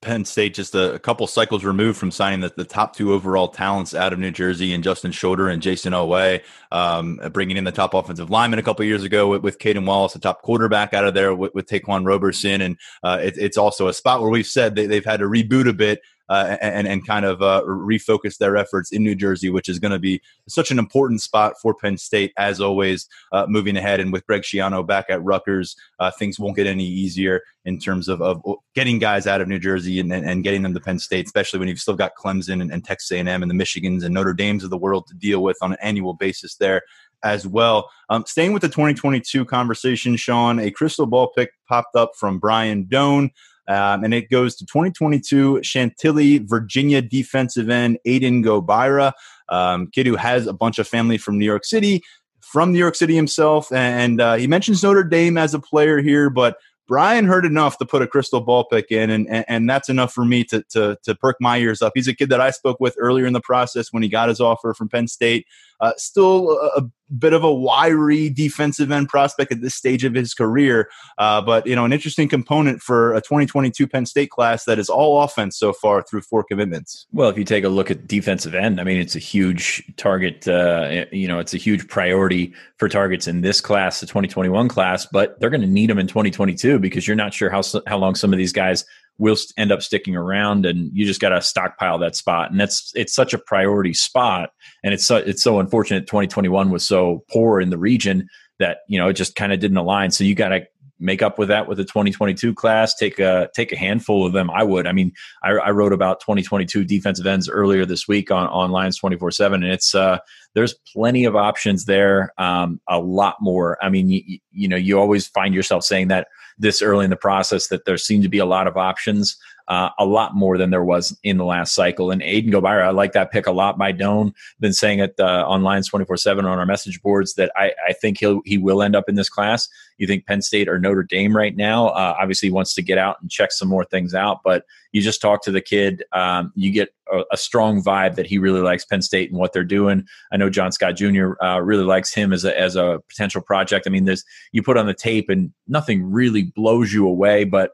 Penn 0.00 0.24
State 0.24 0.54
just 0.54 0.76
a, 0.76 0.94
a, 0.94 0.98
couple 0.98 1.26
cycles 1.26 1.64
removed 1.64 1.98
from 1.98 2.12
signing 2.12 2.38
the, 2.38 2.52
the, 2.56 2.64
top 2.64 2.94
two 2.94 3.12
overall 3.12 3.48
talents 3.48 3.94
out 3.94 4.12
of 4.12 4.18
New 4.20 4.30
Jersey 4.30 4.72
and 4.72 4.84
Justin 4.84 5.10
Shorter 5.10 5.48
and 5.48 5.60
Jayson 5.60 5.92
Oweh, 5.92 6.40
um, 6.70 7.18
bringing 7.32 7.56
in 7.56 7.64
the 7.64 7.72
top 7.72 7.92
offensive 7.92 8.30
lineman 8.30 8.60
a 8.60 8.62
couple 8.62 8.84
years 8.84 9.02
ago 9.02 9.26
with, 9.26 9.42
with 9.42 9.58
Caedan 9.58 9.84
Wallace, 9.84 10.12
the 10.12 10.20
top 10.20 10.42
quarterback 10.42 10.94
out 10.94 11.04
of 11.04 11.14
there 11.14 11.34
with, 11.34 11.52
with 11.52 11.66
Ta'Quan 11.66 12.06
Roberson. 12.06 12.60
And 12.60 12.78
uh, 13.02 13.18
it, 13.20 13.34
it's 13.38 13.58
also 13.58 13.88
a 13.88 13.92
spot 13.92 14.20
where 14.20 14.30
we've 14.30 14.46
said 14.46 14.76
they, 14.76 14.86
they've 14.86 15.04
had 15.04 15.18
to 15.18 15.26
reboot 15.26 15.68
a 15.68 15.72
bit 15.72 16.00
uh, 16.28 16.56
and 16.60 16.86
and 16.86 17.06
kind 17.06 17.24
of 17.24 17.42
uh, 17.42 17.62
refocus 17.66 18.38
their 18.38 18.56
efforts 18.56 18.92
in 18.92 19.02
New 19.02 19.14
Jersey, 19.14 19.50
which 19.50 19.68
is 19.68 19.78
going 19.78 19.92
to 19.92 19.98
be 19.98 20.20
such 20.48 20.70
an 20.70 20.78
important 20.78 21.22
spot 21.22 21.54
for 21.60 21.74
Penn 21.74 21.96
State 21.96 22.32
as 22.36 22.60
always 22.60 23.08
uh, 23.32 23.46
moving 23.48 23.76
ahead. 23.76 24.00
And 24.00 24.12
with 24.12 24.26
Greg 24.26 24.42
Schiano 24.42 24.86
back 24.86 25.06
at 25.08 25.22
Rutgers, 25.22 25.76
uh, 25.98 26.10
things 26.10 26.38
won't 26.38 26.56
get 26.56 26.66
any 26.66 26.86
easier 26.86 27.42
in 27.64 27.78
terms 27.78 28.08
of, 28.08 28.22
of 28.22 28.40
getting 28.74 28.98
guys 28.98 29.26
out 29.26 29.40
of 29.40 29.48
New 29.48 29.58
Jersey 29.58 29.98
and, 29.98 30.12
and, 30.12 30.44
getting 30.44 30.62
them 30.62 30.72
to 30.72 30.78
Penn 30.80 31.00
State, 31.00 31.26
especially 31.26 31.58
when 31.58 31.68
you've 31.68 31.80
still 31.80 31.96
got 31.96 32.14
Clemson 32.14 32.62
and, 32.62 32.70
and 32.70 32.84
Texas 32.84 33.10
A&M 33.10 33.28
and 33.28 33.50
the 33.50 33.54
Michigans 33.54 34.04
and 34.04 34.14
Notre 34.14 34.34
Dames 34.34 34.62
of 34.62 34.70
the 34.70 34.78
world 34.78 35.08
to 35.08 35.14
deal 35.14 35.42
with 35.42 35.56
on 35.62 35.72
an 35.72 35.78
annual 35.82 36.14
basis 36.14 36.54
there 36.54 36.82
as 37.24 37.46
well. 37.46 37.90
Um, 38.08 38.24
staying 38.24 38.52
with 38.52 38.62
the 38.62 38.68
2022 38.68 39.44
conversation, 39.46 40.16
Sean, 40.16 40.60
a 40.60 40.70
crystal 40.70 41.06
ball 41.06 41.32
pick 41.36 41.50
popped 41.68 41.96
up 41.96 42.12
from 42.16 42.38
Brian 42.38 42.84
Dohn. 42.84 43.30
Um, 43.68 44.04
and 44.04 44.14
it 44.14 44.30
goes 44.30 44.56
to 44.56 44.66
2022 44.66 45.62
Chantilly, 45.62 46.38
Virginia 46.38 47.02
defensive 47.02 47.68
end 47.68 47.98
Aiden 48.06 48.44
Gobaira, 48.44 49.12
um, 49.48 49.88
kid 49.88 50.06
who 50.06 50.16
has 50.16 50.46
a 50.46 50.52
bunch 50.52 50.78
of 50.78 50.86
family 50.86 51.18
from 51.18 51.38
New 51.38 51.44
York 51.44 51.64
City, 51.64 52.02
from 52.40 52.72
New 52.72 52.78
York 52.78 52.94
City 52.94 53.14
himself. 53.14 53.72
And 53.72 54.20
uh, 54.20 54.34
he 54.34 54.46
mentions 54.46 54.82
Notre 54.82 55.04
Dame 55.04 55.36
as 55.36 55.54
a 55.54 55.60
player 55.60 56.00
here, 56.00 56.30
but 56.30 56.56
Brian 56.86 57.24
heard 57.24 57.44
enough 57.44 57.78
to 57.78 57.84
put 57.84 58.02
a 58.02 58.06
crystal 58.06 58.40
ball 58.40 58.64
pick 58.64 58.92
in, 58.92 59.10
and, 59.10 59.28
and, 59.28 59.44
and 59.48 59.68
that's 59.68 59.88
enough 59.88 60.12
for 60.12 60.24
me 60.24 60.44
to, 60.44 60.62
to, 60.70 60.96
to 61.02 61.14
perk 61.16 61.36
my 61.40 61.58
ears 61.58 61.82
up. 61.82 61.92
He's 61.96 62.06
a 62.06 62.14
kid 62.14 62.28
that 62.28 62.40
I 62.40 62.50
spoke 62.50 62.78
with 62.78 62.94
earlier 62.98 63.26
in 63.26 63.32
the 63.32 63.40
process 63.40 63.92
when 63.92 64.04
he 64.04 64.08
got 64.08 64.28
his 64.28 64.40
offer 64.40 64.72
from 64.72 64.88
Penn 64.88 65.08
State. 65.08 65.46
Uh, 65.80 65.92
still 65.96 66.50
a, 66.50 66.80
a, 66.80 66.90
bit 67.20 67.32
of 67.32 67.44
a 67.44 67.54
wiry 67.54 68.28
defensive 68.28 68.90
end 68.90 69.08
prospect 69.08 69.52
at 69.52 69.60
this 69.60 69.76
stage 69.76 70.02
of 70.02 70.12
his 70.12 70.34
career, 70.34 70.90
uh, 71.18 71.40
but 71.40 71.64
you 71.64 71.76
know 71.76 71.84
an 71.84 71.92
interesting 71.92 72.28
component 72.28 72.82
for 72.82 73.14
a 73.14 73.20
2022 73.20 73.86
Penn 73.86 74.04
State 74.04 74.30
class 74.30 74.64
that 74.64 74.76
is 74.76 74.88
all 74.88 75.22
offense 75.22 75.56
so 75.56 75.72
far 75.72 76.02
through 76.02 76.22
four 76.22 76.42
commitments. 76.42 77.06
Well, 77.12 77.28
if 77.28 77.38
you 77.38 77.44
take 77.44 77.62
a 77.62 77.68
look 77.68 77.92
at 77.92 78.08
defensive 78.08 78.56
end, 78.56 78.80
I 78.80 78.84
mean 78.84 79.00
it's 79.00 79.14
a 79.14 79.20
huge 79.20 79.84
target. 79.96 80.48
Uh, 80.48 81.04
you 81.12 81.28
know, 81.28 81.38
it's 81.38 81.54
a 81.54 81.58
huge 81.58 81.86
priority 81.86 82.52
for 82.78 82.88
targets 82.88 83.28
in 83.28 83.40
this 83.40 83.60
class, 83.60 84.00
the 84.00 84.06
2021 84.06 84.66
class, 84.66 85.06
but 85.06 85.38
they're 85.38 85.50
going 85.50 85.60
to 85.60 85.66
need 85.68 85.88
them 85.88 86.00
in 86.00 86.08
2022 86.08 86.80
because 86.80 87.06
you're 87.06 87.14
not 87.14 87.32
sure 87.32 87.50
how 87.50 87.62
how 87.86 87.98
long 87.98 88.16
some 88.16 88.32
of 88.32 88.38
these 88.38 88.52
guys 88.52 88.84
will 89.18 89.36
end 89.56 89.72
up 89.72 89.82
sticking 89.82 90.14
around 90.14 90.66
and 90.66 90.90
you 90.92 91.06
just 91.06 91.20
got 91.20 91.30
to 91.30 91.40
stockpile 91.40 91.98
that 91.98 92.16
spot. 92.16 92.50
And 92.50 92.60
that's 92.60 92.92
it's 92.94 93.14
such 93.14 93.32
a 93.32 93.38
priority 93.38 93.94
spot 93.94 94.50
and 94.84 94.92
it's 94.92 95.06
so, 95.06 95.16
it's 95.16 95.42
so 95.42 95.58
unfortunate 95.58 96.06
2021 96.06 96.70
was 96.70 96.86
so 96.86 97.24
poor 97.30 97.60
in 97.60 97.70
the 97.70 97.78
region 97.78 98.28
that 98.58 98.78
you 98.88 98.98
know 98.98 99.08
it 99.08 99.14
just 99.14 99.36
kind 99.36 99.52
of 99.52 99.60
didn't 99.60 99.76
align. 99.76 100.10
So 100.10 100.24
you 100.24 100.34
got 100.34 100.48
to 100.48 100.66
make 100.98 101.22
up 101.22 101.38
with 101.38 101.48
that 101.48 101.68
with 101.68 101.78
the 101.78 101.84
2022 101.84 102.54
class 102.54 102.94
take 102.94 103.18
a 103.18 103.48
take 103.54 103.72
a 103.72 103.76
handful 103.76 104.26
of 104.26 104.32
them 104.32 104.50
i 104.50 104.62
would. 104.62 104.86
I 104.86 104.92
mean 104.92 105.12
i, 105.42 105.50
I 105.50 105.70
wrote 105.70 105.92
about 105.92 106.20
2022 106.20 106.84
defensive 106.84 107.26
ends 107.26 107.48
earlier 107.48 107.84
this 107.84 108.08
week 108.08 108.30
on 108.30 108.46
on 108.48 108.70
Lions 108.70 108.98
24 108.98 109.30
7 109.30 109.62
and 109.62 109.72
it's 109.72 109.94
uh 109.94 110.18
there's 110.54 110.74
plenty 110.92 111.24
of 111.24 111.36
options 111.36 111.84
there 111.84 112.32
um 112.38 112.80
a 112.88 112.98
lot 112.98 113.36
more. 113.40 113.78
I 113.82 113.88
mean 113.88 114.10
you, 114.10 114.38
you 114.52 114.68
know 114.68 114.76
you 114.76 114.98
always 114.98 115.26
find 115.26 115.54
yourself 115.54 115.84
saying 115.84 116.08
that 116.08 116.28
this 116.58 116.82
early 116.82 117.04
in 117.04 117.10
the 117.10 117.16
process 117.16 117.68
that 117.68 117.84
there 117.84 117.98
seem 117.98 118.22
to 118.22 118.28
be 118.28 118.38
a 118.38 118.46
lot 118.46 118.66
of 118.66 118.76
options, 118.76 119.36
uh, 119.68 119.90
a 119.98 120.04
lot 120.04 120.34
more 120.34 120.58
than 120.58 120.70
there 120.70 120.84
was 120.84 121.16
in 121.22 121.36
the 121.38 121.44
last 121.44 121.74
cycle. 121.74 122.10
And 122.10 122.22
Aiden 122.22 122.50
Gobaira, 122.50 122.84
I 122.84 122.90
like 122.90 123.12
that 123.12 123.32
pick 123.32 123.46
a 123.46 123.52
lot 123.52 123.78
by 123.78 123.92
Dohn. 123.92 124.32
Been 124.60 124.72
saying 124.72 125.00
it 125.00 125.14
uh, 125.18 125.44
on 125.46 125.62
Lions 125.62 125.88
24 125.88 126.16
7 126.16 126.44
on 126.44 126.58
our 126.58 126.66
message 126.66 127.02
boards 127.02 127.34
that 127.34 127.50
I, 127.56 127.72
I 127.88 127.92
think 127.92 128.18
he'll, 128.18 128.40
he 128.44 128.58
will 128.58 128.82
end 128.82 128.96
up 128.96 129.08
in 129.08 129.14
this 129.14 129.28
class. 129.28 129.68
You 129.98 130.06
think 130.06 130.26
Penn 130.26 130.42
State 130.42 130.68
or 130.68 130.78
Notre 130.78 131.02
Dame 131.02 131.36
right 131.36 131.56
now? 131.56 131.88
Uh, 131.88 132.16
obviously, 132.20 132.50
wants 132.50 132.74
to 132.74 132.82
get 132.82 132.98
out 132.98 133.16
and 133.20 133.30
check 133.30 133.50
some 133.50 133.68
more 133.68 133.84
things 133.84 134.14
out, 134.14 134.40
but 134.44 134.64
you 134.92 135.02
just 135.02 135.20
talk 135.20 135.42
to 135.42 135.50
the 135.50 135.60
kid, 135.60 136.04
um, 136.12 136.52
you 136.54 136.70
get 136.70 136.88
a, 137.12 137.22
a, 137.32 137.36
strong 137.36 137.82
vibe 137.82 138.14
that 138.14 138.26
he 138.26 138.38
really 138.38 138.60
likes 138.60 138.84
Penn 138.84 139.02
State 139.02 139.30
and 139.30 139.38
what 139.38 139.52
they're 139.52 139.64
doing. 139.64 140.06
I 140.32 140.36
know 140.36 140.48
John 140.48 140.72
Scott 140.72 140.96
Jr. 140.96 141.32
Uh, 141.42 141.60
really 141.60 141.84
likes 141.84 142.14
him 142.14 142.32
as 142.32 142.44
a 142.44 142.58
as 142.58 142.76
a 142.76 143.00
potential 143.08 143.42
project. 143.42 143.86
I 143.86 143.90
mean, 143.90 144.04
there's 144.04 144.24
you 144.52 144.62
put 144.62 144.76
on 144.76 144.86
the 144.86 144.94
tape 144.94 145.28
and 145.28 145.52
nothing 145.68 146.02
really 146.02 146.44
blows 146.44 146.92
you 146.92 147.06
away, 147.06 147.44
but 147.44 147.72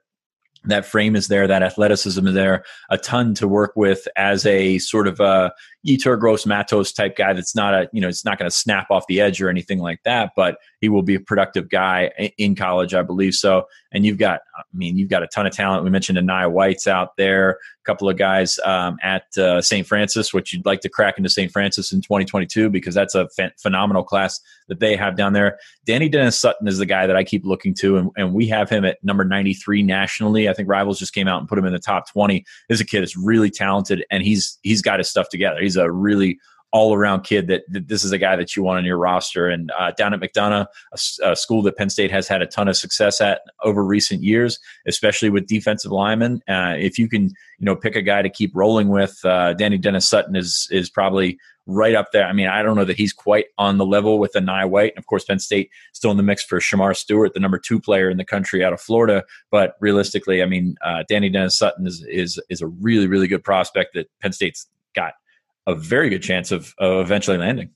that 0.65 0.85
frame 0.85 1.17
is 1.17 1.29
there, 1.29 1.47
that 1.47 1.63
athleticism 1.63 2.27
is 2.27 2.35
there, 2.35 2.65
a 2.91 2.99
ton 2.99 3.35
to 3.35 3.49
work 3.49 3.73
with 3.75 4.07
as 4.17 4.47
a 4.47 4.79
sort 4.79 5.09
of 5.09 5.21
a 5.21 5.53
Yetur 5.87 6.19
Gross 6.19 6.47
Matos 6.47 6.93
type 6.93 7.17
guy 7.17 7.33
that's 7.33 7.55
not 7.55 7.75
a, 7.75 7.89
you 7.93 8.01
know, 8.01 8.09
it's 8.09 8.25
not 8.25 8.39
going 8.39 8.51
to 8.51 8.57
snap 8.57 8.91
off 8.91 9.07
the 9.09 9.21
edge 9.21 9.43
or 9.43 9.49
anything 9.49 9.81
like 9.81 10.03
that, 10.05 10.33
but 10.37 10.59
he 10.83 10.89
will 10.89 11.03
be 11.03 11.15
a 11.15 11.21
productive 11.21 11.71
guy 11.71 12.11
in 12.39 12.57
college, 12.57 12.93
I 12.93 13.03
believe 13.03 13.35
so. 13.35 13.69
And 13.93 14.05
you've 14.05 14.19
got, 14.19 14.41
I 14.59 14.63
mean, 14.75 14.99
you've 14.99 15.09
got 15.09 15.23
a 15.23 15.29
ton 15.29 15.47
of 15.47 15.53
talent. 15.53 15.85
We 15.85 15.91
mentioned 15.91 16.19
Enai 16.19 16.51
White's 16.51 16.89
out 16.89 17.17
there, 17.17 17.51
a 17.51 17.85
couple 17.85 18.09
of 18.09 18.17
guys 18.17 18.59
um, 18.65 18.97
at 19.01 19.23
uh, 19.39 19.63
St. 19.63 19.87
Francis, 19.87 20.35
which 20.35 20.53
you'd 20.53 20.67
like 20.67 20.81
to 20.81 20.89
crack 20.89 21.19
into 21.19 21.31
St. 21.31 21.53
Francis 21.53 21.93
in 21.93 22.01
2022 22.01 22.69
because 22.69 22.97
that's 22.97 23.15
a 23.15 23.29
ph- 23.37 23.53
phenomenal 23.63 24.03
class 24.03 24.41
that 24.67 24.81
they 24.81 24.97
have 24.97 25.17
down 25.17 25.35
there. 25.35 25.57
Dani 25.87 26.11
Dennis 26.11 26.41
Sutton 26.41 26.67
is 26.67 26.79
the 26.79 26.87
guy 26.87 27.07
that 27.07 27.15
I 27.15 27.23
keep 27.23 27.45
looking 27.45 27.75
to, 27.75 27.99
and, 27.99 28.11
and 28.17 28.35
we 28.35 28.49
have 28.49 28.69
him 28.69 28.85
at 28.85 28.99
number 29.05 29.25
93 29.25 29.83
nationally. 29.85 30.49
I 30.49 30.53
think 30.53 30.69
Rivals 30.69 30.99
just 30.99 31.15
came 31.15 31.29
out 31.29 31.39
and 31.39 31.49
put 31.49 31.59
him 31.59 31.65
in 31.65 31.73
the 31.73 31.79
top 31.79 32.11
20. 32.11 32.45
This 32.69 32.77
is 32.77 32.81
a 32.81 32.85
kid 32.85 33.03
that's 33.03 33.17
really 33.17 33.51
talented, 33.51 34.05
and 34.11 34.25
he's 34.25 34.59
he's 34.63 34.83
got 34.83 34.99
his 34.99 35.09
stuff 35.09 35.29
together. 35.29 35.61
He's 35.61 35.77
a 35.77 35.89
really 35.93 36.41
all 36.73 36.95
around 36.95 37.23
kid 37.23 37.47
that, 37.49 37.63
that, 37.69 37.89
this 37.89 38.03
is 38.03 38.13
a 38.13 38.19
guy 38.19 38.35
that 38.35 38.57
you 38.57 38.63
want 38.63 38.79
on 38.79 38.85
your 38.85 38.97
roster. 38.97 39.49
And 39.49 39.71
uh, 39.79 39.93
down 39.93 40.15
at 40.15 40.21
McDonogh, 40.21 40.67
a, 40.93 41.31
a, 41.31 41.37
school 41.37 41.63
that 41.63 41.77
Penn 41.77 41.91
State 41.91 42.11
has 42.11 42.27
had 42.27 42.41
a 42.41 42.47
ton 42.47 42.67
of 42.67 42.77
success 42.77 43.21
at 43.21 43.43
over 43.63 43.85
recent 43.85 44.23
years, 44.23 44.59
especially 44.87 45.29
with 45.29 45.47
defensive 45.47 45.93
linemen. 45.93 46.43
Uh, 46.49 46.75
if 46.79 46.99
you 46.99 47.09
can, 47.09 47.25
you 47.25 47.67
know, 47.67 47.77
pick 47.77 47.95
a 47.95 48.03
guy 48.03 48.23
to 48.23 48.31
keep 48.31 48.53
rolling 48.55 48.89
with, 48.89 49.19
uh, 49.25 49.55
Dani 49.55 49.81
Dennis 49.81 50.09
Sutton 50.09 50.35
is 50.35 50.67
is 50.71 50.89
probably 50.89 51.39
right 51.67 51.95
up 51.95 52.11
there. 52.13 52.27
I 52.27 52.33
mean, 52.33 52.49
I 52.49 52.63
don't 52.63 52.77
know 52.77 52.85
that 52.85 52.97
he's 52.97 53.13
quite 53.13 53.47
on 53.59 53.79
the 53.79 53.87
level 53.87 54.19
with 54.19 54.33
Enai 54.33 54.69
White. 54.69 54.93
And 54.93 54.99
of 54.99 55.07
course, 55.07 55.25
Penn 55.25 55.39
State 55.39 55.71
still 55.93 56.11
in 56.11 56.17
the 56.17 56.23
mix 56.23 56.43
for 56.43 56.59
Shemar 56.59 56.97
Stewart, 56.97 57.35
the 57.35 57.41
number 57.41 57.59
two 57.59 57.79
player 57.79 58.11
in 58.11 58.17
the 58.17 58.25
country 58.25 58.65
out 58.65 58.73
of 58.73 58.81
Florida. 58.81 59.25
But 59.51 59.77
realistically, 59.81 60.43
I 60.43 60.47
mean, 60.47 60.77
uh, 60.83 61.05
Dani 61.11 61.33
Dennis 61.33 61.59
Sutton 61.59 61.87
is 61.87 62.05
is 62.09 62.41
is 62.49 62.63
a 62.63 62.67
really 62.67 63.07
really 63.07 63.29
good 63.29 63.45
prospect 63.45 63.95
that 63.95 64.11
Penn 64.21 64.33
State's 64.33 64.67
got 64.95 65.15
a 65.67 65.75
very 65.75 66.09
good 66.09 66.23
chance 66.23 66.53
of, 66.53 66.75
of 66.79 67.01
eventually 67.01 67.39
landing. 67.39 67.71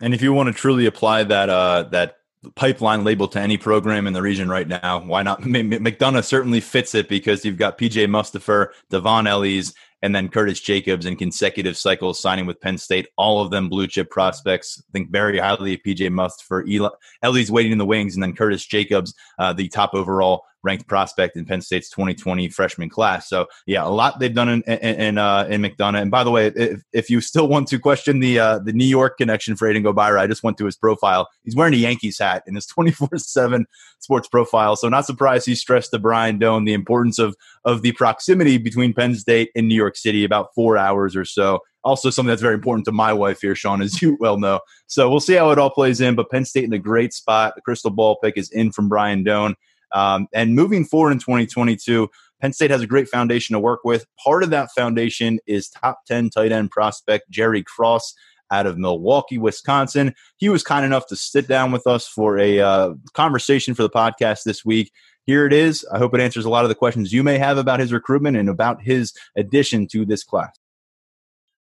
And 0.00 0.14
if 0.14 0.22
you 0.22 0.32
want 0.32 0.48
to 0.48 0.52
truly 0.52 0.86
apply 0.86 1.24
that 1.24 1.48
uh, 1.48 1.84
that 1.92 2.16
pipeline 2.56 3.04
label 3.04 3.28
to 3.28 3.40
any 3.40 3.56
program 3.56 4.06
in 4.06 4.12
the 4.12 4.22
region 4.22 4.48
right 4.48 4.66
now, 4.66 5.00
why 5.00 5.22
not? 5.22 5.42
McDonogh 5.42 6.24
certainly 6.24 6.60
fits 6.60 6.94
it 6.94 7.08
because 7.08 7.44
you've 7.44 7.56
got 7.56 7.78
PJ 7.78 8.06
Mustipher, 8.08 8.68
Devon 8.90 9.26
Ellies, 9.26 9.74
and 10.02 10.14
then 10.14 10.28
Curtis 10.28 10.60
Jacobs 10.60 11.06
in 11.06 11.16
consecutive 11.16 11.76
cycles 11.76 12.20
signing 12.20 12.46
with 12.46 12.60
Penn 12.60 12.76
State. 12.76 13.06
All 13.16 13.40
of 13.40 13.52
them 13.52 13.68
blue 13.68 13.86
chip 13.86 14.10
prospects. 14.10 14.82
Think 14.92 15.10
very 15.10 15.38
highly 15.38 15.74
of 15.74 15.80
PJ 15.86 16.08
Mustipher. 16.08 16.66
Eli, 16.68 16.88
Ellie's 17.22 17.52
waiting 17.52 17.72
in 17.72 17.78
the 17.78 17.86
wings, 17.86 18.14
and 18.14 18.22
then 18.22 18.34
Curtis 18.34 18.66
Jacobs, 18.66 19.14
uh, 19.38 19.52
the 19.52 19.68
top 19.68 19.94
overall 19.94 20.44
ranked 20.62 20.86
prospect 20.86 21.36
in 21.36 21.44
Penn 21.44 21.60
State's 21.60 21.90
2020 21.90 22.48
freshman 22.48 22.88
class. 22.88 23.28
So 23.28 23.46
yeah, 23.66 23.84
a 23.84 23.88
lot 23.88 24.18
they've 24.18 24.34
done 24.34 24.48
in 24.48 24.62
in, 24.62 24.78
in, 24.78 25.18
uh, 25.18 25.46
in 25.50 25.62
McDonogh. 25.62 26.02
And 26.02 26.10
by 26.10 26.24
the 26.24 26.30
way, 26.30 26.48
if, 26.48 26.82
if 26.92 27.10
you 27.10 27.20
still 27.20 27.48
want 27.48 27.68
to 27.68 27.78
question 27.78 28.20
the 28.20 28.38
uh, 28.38 28.58
the 28.58 28.72
New 28.72 28.84
York 28.84 29.18
connection 29.18 29.56
for 29.56 29.68
Aiden 29.68 29.84
Gobaira, 29.84 30.18
I 30.18 30.26
just 30.26 30.42
went 30.42 30.58
to 30.58 30.64
his 30.64 30.76
profile. 30.76 31.28
He's 31.44 31.56
wearing 31.56 31.74
a 31.74 31.78
Yankees 31.78 32.18
hat 32.18 32.42
in 32.46 32.54
his 32.54 32.66
24 32.72 33.08
seven 33.18 33.66
sports 33.98 34.28
profile. 34.28 34.76
So 34.76 34.88
not 34.88 35.06
surprised 35.06 35.46
he 35.46 35.54
stressed 35.54 35.90
to 35.92 35.98
Brian 35.98 36.38
Dohn 36.38 36.64
the 36.64 36.74
importance 36.74 37.18
of 37.18 37.36
of 37.64 37.82
the 37.82 37.92
proximity 37.92 38.58
between 38.58 38.92
Penn 38.92 39.14
State 39.14 39.50
and 39.54 39.68
New 39.68 39.74
York 39.74 39.96
City, 39.96 40.24
about 40.24 40.54
four 40.54 40.76
hours 40.76 41.14
or 41.16 41.24
so. 41.24 41.60
Also, 41.84 42.10
something 42.10 42.28
that's 42.28 42.42
very 42.42 42.54
important 42.54 42.84
to 42.84 42.92
my 42.92 43.12
wife 43.12 43.40
here, 43.40 43.56
Sean, 43.56 43.82
as 43.82 44.00
you 44.02 44.16
well 44.20 44.38
know. 44.38 44.60
So 44.86 45.10
we'll 45.10 45.20
see 45.20 45.34
how 45.34 45.50
it 45.50 45.58
all 45.58 45.70
plays 45.70 46.00
in. 46.00 46.14
But 46.14 46.30
Penn 46.30 46.44
State 46.44 46.64
in 46.64 46.72
a 46.72 46.78
great 46.78 47.12
spot. 47.12 47.54
The 47.54 47.62
crystal 47.62 47.90
ball 47.90 48.18
pick 48.22 48.36
is 48.36 48.50
in 48.50 48.72
from 48.72 48.88
Brian 48.88 49.24
Dohn. 49.24 49.54
Um, 49.92 50.28
and 50.32 50.54
moving 50.54 50.84
forward 50.84 51.12
in 51.12 51.18
2022, 51.18 52.08
Penn 52.40 52.52
State 52.52 52.70
has 52.70 52.82
a 52.82 52.86
great 52.86 53.08
foundation 53.08 53.54
to 53.54 53.60
work 53.60 53.80
with. 53.84 54.06
Part 54.22 54.42
of 54.42 54.50
that 54.50 54.70
foundation 54.74 55.38
is 55.46 55.68
top 55.68 56.00
10 56.06 56.30
tight 56.30 56.52
end 56.52 56.70
prospect 56.70 57.30
Jerry 57.30 57.62
Cross 57.62 58.14
out 58.50 58.66
of 58.66 58.78
Milwaukee, 58.78 59.38
Wisconsin. 59.38 60.14
He 60.36 60.48
was 60.48 60.62
kind 60.62 60.84
enough 60.84 61.06
to 61.08 61.16
sit 61.16 61.48
down 61.48 61.72
with 61.72 61.86
us 61.86 62.06
for 62.06 62.38
a 62.38 62.60
uh, 62.60 62.94
conversation 63.14 63.74
for 63.74 63.82
the 63.82 63.90
podcast 63.90 64.42
this 64.44 64.64
week. 64.64 64.92
Here 65.24 65.46
it 65.46 65.52
is. 65.52 65.86
I 65.92 65.98
hope 65.98 66.14
it 66.14 66.20
answers 66.20 66.44
a 66.44 66.50
lot 66.50 66.64
of 66.64 66.68
the 66.68 66.74
questions 66.74 67.12
you 67.12 67.22
may 67.22 67.38
have 67.38 67.56
about 67.56 67.80
his 67.80 67.92
recruitment 67.92 68.36
and 68.36 68.48
about 68.48 68.82
his 68.82 69.14
addition 69.36 69.86
to 69.92 70.04
this 70.04 70.24
class. 70.24 70.50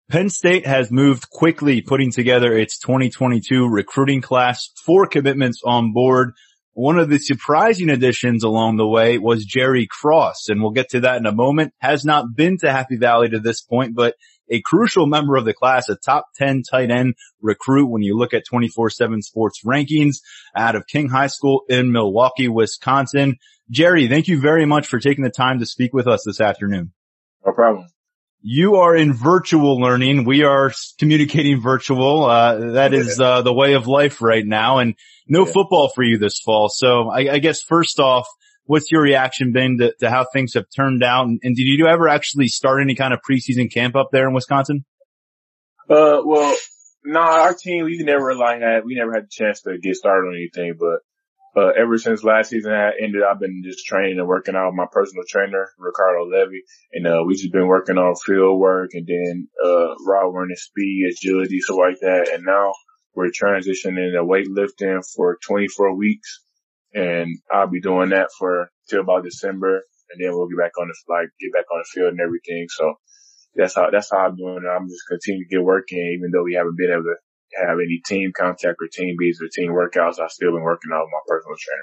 Penn 0.09 0.29
State 0.29 0.67
has 0.67 0.91
moved 0.91 1.29
quickly 1.31 1.81
putting 1.81 2.11
together 2.11 2.55
its 2.55 2.77
2022 2.77 3.67
recruiting 3.67 4.21
class, 4.21 4.69
four 4.85 5.07
commitments 5.07 5.61
on 5.65 5.93
board. 5.93 6.33
One 6.75 6.99
of 6.99 7.09
the 7.09 7.19
surprising 7.19 7.89
additions 7.89 8.43
along 8.43 8.75
the 8.75 8.85
way 8.85 9.17
was 9.17 9.45
Jerry 9.45 9.87
Cross, 9.89 10.49
and 10.49 10.61
we'll 10.61 10.71
get 10.71 10.89
to 10.89 10.99
that 10.99 11.15
in 11.15 11.25
a 11.25 11.31
moment. 11.31 11.73
Has 11.79 12.03
not 12.03 12.35
been 12.35 12.57
to 12.57 12.71
Happy 12.71 12.97
Valley 12.97 13.29
to 13.29 13.39
this 13.39 13.61
point, 13.61 13.95
but 13.95 14.15
a 14.49 14.61
crucial 14.61 15.05
member 15.05 15.37
of 15.37 15.45
the 15.45 15.53
class, 15.53 15.87
a 15.87 15.95
top 15.95 16.25
10 16.35 16.63
tight 16.69 16.91
end 16.91 17.15
recruit 17.41 17.87
when 17.87 18.03
you 18.03 18.17
look 18.17 18.33
at 18.33 18.43
24-7 18.51 19.23
sports 19.23 19.61
rankings 19.65 20.17
out 20.53 20.75
of 20.75 20.85
King 20.85 21.07
High 21.07 21.27
School 21.27 21.61
in 21.69 21.93
Milwaukee, 21.93 22.49
Wisconsin. 22.49 23.37
Jerry, 23.69 24.09
thank 24.09 24.27
you 24.27 24.41
very 24.41 24.65
much 24.65 24.87
for 24.87 24.99
taking 24.99 25.23
the 25.23 25.29
time 25.29 25.59
to 25.59 25.65
speak 25.65 25.93
with 25.93 26.07
us 26.07 26.23
this 26.25 26.41
afternoon. 26.41 26.91
No 27.45 27.53
problem. 27.53 27.87
You 28.47 28.75
are 28.75 28.95
in 28.95 29.11
virtual 29.11 29.81
learning. 29.81 30.23
We 30.23 30.43
are 30.43 30.71
communicating 30.99 31.59
virtual. 31.59 32.25
Uh, 32.25 32.73
that 32.73 32.93
is, 32.93 33.19
uh, 33.19 33.41
the 33.41 33.51
way 33.51 33.73
of 33.73 33.87
life 33.87 34.21
right 34.21 34.45
now 34.45 34.77
and 34.77 34.93
no 35.27 35.47
yeah. 35.47 35.51
football 35.51 35.89
for 35.89 36.03
you 36.03 36.19
this 36.19 36.39
fall. 36.45 36.69
So 36.69 37.09
I, 37.09 37.33
I, 37.33 37.39
guess 37.39 37.63
first 37.63 37.99
off, 37.99 38.27
what's 38.65 38.91
your 38.91 39.01
reaction 39.01 39.51
been 39.51 39.79
to, 39.79 39.95
to 39.99 40.11
how 40.11 40.27
things 40.31 40.53
have 40.53 40.65
turned 40.75 41.03
out? 41.03 41.25
And, 41.25 41.39
and, 41.41 41.55
did 41.55 41.63
you 41.63 41.87
ever 41.87 42.07
actually 42.07 42.47
start 42.47 42.83
any 42.83 42.93
kind 42.93 43.15
of 43.15 43.19
preseason 43.27 43.73
camp 43.73 43.95
up 43.95 44.09
there 44.11 44.27
in 44.27 44.35
Wisconsin? 44.35 44.85
Uh, 45.89 46.21
well, 46.23 46.55
no, 47.03 47.21
nah, 47.21 47.41
our 47.41 47.55
team, 47.55 47.85
we 47.85 47.97
never 48.03 48.35
like 48.35 48.61
had, 48.61 48.85
we 48.85 48.93
never 48.93 49.11
had 49.11 49.23
a 49.23 49.27
chance 49.27 49.61
to 49.61 49.79
get 49.81 49.95
started 49.95 50.27
on 50.27 50.35
anything, 50.35 50.75
but 50.79 50.99
uh, 51.55 51.71
ever 51.77 51.97
since 51.97 52.23
last 52.23 52.49
season 52.49 52.71
ended, 52.73 53.23
I've 53.23 53.39
been 53.39 53.61
just 53.63 53.85
training 53.85 54.19
and 54.19 54.27
working 54.27 54.55
out 54.55 54.67
with 54.67 54.75
my 54.75 54.87
personal 54.91 55.23
trainer, 55.27 55.69
Ricardo 55.77 56.25
Levy. 56.25 56.63
And, 56.93 57.07
uh, 57.07 57.23
we 57.25 57.35
just 57.35 57.51
been 57.51 57.67
working 57.67 57.97
on 57.97 58.15
field 58.15 58.59
work 58.59 58.91
and 58.93 59.07
then, 59.07 59.47
uh, 59.63 59.95
raw 60.05 60.27
running 60.27 60.55
speed, 60.55 61.11
agility, 61.11 61.59
stuff 61.59 61.77
like 61.77 61.99
that. 62.01 62.29
And 62.33 62.45
now 62.45 62.73
we're 63.13 63.29
transitioning 63.29 64.13
to 64.13 64.23
weightlifting 64.23 65.01
for 65.15 65.37
24 65.45 65.95
weeks. 65.95 66.41
And 66.93 67.29
I'll 67.51 67.67
be 67.67 67.81
doing 67.81 68.09
that 68.09 68.29
for 68.37 68.69
till 68.89 69.01
about 69.01 69.23
December. 69.23 69.83
And 70.11 70.21
then 70.21 70.35
we'll 70.35 70.47
get 70.47 70.59
back 70.59 70.77
on 70.79 70.87
the, 70.87 70.95
like, 71.13 71.29
get 71.39 71.53
back 71.53 71.65
on 71.71 71.79
the 71.79 71.89
field 71.93 72.11
and 72.11 72.21
everything. 72.21 72.67
So 72.69 72.95
that's 73.55 73.75
how, 73.75 73.89
that's 73.91 74.11
how 74.11 74.27
I'm 74.27 74.35
doing 74.35 74.63
it. 74.63 74.67
I'm 74.67 74.87
just 74.87 75.07
continuing 75.07 75.47
to 75.49 75.55
get 75.55 75.63
working, 75.63 75.99
even 76.17 76.31
though 76.31 76.43
we 76.43 76.55
haven't 76.55 76.77
been 76.77 76.91
able 76.91 77.03
to 77.03 77.15
have 77.53 77.77
any 77.79 78.01
team 78.05 78.31
contact 78.35 78.77
or 78.81 78.87
team 78.91 79.15
beats 79.17 79.39
or 79.41 79.47
team 79.47 79.71
workouts. 79.71 80.19
I've 80.19 80.31
still 80.31 80.51
been 80.51 80.63
working 80.63 80.91
out 80.93 81.03
with 81.03 81.11
my 81.11 81.19
personal 81.27 81.55
trainer. 81.57 81.81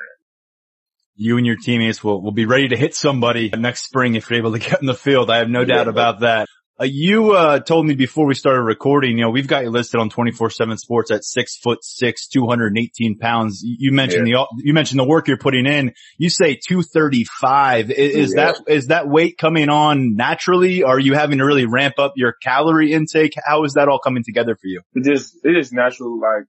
You 1.14 1.37
and 1.37 1.46
your 1.46 1.57
teammates 1.57 2.03
will, 2.03 2.22
will 2.22 2.33
be 2.33 2.46
ready 2.46 2.68
to 2.68 2.77
hit 2.77 2.94
somebody 2.94 3.51
next 3.51 3.85
spring 3.85 4.14
if 4.14 4.31
you're 4.31 4.38
able 4.38 4.53
to 4.53 4.59
get 4.59 4.81
in 4.81 4.87
the 4.87 4.94
field. 4.94 5.31
I 5.31 5.38
have 5.38 5.48
no 5.51 5.64
doubt 5.64 5.88
about 5.88 6.20
that. 6.20 6.48
Uh, 6.80 6.85
you 6.85 7.32
uh, 7.32 7.61
told 7.61 7.87
me 7.87 7.94
before 7.94 8.26
we 8.26 8.35
started 8.35 8.62
recording, 8.62 9.18
you 9.18 9.24
know, 9.24 9.30
we've 9.30 9.46
got 9.46 9.62
you 9.62 9.70
listed 9.70 10.00
on 10.00 10.08
24/7 10.08 10.78
Sports 10.78 11.11
at 11.11 11.22
six 11.22 11.56
foot 11.56 11.85
six, 11.85 12.26
218 12.28 13.18
pounds. 13.18 13.61
You 13.62 13.92
mentioned 13.92 14.26
yeah. 14.26 14.46
the 14.56 14.62
you 14.64 14.72
mentioned 14.72 14.98
the 14.98 15.04
work 15.04 15.28
you're 15.28 15.37
putting 15.37 15.66
in. 15.66 15.92
You 16.16 16.30
say 16.30 16.54
235. 16.56 17.90
Is, 17.90 18.14
is 18.14 18.35
yeah. 18.35 18.52
that 18.52 18.72
is 18.72 18.87
that 18.87 19.06
weight 19.06 19.37
coming 19.37 19.68
on 19.68 20.16
naturally? 20.16 20.82
Are 20.82 20.98
you 20.98 21.12
having 21.12 21.38
to 21.38 21.44
really 21.44 21.66
ramp 21.66 21.98
up 21.98 22.14
your 22.16 22.32
calorie 22.42 22.92
intake? 22.92 23.35
How 23.44 23.64
is 23.64 23.74
that 23.74 23.88
all 23.88 23.98
coming 23.98 24.24
together 24.24 24.56
for 24.56 24.66
you? 24.66 24.80
It 24.94 25.04
just 25.04 25.37
it 25.44 25.56
is 25.56 25.72
natural. 25.72 26.18
Like 26.18 26.46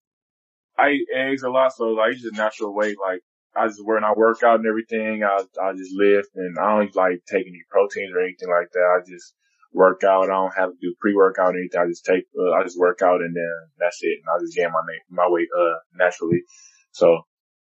I 0.80 0.92
eat 0.92 1.08
eggs 1.14 1.44
a 1.44 1.50
lot, 1.50 1.74
so 1.74 1.88
like 1.88 2.14
it's 2.14 2.22
just 2.22 2.38
natural 2.38 2.74
weight. 2.74 2.96
Like 2.98 3.20
I 3.58 3.68
just 3.68 3.86
when 3.86 4.06
I 4.06 4.14
work 4.16 4.42
out 4.42 4.60
and 4.60 4.68
everything, 4.68 5.22
I 5.24 5.44
I 5.62 5.74
just 5.74 5.92
lift 5.94 6.30
and 6.36 6.58
I 6.58 6.78
don't 6.78 6.96
like 6.96 7.26
take 7.30 7.46
any 7.46 7.62
proteins 7.70 8.14
or 8.16 8.22
anything 8.22 8.50
like 8.50 8.72
that. 8.72 9.02
I 9.02 9.06
just 9.06 9.34
work 9.74 10.04
out. 10.04 10.30
I 10.30 10.34
don't 10.34 10.56
have 10.56 10.70
to 10.70 10.78
do 10.82 10.96
pre-workout 11.00 11.56
or 11.56 11.58
anything. 11.58 11.82
I 11.82 11.88
just 11.88 12.06
take, 12.06 12.26
uh, 12.38 12.52
I 12.52 12.64
just 12.64 12.80
work 12.80 13.02
out 13.02 13.22
and 13.22 13.36
then 13.36 13.54
that's 13.80 14.00
it. 14.02 14.20
And 14.22 14.30
I 14.30 14.40
just 14.40 14.56
gain 14.56 14.72
my 14.72 14.82
my 15.10 15.28
weight, 15.30 15.50
uh, 15.50 15.80
naturally. 15.98 16.44
So 16.92 17.22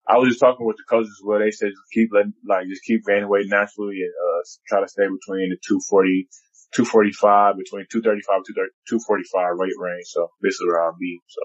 I 0.07 0.17
was 0.17 0.29
just 0.29 0.41
talking 0.41 0.67
with 0.67 0.77
the 0.77 0.89
coaches 0.89 1.13
as 1.13 1.25
well. 1.25 1.39
They 1.39 1.51
said 1.51 1.71
just 1.71 1.93
keep 1.93 2.11
letting, 2.13 2.35
like, 2.47 2.67
just 2.69 2.83
keep 2.83 3.05
gaining 3.07 3.29
weight 3.29 3.47
naturally 3.49 4.01
and, 4.01 4.13
uh, 4.13 4.41
try 4.67 4.81
to 4.81 4.89
stay 4.89 5.05
between 5.05 5.51
the 5.51 5.59
240, 5.67 6.29
245, 6.73 7.57
between 7.57 7.87
235 7.93 8.37
and 8.37 8.71
245 8.89 9.59
weight 9.59 9.77
range. 9.79 10.07
So 10.07 10.29
this 10.41 10.55
is 10.55 10.65
where 10.67 10.83
I'll 10.83 10.97
be. 10.99 11.21
So. 11.29 11.43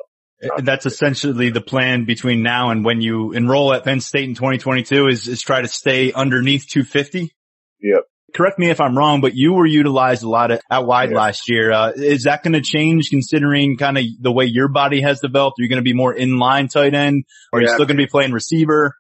That's 0.58 0.86
essentially 0.86 1.52
the 1.52 1.62
plan 1.62 2.04
between 2.04 2.44
now 2.44 2.72
and 2.72 2.84
when 2.84 3.00
you 3.00 3.32
enroll 3.32 3.74
at 3.74 3.86
Penn 3.86 4.02
State 4.02 4.28
in 4.28 4.36
2022 4.36 5.08
is, 5.08 5.28
is 5.30 5.42
try 5.42 5.62
to 5.62 5.70
stay 5.70 6.12
underneath 6.12 6.68
250? 6.68 7.32
Yep 7.80 8.04
correct 8.34 8.60
me 8.60 8.70
if 8.70 8.82
I'm 8.82 8.98
wrong, 8.98 9.22
but 9.22 9.36
you 9.36 9.54
were 9.54 9.66
utilized 9.66 10.24
a 10.24 10.30
lot 10.30 10.52
at, 10.52 10.62
at 10.70 10.86
wide 10.86 11.12
yeah. 11.12 11.18
last 11.18 11.50
year. 11.50 11.72
Uh, 11.72 11.92
is 11.96 12.24
that 12.24 12.44
going 12.44 12.54
to 12.54 12.62
change 12.62 13.10
considering 13.10 13.78
kind 13.78 13.98
of 13.98 14.06
the 14.20 14.32
way 14.32 14.46
your 14.46 14.68
body 14.68 15.02
has 15.02 15.20
developed? 15.20 15.60
Are 15.60 15.64
you 15.64 15.70
going 15.70 15.78
to 15.78 15.84
be 15.84 15.94
more 15.94 16.14
inline 16.14 16.70
tight 16.70 16.94
end 16.94 17.26
or 17.52 17.60
yeah, 17.60 17.68
are 17.68 17.70
you 17.70 17.74
still 17.76 17.86
going 17.86 17.98
to 17.98 18.04
be 18.04 18.08
playing 18.08 18.32
receiver? 18.32 18.96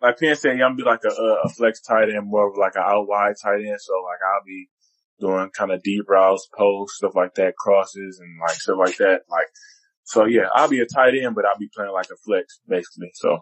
Like 0.00 0.18
Penn 0.18 0.36
State, 0.36 0.52
I'm 0.52 0.58
gonna 0.58 0.74
be 0.76 0.84
like 0.84 1.02
a, 1.04 1.08
a 1.08 1.48
flex 1.48 1.80
tight 1.80 2.08
end, 2.08 2.28
more 2.28 2.48
of 2.48 2.56
like 2.56 2.76
an 2.76 2.84
out 2.86 3.08
wide 3.08 3.34
tight 3.42 3.66
end. 3.66 3.80
So 3.80 3.94
like 4.04 4.20
I'll 4.22 4.44
be 4.46 4.68
doing 5.18 5.50
kind 5.50 5.72
of 5.72 5.82
deep 5.82 6.08
routes, 6.08 6.48
posts, 6.56 6.98
stuff 6.98 7.16
like 7.16 7.34
that, 7.34 7.56
crosses 7.56 8.20
and 8.20 8.38
like 8.40 8.56
stuff 8.56 8.76
like 8.78 8.96
that. 8.98 9.22
Like, 9.28 9.48
so 10.04 10.24
yeah, 10.24 10.48
I'll 10.54 10.68
be 10.68 10.80
a 10.80 10.86
tight 10.86 11.14
end, 11.20 11.34
but 11.34 11.44
I'll 11.44 11.58
be 11.58 11.68
playing 11.74 11.92
like 11.92 12.10
a 12.12 12.16
flex 12.24 12.60
basically. 12.68 13.10
So 13.14 13.40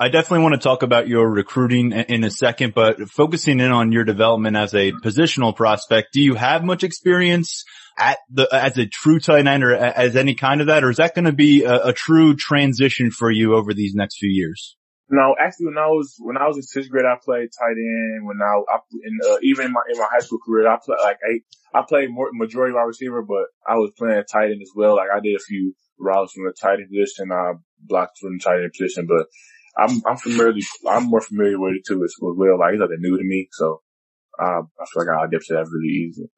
I 0.00 0.08
definitely 0.08 0.44
want 0.44 0.54
to 0.54 0.60
talk 0.60 0.82
about 0.82 1.08
your 1.08 1.28
recruiting 1.28 1.92
in 1.92 2.24
a 2.24 2.30
second, 2.30 2.74
but 2.74 2.98
focusing 3.08 3.60
in 3.60 3.72
on 3.72 3.92
your 3.92 4.04
development 4.04 4.56
as 4.56 4.74
a 4.74 4.92
positional 4.92 5.54
prospect, 5.54 6.12
do 6.12 6.20
you 6.20 6.34
have 6.34 6.64
much 6.64 6.84
experience 6.84 7.64
at 7.98 8.18
the, 8.30 8.48
as 8.52 8.78
a 8.78 8.86
true 8.86 9.20
tight 9.20 9.46
end 9.46 9.64
or 9.64 9.74
as 9.74 10.16
any 10.16 10.34
kind 10.34 10.60
of 10.60 10.68
that, 10.68 10.84
or 10.84 10.90
is 10.90 10.96
that 10.96 11.14
going 11.14 11.24
to 11.24 11.32
be 11.32 11.64
a, 11.64 11.88
a 11.88 11.92
true 11.92 12.34
transition 12.34 13.10
for 13.10 13.30
you 13.30 13.54
over 13.54 13.74
these 13.74 13.94
next 13.94 14.18
few 14.18 14.30
years? 14.30 14.76
No, 15.08 15.36
actually, 15.38 15.66
when 15.66 15.78
I 15.78 15.88
was 15.88 16.16
when 16.18 16.38
I 16.38 16.46
was 16.46 16.56
in 16.56 16.62
sixth 16.62 16.90
grade, 16.90 17.04
I 17.04 17.16
played 17.22 17.50
tight 17.52 17.76
end. 17.76 18.24
When 18.26 18.40
I, 18.40 18.62
I 18.72 18.78
in, 19.04 19.18
uh, 19.30 19.36
even 19.42 19.66
in 19.66 19.72
my 19.72 19.82
in 19.92 19.98
my 19.98 20.06
high 20.10 20.20
school 20.20 20.38
career, 20.44 20.66
I 20.66 20.78
played 20.82 20.96
like 21.04 21.18
eight. 21.30 21.42
I 21.74 21.82
played 21.86 22.10
more 22.10 22.30
majority 22.32 22.72
wide 22.72 22.84
receiver, 22.84 23.22
but 23.22 23.44
I 23.68 23.74
was 23.76 23.92
playing 23.98 24.22
tight 24.32 24.50
end 24.50 24.62
as 24.62 24.70
well. 24.74 24.96
Like 24.96 25.10
I 25.14 25.20
did 25.20 25.36
a 25.36 25.44
few 25.46 25.74
routes 25.98 26.32
from 26.32 26.44
the 26.44 26.54
tight 26.58 26.80
end 26.80 26.88
position. 26.88 27.30
I 27.30 27.52
blocked 27.78 28.20
from 28.20 28.38
the 28.38 28.42
tight 28.42 28.62
end 28.62 28.72
position, 28.72 29.06
but 29.06 29.26
I'm 29.76 30.02
I'm 30.06 30.16
familiar. 30.16 30.60
I'm 30.88 31.04
more 31.04 31.20
familiar 31.20 31.58
with 31.58 31.74
it 31.76 31.84
too 31.86 32.04
as 32.04 32.14
well. 32.20 32.58
Like 32.58 32.74
it's 32.74 32.80
nothing 32.80 32.98
new 33.00 33.16
to 33.16 33.24
me, 33.24 33.48
so 33.52 33.80
um, 34.40 34.68
I 34.80 34.84
feel 34.92 35.06
like 35.06 35.08
I'll 35.08 35.28
get 35.28 35.42
to 35.42 35.54
that 35.54 35.68
really 35.70 36.08
easy. 36.08 36.28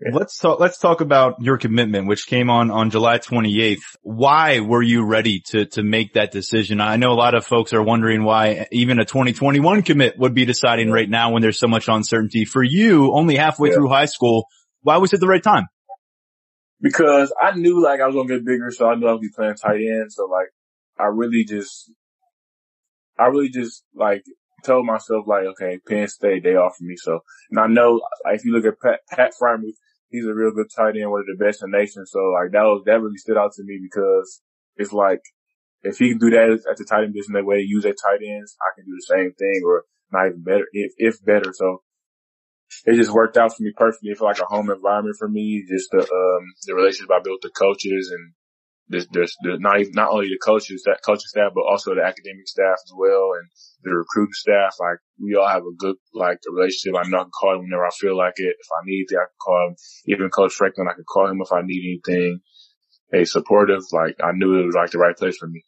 Yeah. 0.00 0.14
Let's 0.14 0.38
talk. 0.38 0.58
Let's 0.58 0.78
talk 0.78 1.02
about 1.02 1.42
your 1.42 1.58
commitment, 1.58 2.08
which 2.08 2.26
came 2.26 2.48
on 2.48 2.70
on 2.70 2.88
July 2.88 3.18
28th. 3.18 3.82
Why 4.00 4.60
were 4.60 4.82
you 4.82 5.04
ready 5.04 5.42
to 5.48 5.66
to 5.66 5.82
make 5.82 6.14
that 6.14 6.30
decision? 6.32 6.80
I 6.80 6.96
know 6.96 7.12
a 7.12 7.14
lot 7.14 7.34
of 7.34 7.44
folks 7.44 7.74
are 7.74 7.82
wondering 7.82 8.24
why 8.24 8.66
even 8.72 8.98
a 8.98 9.04
2021 9.04 9.82
commit 9.82 10.18
would 10.18 10.34
be 10.34 10.46
deciding 10.46 10.90
right 10.90 11.08
now 11.08 11.32
when 11.32 11.42
there's 11.42 11.58
so 11.58 11.68
much 11.68 11.88
uncertainty. 11.88 12.46
For 12.46 12.62
you, 12.62 13.12
only 13.12 13.36
halfway 13.36 13.68
yeah. 13.68 13.74
through 13.74 13.90
high 13.90 14.06
school, 14.06 14.46
why 14.80 14.96
was 14.96 15.12
it 15.12 15.20
the 15.20 15.28
right 15.28 15.42
time? 15.42 15.66
Because 16.80 17.30
I 17.38 17.54
knew 17.58 17.82
like 17.82 18.00
I 18.00 18.06
was 18.06 18.16
gonna 18.16 18.28
get 18.28 18.46
bigger, 18.46 18.70
so 18.70 18.88
I 18.88 18.94
knew 18.94 19.06
I 19.06 19.12
would 19.12 19.20
be 19.20 19.28
playing 19.36 19.56
tight 19.56 19.82
end. 19.82 20.10
So 20.10 20.24
like 20.24 20.48
I 20.98 21.08
really 21.12 21.44
just 21.44 21.92
I 23.20 23.26
really 23.26 23.50
just 23.50 23.84
like 23.94 24.22
told 24.64 24.86
myself 24.86 25.26
like, 25.26 25.44
okay, 25.44 25.78
Penn 25.86 26.08
State, 26.08 26.42
they 26.42 26.56
offer 26.56 26.82
me. 26.82 26.96
So, 26.96 27.20
and 27.50 27.60
I 27.60 27.66
know 27.66 28.00
like, 28.24 28.36
if 28.36 28.44
you 28.44 28.52
look 28.52 28.64
at 28.64 28.80
Pat, 28.80 29.00
Pat 29.10 29.32
Freiermuth, 29.40 29.76
he's 30.08 30.26
a 30.26 30.34
real 30.34 30.52
good 30.52 30.68
tight 30.74 30.96
end, 30.96 31.10
one 31.10 31.20
of 31.20 31.26
the 31.26 31.44
best 31.44 31.62
in 31.62 31.70
the 31.70 31.78
nation. 31.78 32.06
So 32.06 32.18
like 32.34 32.52
that 32.52 32.62
was, 32.62 32.82
that 32.86 33.00
really 33.00 33.16
stood 33.16 33.36
out 33.36 33.52
to 33.56 33.62
me 33.64 33.78
because 33.82 34.40
it's 34.76 34.92
like, 34.92 35.20
if 35.82 35.98
he 35.98 36.10
can 36.10 36.18
do 36.18 36.30
that 36.30 36.60
at 36.70 36.76
the 36.76 36.84
tight 36.84 37.04
end 37.04 37.14
position, 37.14 37.34
the 37.34 37.44
way 37.44 37.56
they 37.58 37.68
use 37.68 37.84
their 37.84 37.94
tight 37.94 38.20
ends, 38.26 38.56
I 38.60 38.74
can 38.76 38.84
do 38.84 38.96
the 38.96 39.14
same 39.14 39.32
thing 39.32 39.62
or 39.64 39.84
not 40.12 40.26
even 40.26 40.42
better, 40.42 40.66
if, 40.72 40.92
if 40.98 41.24
better. 41.24 41.52
So 41.54 41.82
it 42.84 42.96
just 42.96 43.12
worked 43.12 43.36
out 43.36 43.56
for 43.56 43.62
me 43.62 43.72
perfectly. 43.76 44.14
Felt 44.14 44.30
like 44.30 44.40
a 44.40 44.44
home 44.44 44.70
environment 44.70 45.16
for 45.18 45.28
me. 45.28 45.64
Just 45.68 45.90
the, 45.90 46.00
um, 46.00 46.44
the 46.66 46.74
relationship 46.74 47.10
I 47.10 47.20
built 47.22 47.40
with 47.42 47.52
the 47.52 47.58
coaches 47.58 48.12
and 48.14 48.32
there's, 48.90 49.06
there's, 49.12 49.34
there's 49.42 49.60
not 49.60 49.80
even, 49.80 49.92
not 49.94 50.10
only 50.10 50.28
the 50.28 50.38
coaches, 50.44 50.82
that 50.84 51.00
coaching 51.06 51.30
staff, 51.30 51.52
but 51.54 51.62
also 51.62 51.94
the 51.94 52.02
academic 52.02 52.46
staff 52.46 52.76
as 52.84 52.92
well 52.96 53.32
and 53.38 53.48
the 53.82 53.94
recruiting 53.94 54.34
staff. 54.34 54.74
Like 54.78 54.98
we 55.22 55.36
all 55.36 55.48
have 55.48 55.62
a 55.62 55.74
good, 55.78 55.96
like 56.12 56.38
a 56.46 56.52
relationship. 56.52 56.98
I 56.98 57.08
know 57.08 57.20
I 57.20 57.22
can 57.22 57.30
call 57.30 57.54
him 57.54 57.62
whenever 57.62 57.86
I 57.86 57.90
feel 57.98 58.16
like 58.16 58.34
it. 58.36 58.56
If 58.58 58.68
I 58.74 58.82
need 58.84 59.06
to, 59.08 59.16
I 59.16 59.30
can 59.30 59.40
call 59.40 59.68
him. 59.68 59.76
Even 60.06 60.28
Coach 60.30 60.52
Franklin, 60.54 60.88
I 60.90 60.94
can 60.94 61.04
call 61.04 61.28
him 61.28 61.40
if 61.40 61.52
I 61.52 61.62
need 61.62 62.00
anything. 62.04 62.40
Hey, 63.12 63.24
supportive. 63.24 63.82
Like 63.92 64.16
I 64.22 64.32
knew 64.32 64.58
it 64.60 64.66
was 64.66 64.74
like 64.74 64.90
the 64.90 64.98
right 64.98 65.16
place 65.16 65.38
for 65.38 65.46
me. 65.46 65.64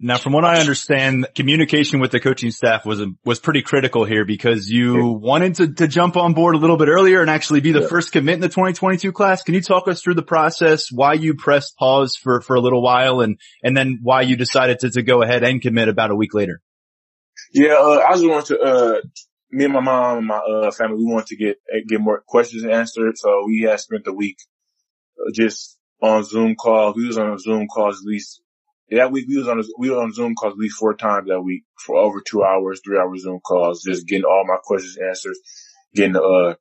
Now, 0.00 0.18
from 0.18 0.32
what 0.32 0.44
I 0.44 0.58
understand, 0.58 1.28
communication 1.36 2.00
with 2.00 2.10
the 2.10 2.18
coaching 2.18 2.50
staff 2.50 2.84
was 2.84 3.00
was 3.24 3.38
pretty 3.38 3.62
critical 3.62 4.04
here 4.04 4.24
because 4.24 4.68
you 4.68 5.06
wanted 5.06 5.54
to, 5.56 5.72
to 5.74 5.88
jump 5.88 6.16
on 6.16 6.34
board 6.34 6.56
a 6.56 6.58
little 6.58 6.76
bit 6.76 6.88
earlier 6.88 7.20
and 7.20 7.30
actually 7.30 7.60
be 7.60 7.70
the 7.70 7.82
yeah. 7.82 7.88
first 7.88 8.10
commit 8.10 8.34
in 8.34 8.40
the 8.40 8.48
2022 8.48 9.12
class. 9.12 9.44
Can 9.44 9.54
you 9.54 9.60
talk 9.60 9.86
us 9.86 10.02
through 10.02 10.14
the 10.14 10.22
process, 10.22 10.90
why 10.90 11.12
you 11.12 11.34
pressed 11.34 11.76
pause 11.76 12.16
for, 12.16 12.40
for 12.40 12.56
a 12.56 12.60
little 12.60 12.82
while 12.82 13.20
and, 13.20 13.38
and 13.62 13.76
then 13.76 14.00
why 14.02 14.22
you 14.22 14.36
decided 14.36 14.80
to, 14.80 14.90
to 14.90 15.02
go 15.02 15.22
ahead 15.22 15.44
and 15.44 15.62
commit 15.62 15.88
about 15.88 16.10
a 16.10 16.16
week 16.16 16.34
later? 16.34 16.60
Yeah, 17.52 17.74
uh, 17.74 18.04
I 18.06 18.12
just 18.14 18.26
wanted 18.26 18.46
to, 18.46 18.60
uh, 18.60 19.00
me 19.52 19.64
and 19.64 19.72
my 19.72 19.80
mom 19.80 20.18
and 20.18 20.26
my, 20.26 20.38
uh, 20.38 20.70
family, 20.72 20.96
we 20.96 21.12
wanted 21.12 21.28
to 21.28 21.36
get, 21.36 21.58
get 21.86 22.00
more 22.00 22.20
questions 22.26 22.64
answered. 22.64 23.16
So 23.16 23.44
we 23.46 23.62
had 23.62 23.78
spent 23.78 24.04
the 24.04 24.12
week 24.12 24.38
uh, 25.20 25.30
just 25.32 25.78
on 26.02 26.24
Zoom 26.24 26.56
calls. 26.56 26.96
We 26.96 27.06
was 27.06 27.16
on 27.16 27.38
Zoom 27.38 27.68
calls 27.68 28.00
at 28.00 28.06
least 28.06 28.42
that 28.90 29.12
week 29.12 29.26
we 29.28 29.38
was 29.38 29.48
on 29.48 29.62
we 29.78 29.90
were 29.90 30.00
on 30.00 30.12
Zoom 30.12 30.34
calls 30.34 30.52
at 30.52 30.58
least 30.58 30.76
four 30.76 30.94
times 30.94 31.28
that 31.28 31.40
week 31.40 31.64
for 31.84 31.96
over 31.96 32.20
two 32.20 32.42
hours, 32.42 32.80
three 32.84 32.98
hour 32.98 33.16
Zoom 33.16 33.40
calls, 33.40 33.82
just 33.82 34.06
getting 34.06 34.24
all 34.24 34.44
my 34.46 34.58
questions 34.62 34.98
answered, 34.98 35.34
getting 35.94 36.16
uh, 36.16 36.54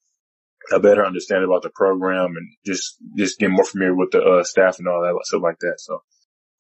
a 0.71 0.79
better 0.79 1.05
understanding 1.05 1.49
about 1.49 1.63
the 1.63 1.69
program 1.69 2.33
and 2.38 2.49
just 2.65 2.97
just 3.17 3.39
getting 3.39 3.55
more 3.55 3.65
familiar 3.65 3.95
with 3.95 4.12
the 4.12 4.21
uh, 4.21 4.43
staff 4.43 4.79
and 4.79 4.88
all 4.88 5.01
that 5.01 5.19
stuff 5.25 5.41
like 5.43 5.59
that. 5.59 5.75
So, 5.77 6.01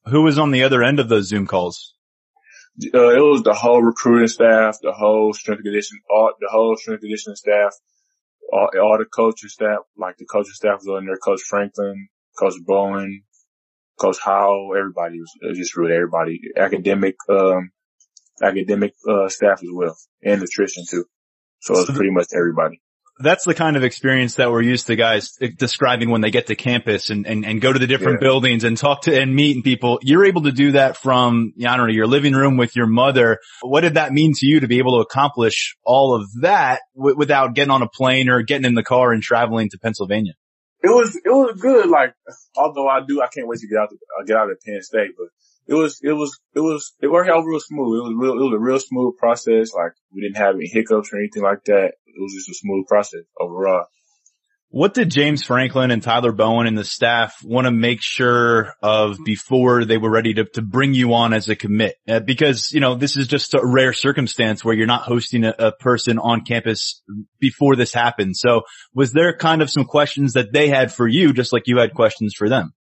who 0.05 0.23
was 0.23 0.37
on 0.37 0.51
the 0.51 0.63
other 0.63 0.83
end 0.83 0.99
of 0.99 1.09
those 1.09 1.27
Zoom 1.27 1.47
calls? 1.47 1.93
Uh, 2.93 3.15
it 3.15 3.21
was 3.21 3.43
the 3.43 3.53
whole 3.53 3.81
recruiting 3.83 4.27
staff, 4.27 4.77
the 4.81 4.91
whole 4.91 5.31
strength 5.31 5.59
and 5.59 5.65
conditioning, 5.65 6.01
all 6.09 6.33
the 6.39 6.49
whole 6.51 6.75
strength 6.75 7.03
and 7.03 7.09
conditioning 7.09 7.35
staff, 7.35 7.73
all, 8.51 8.69
all 8.81 8.97
the 8.97 9.05
coaching 9.05 9.49
staff, 9.49 9.79
like 9.95 10.17
the 10.17 10.25
coaching 10.25 10.53
staff 10.53 10.79
was 10.79 10.87
on 10.87 11.05
there, 11.05 11.17
Coach 11.17 11.41
Franklin, 11.47 12.09
Coach 12.37 12.55
Bowen, 12.65 13.23
Coach 13.99 14.17
Howell, 14.23 14.73
everybody 14.77 15.19
was 15.19 15.57
just 15.57 15.77
really 15.77 15.93
everybody, 15.93 16.39
academic, 16.57 17.15
um, 17.29 17.71
academic, 18.41 18.93
uh, 19.07 19.29
staff 19.29 19.61
as 19.61 19.69
well 19.71 19.95
and 20.23 20.41
nutrition 20.41 20.83
too. 20.89 21.05
So 21.59 21.79
it's 21.79 21.91
pretty 21.91 22.11
much 22.11 22.27
everybody. 22.35 22.81
That's 23.19 23.45
the 23.45 23.53
kind 23.53 23.77
of 23.77 23.83
experience 23.83 24.35
that 24.35 24.51
we're 24.51 24.63
used 24.63 24.87
to 24.87 24.95
guys 24.95 25.37
describing 25.57 26.09
when 26.09 26.21
they 26.21 26.31
get 26.31 26.47
to 26.47 26.55
campus 26.55 27.11
and, 27.11 27.27
and, 27.27 27.45
and 27.45 27.61
go 27.61 27.71
to 27.71 27.77
the 27.77 27.85
different 27.85 28.21
yeah. 28.21 28.27
buildings 28.27 28.63
and 28.63 28.75
talk 28.75 29.03
to 29.03 29.17
and 29.17 29.35
meet 29.35 29.63
people. 29.63 29.99
You're 30.01 30.25
able 30.25 30.41
to 30.43 30.51
do 30.51 30.71
that 30.71 30.97
from, 30.97 31.53
I 31.59 31.77
don't 31.77 31.87
know, 31.87 31.93
your 31.93 32.07
living 32.07 32.33
room 32.33 32.57
with 32.57 32.75
your 32.75 32.87
mother. 32.87 33.37
What 33.61 33.81
did 33.81 33.93
that 33.93 34.11
mean 34.11 34.33
to 34.37 34.47
you 34.47 34.61
to 34.61 34.67
be 34.67 34.79
able 34.79 34.97
to 34.97 35.01
accomplish 35.01 35.75
all 35.85 36.15
of 36.15 36.27
that 36.41 36.81
w- 36.97 37.15
without 37.15 37.53
getting 37.53 37.71
on 37.71 37.83
a 37.83 37.87
plane 37.87 38.29
or 38.29 38.41
getting 38.41 38.65
in 38.65 38.73
the 38.73 38.83
car 38.83 39.11
and 39.13 39.21
traveling 39.21 39.69
to 39.69 39.77
Pennsylvania? 39.77 40.33
It 40.83 40.89
was 40.89 41.15
it 41.15 41.29
was 41.29 41.59
good. 41.59 41.89
Like 41.89 42.13
although 42.55 42.87
I 42.87 42.99
do, 43.07 43.21
I 43.21 43.27
can't 43.27 43.47
wait 43.47 43.59
to 43.59 43.67
get 43.67 43.79
out 43.79 43.89
to 43.89 43.95
uh, 43.95 44.23
get 44.25 44.37
out 44.37 44.51
of 44.51 44.59
Penn 44.61 44.81
State, 44.81 45.11
but 45.17 45.27
it 45.65 45.75
was 45.75 45.99
it 46.03 46.11
was 46.11 46.39
it 46.53 46.59
was 46.59 46.93
it 47.01 47.07
worked 47.07 47.29
out 47.29 47.45
real 47.45 47.59
smooth. 47.59 47.99
It 47.99 48.03
was 48.03 48.13
real. 48.17 48.33
It 48.33 48.51
was 48.51 48.53
a 48.55 48.59
real 48.59 48.79
smooth 48.79 49.17
process. 49.17 49.73
Like 49.73 49.93
we 50.13 50.21
didn't 50.21 50.37
have 50.37 50.55
any 50.55 50.67
hiccups 50.67 51.11
or 51.13 51.19
anything 51.19 51.43
like 51.43 51.63
that. 51.65 51.93
It 52.05 52.19
was 52.19 52.33
just 52.33 52.49
a 52.49 52.53
smooth 52.53 52.85
process 52.87 53.23
overall. 53.39 53.85
What 54.73 54.95
did 54.95 55.11
James 55.11 55.43
Franklin 55.43 55.91
and 55.91 56.01
Tyler 56.01 56.31
Bowen 56.31 56.65
and 56.65 56.75
the 56.75 56.83
staff 56.83 57.43
want 57.43 57.65
to 57.65 57.71
make 57.71 57.99
sure 58.01 58.73
of 58.81 59.23
before 59.23 59.85
they 59.85 59.99
were 59.99 60.09
ready 60.09 60.33
to, 60.33 60.45
to 60.45 60.63
bring 60.63 60.95
you 60.95 61.13
on 61.13 61.31
as 61.31 61.47
a 61.47 61.55
commit? 61.55 61.93
Uh, 62.07 62.21
because, 62.21 62.71
you 62.71 62.79
know, 62.79 62.95
this 62.95 63.15
is 63.15 63.27
just 63.27 63.53
a 63.53 63.61
rare 63.63 63.93
circumstance 63.93 64.65
where 64.65 64.73
you're 64.73 64.87
not 64.87 65.03
hosting 65.03 65.43
a, 65.43 65.53
a, 65.59 65.71
person 65.73 66.17
on 66.17 66.43
campus 66.43 67.03
before 67.39 67.75
this 67.75 67.93
happened. 67.93 68.35
So 68.35 68.63
was 68.95 69.13
there 69.13 69.37
kind 69.37 69.61
of 69.61 69.69
some 69.69 69.85
questions 69.85 70.33
that 70.33 70.51
they 70.51 70.69
had 70.69 70.91
for 70.91 71.07
you, 71.07 71.33
just 71.33 71.53
like 71.53 71.67
you 71.67 71.77
had 71.77 71.93
questions 71.93 72.33
for 72.35 72.49
them? 72.49 72.73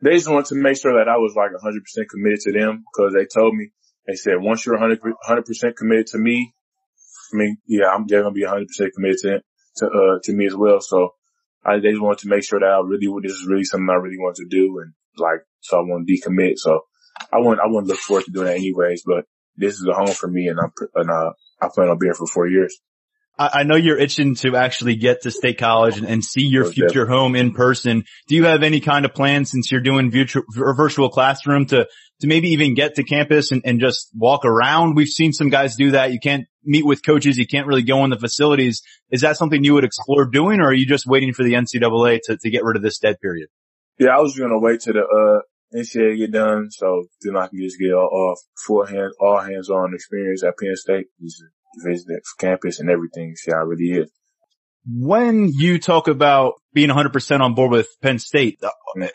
They 0.00 0.12
just 0.12 0.30
wanted 0.30 0.46
to 0.50 0.54
make 0.54 0.80
sure 0.80 0.92
that 0.92 1.08
I 1.10 1.16
was 1.16 1.34
like 1.34 1.50
100% 1.50 2.08
committed 2.08 2.38
to 2.42 2.52
them 2.52 2.84
because 2.94 3.14
they 3.14 3.26
told 3.26 3.56
me, 3.56 3.70
they 4.06 4.14
said, 4.14 4.34
once 4.38 4.64
you're 4.64 4.78
100, 4.78 5.44
percent 5.44 5.76
committed 5.76 6.06
to 6.12 6.18
me, 6.18 6.54
I 7.34 7.36
mean, 7.36 7.56
yeah, 7.66 7.88
I'm, 7.88 8.06
going 8.06 8.22
to 8.22 8.30
be 8.30 8.44
100% 8.44 8.66
committed 8.94 9.18
to, 9.22 9.40
to, 9.78 9.86
uh, 9.86 10.18
to 10.22 10.32
me 10.32 10.46
as 10.46 10.54
well. 10.54 10.80
So 10.80 11.14
I 11.64 11.78
just 11.78 12.00
wanted 12.00 12.18
to 12.20 12.28
make 12.28 12.44
sure 12.44 12.60
that 12.60 12.66
I 12.66 12.80
really 12.80 13.08
this 13.22 13.32
is 13.32 13.46
really 13.46 13.64
something 13.64 13.88
I 13.88 13.94
really 13.94 14.18
want 14.18 14.36
to 14.36 14.46
do 14.48 14.80
and 14.80 14.92
like 15.16 15.40
so 15.60 15.78
I 15.78 15.80
want 15.80 16.06
to 16.06 16.12
decommit. 16.12 16.58
So 16.58 16.80
I 17.32 17.38
want 17.38 17.60
I 17.60 17.66
wouldn't 17.66 17.88
look 17.88 17.98
forward 17.98 18.24
to 18.24 18.30
doing 18.30 18.46
that 18.46 18.56
anyways. 18.56 19.02
But 19.06 19.26
this 19.56 19.74
is 19.74 19.86
a 19.86 19.94
home 19.94 20.08
for 20.08 20.28
me, 20.28 20.48
and 20.48 20.58
I'm 20.58 20.72
and 20.94 21.10
uh, 21.10 21.32
I 21.60 21.68
plan 21.72 21.88
on 21.88 21.98
being 21.98 22.08
here 22.08 22.14
for 22.14 22.26
four 22.26 22.48
years. 22.48 22.80
I 23.38 23.62
know 23.62 23.76
you're 23.76 23.98
itching 23.98 24.34
to 24.36 24.56
actually 24.56 24.96
get 24.96 25.22
to 25.22 25.30
State 25.30 25.56
College 25.56 25.96
and, 25.96 26.06
and 26.06 26.22
see 26.22 26.42
your 26.42 26.70
future 26.70 27.06
home 27.06 27.34
in 27.34 27.52
person. 27.54 28.04
Do 28.28 28.34
you 28.34 28.44
have 28.44 28.62
any 28.62 28.80
kind 28.80 29.06
of 29.06 29.14
plan 29.14 29.46
since 29.46 29.72
you're 29.72 29.80
doing 29.80 30.10
virtual, 30.10 30.44
virtual 30.54 31.08
classroom 31.08 31.64
to, 31.66 31.88
to 32.22 32.26
maybe 32.26 32.48
even 32.48 32.74
get 32.74 32.96
to 32.96 33.04
campus 33.04 33.52
and, 33.52 33.62
and 33.64 33.78
just 33.78 34.08
walk 34.14 34.44
around? 34.44 34.96
We've 34.96 35.06
seen 35.08 35.32
some 35.32 35.50
guys 35.50 35.76
do 35.76 35.92
that. 35.92 36.12
You 36.12 36.18
can't 36.18 36.46
meet 36.64 36.84
with 36.86 37.04
coaches. 37.04 37.36
You 37.36 37.46
can't 37.46 37.66
really 37.66 37.82
go 37.82 38.02
in 38.04 38.10
the 38.10 38.18
facilities. 38.18 38.82
Is 39.10 39.20
that 39.20 39.36
something 39.36 39.62
you 39.62 39.74
would 39.74 39.84
explore 39.84 40.26
doing 40.26 40.60
or 40.60 40.68
are 40.68 40.74
you 40.74 40.86
just 40.86 41.06
waiting 41.06 41.32
for 41.32 41.42
the 41.42 41.52
NCAA 41.52 42.20
to, 42.24 42.38
to 42.38 42.50
get 42.50 42.64
rid 42.64 42.76
of 42.76 42.82
this 42.82 42.98
dead 42.98 43.16
period? 43.20 43.48
Yeah, 43.98 44.16
I 44.16 44.20
was 44.20 44.36
going 44.36 44.50
to 44.50 44.58
wait 44.58 44.80
till 44.80 44.94
the, 44.94 45.00
uh, 45.00 45.42
NCAA 45.74 46.18
get 46.18 46.32
done. 46.32 46.70
So 46.70 47.04
then 47.22 47.36
I 47.36 47.48
can 47.48 47.60
just 47.60 47.78
get 47.78 47.92
all, 47.92 48.08
all 48.12 48.36
full 48.66 48.86
all 49.20 49.40
hands 49.40 49.70
on 49.70 49.94
experience 49.94 50.44
at 50.44 50.54
Penn 50.58 50.76
State. 50.76 51.06
Just 51.20 51.42
visit 51.84 52.22
campus 52.38 52.80
and 52.80 52.90
everything. 52.90 53.34
See 53.36 53.50
how 53.50 53.62
it 53.62 53.68
really 53.68 54.02
is. 54.02 54.10
When 54.84 55.48
you 55.52 55.78
talk 55.78 56.08
about 56.08 56.54
being 56.74 56.88
100% 56.88 57.40
on 57.40 57.54
board 57.54 57.70
with 57.70 57.88
Penn 58.00 58.18
State, 58.18 58.58
uh, 58.64 58.70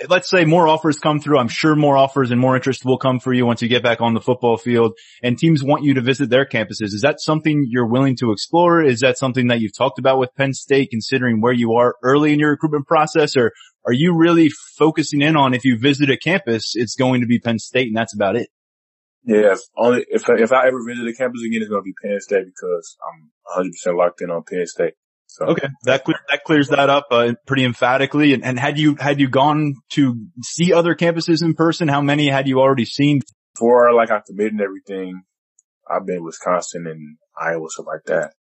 let's 0.07 0.29
say 0.29 0.45
more 0.45 0.65
offers 0.65 0.97
come 0.99 1.19
through. 1.19 1.39
I'm 1.39 1.49
sure 1.49 1.75
more 1.75 1.97
offers 1.97 2.31
and 2.31 2.39
more 2.39 2.55
interest 2.55 2.85
will 2.85 2.97
come 2.97 3.19
for 3.19 3.33
you 3.33 3.45
once 3.45 3.61
you 3.61 3.67
get 3.67 3.83
back 3.83 3.99
on 3.99 4.13
the 4.13 4.21
football 4.21 4.55
field 4.55 4.93
and 5.21 5.37
teams 5.37 5.63
want 5.63 5.83
you 5.83 5.95
to 5.95 6.01
visit 6.01 6.29
their 6.29 6.45
campuses. 6.45 6.93
Is 6.93 7.01
that 7.01 7.19
something 7.19 7.65
you're 7.67 7.87
willing 7.87 8.15
to 8.17 8.31
explore? 8.31 8.81
Is 8.81 9.01
that 9.01 9.17
something 9.17 9.47
that 9.47 9.59
you've 9.59 9.75
talked 9.75 9.99
about 9.99 10.19
with 10.19 10.33
Penn 10.35 10.53
State 10.53 10.89
considering 10.89 11.41
where 11.41 11.53
you 11.53 11.73
are 11.73 11.95
early 12.01 12.31
in 12.31 12.39
your 12.39 12.51
recruitment 12.51 12.87
process 12.87 13.35
or 13.35 13.51
are 13.85 13.93
you 13.93 14.15
really 14.15 14.49
focusing 14.77 15.21
in 15.21 15.35
on 15.35 15.53
if 15.53 15.65
you 15.65 15.77
visit 15.77 16.09
a 16.09 16.17
campus, 16.17 16.73
it's 16.75 16.95
going 16.95 17.21
to 17.21 17.27
be 17.27 17.39
Penn 17.39 17.59
State 17.59 17.87
and 17.87 17.97
that's 17.97 18.13
about 18.13 18.37
it? 18.37 18.47
Yeah, 19.25 19.51
if 19.51 19.59
only 19.75 20.05
if 20.07 20.23
if 20.29 20.53
I 20.53 20.67
ever 20.67 20.79
visit 20.87 21.05
a 21.05 21.13
campus 21.13 21.41
again, 21.45 21.61
it's 21.61 21.69
gonna 21.69 21.81
be 21.81 21.93
Penn 22.01 22.17
State 22.21 22.45
because 22.45 22.95
I'm 23.05 23.29
100 23.43 23.71
percent 23.71 23.97
locked 23.97 24.21
in 24.21 24.31
on 24.31 24.43
Penn 24.43 24.65
State. 24.65 24.93
So 25.27 25.45
okay, 25.47 25.67
that 25.83 26.05
that 26.05 26.43
clears 26.45 26.69
that 26.69 26.89
up 26.89 27.07
uh, 27.11 27.33
pretty 27.45 27.63
emphatically. 27.63 28.33
And, 28.33 28.43
and 28.43 28.59
had 28.59 28.79
you 28.79 28.95
had 28.95 29.19
you 29.19 29.29
gone 29.29 29.75
to 29.91 30.15
see 30.41 30.73
other 30.73 30.95
campuses 30.95 31.43
in 31.43 31.53
person? 31.53 31.87
How 31.87 32.01
many 32.01 32.27
had 32.29 32.47
you 32.47 32.59
already 32.59 32.85
seen? 32.85 33.21
Before 33.53 33.93
like 33.93 34.09
I 34.09 34.21
committed 34.25 34.53
and 34.53 34.61
everything, 34.61 35.23
I've 35.89 36.05
been 36.05 36.23
Wisconsin 36.23 36.87
and 36.87 37.17
Iowa 37.39 37.67
stuff 37.69 37.85
like 37.87 38.03
that. 38.05 38.33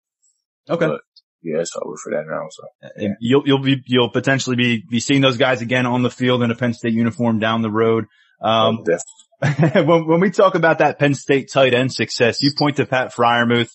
Okay. 0.70 0.88
But, 0.88 1.02
yeah, 1.42 1.60
it's 1.60 1.76
over 1.80 1.96
for 2.04 2.12
that 2.12 2.26
now. 2.28 2.48
So 2.50 2.64
yeah. 2.98 3.10
you'll 3.20 3.44
you'll 3.46 3.62
be 3.62 3.82
you'll 3.86 4.10
potentially 4.10 4.56
be 4.56 4.84
be 4.90 5.00
seeing 5.00 5.22
those 5.22 5.38
guys 5.38 5.62
again 5.62 5.86
on 5.86 6.02
the 6.02 6.10
field 6.10 6.42
in 6.42 6.50
a 6.50 6.56
Penn 6.56 6.74
State 6.74 6.94
uniform 6.94 7.40
down 7.40 7.62
the 7.62 7.70
road. 7.70 8.06
Um, 8.42 8.84
oh, 8.88 8.98
when, 9.84 10.08
when 10.08 10.20
we 10.22 10.32
talk 10.32 10.56
about 10.56 10.80
that 10.80 10.98
Penn 10.98 11.14
State 11.14 11.52
tight 11.52 11.74
end 11.74 11.94
success, 11.94 12.42
you 12.42 12.52
point 12.58 12.78
to 12.78 12.86
Pat 12.86 13.14
Freiermuth, 13.14 13.70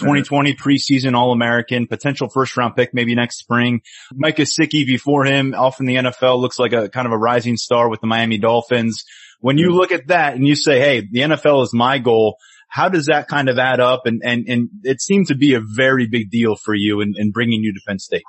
Mm-hmm. 0.00 0.22
2020 0.22 0.56
preseason 0.56 1.14
All-American, 1.14 1.86
potential 1.86 2.28
first 2.28 2.56
round 2.56 2.74
pick 2.74 2.92
maybe 2.92 3.14
next 3.14 3.38
spring. 3.38 3.80
Mike 4.12 4.36
Gesicki 4.36 4.84
before 4.84 5.24
him 5.24 5.54
off 5.54 5.78
in 5.78 5.86
the 5.86 5.96
NFL 5.96 6.40
looks 6.40 6.58
like 6.58 6.72
a 6.72 6.88
kind 6.88 7.06
of 7.06 7.12
a 7.12 7.18
rising 7.18 7.56
star 7.56 7.88
with 7.88 8.00
the 8.00 8.08
Miami 8.08 8.38
Dolphins. 8.38 9.04
When 9.40 9.56
you 9.56 9.68
mm-hmm. 9.68 9.76
look 9.76 9.92
at 9.92 10.08
that 10.08 10.34
and 10.34 10.46
you 10.46 10.56
say, 10.56 10.80
Hey, 10.80 11.00
the 11.00 11.20
NFL 11.20 11.62
is 11.62 11.72
my 11.72 11.98
goal. 11.98 12.38
How 12.68 12.88
does 12.88 13.06
that 13.06 13.28
kind 13.28 13.48
of 13.48 13.56
add 13.56 13.78
up? 13.78 14.04
And, 14.04 14.20
and, 14.24 14.48
and 14.48 14.68
it 14.82 15.00
seemed 15.00 15.28
to 15.28 15.36
be 15.36 15.54
a 15.54 15.60
very 15.60 16.08
big 16.08 16.28
deal 16.28 16.56
for 16.56 16.74
you 16.74 17.00
in, 17.00 17.14
in 17.16 17.30
bringing 17.30 17.62
you 17.62 17.72
to 17.72 17.80
Penn 17.86 18.00
State. 18.00 18.24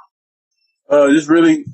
Uh, 0.87 1.09
just 1.09 1.29
really, 1.29 1.65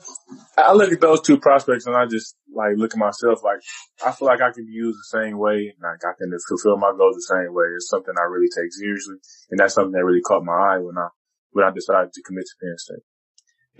I 0.58 0.74
look 0.74 0.91
at 0.91 1.02
those 1.02 1.21
two 1.21 1.38
prospects 1.38 1.86
and 1.86 1.95
I 1.95 2.06
just 2.06 2.36
like 2.56 2.78
look 2.78 2.93
at 2.93 2.97
myself 2.97 3.43
like, 3.43 3.60
I 4.06 4.12
feel 4.12 4.28
like 4.28 4.41
I 4.41 4.52
can 4.52 4.65
be 4.65 4.71
used 4.71 4.97
the 4.97 5.19
same 5.19 5.38
way. 5.38 5.74
Like 5.82 6.00
I 6.06 6.13
can 6.17 6.32
fulfill 6.47 6.78
my 6.78 6.93
goals 6.97 7.15
the 7.15 7.36
same 7.36 7.54
way. 7.54 7.65
It's 7.76 7.89
something 7.89 8.13
I 8.17 8.24
really 8.24 8.47
take 8.56 8.71
seriously. 8.71 9.15
And 9.50 9.60
that's 9.60 9.74
something 9.74 9.91
that 9.91 10.06
really 10.06 10.21
caught 10.21 10.45
my 10.45 10.54
eye 10.54 10.80
when 10.80 10.97
I, 10.97 11.10
when 11.52 11.65
I 11.65 11.71
decided 11.71 12.13
to 12.13 12.21
commit 12.24 12.45
to 12.45 12.56
Penn 12.62 12.78
State 12.78 13.04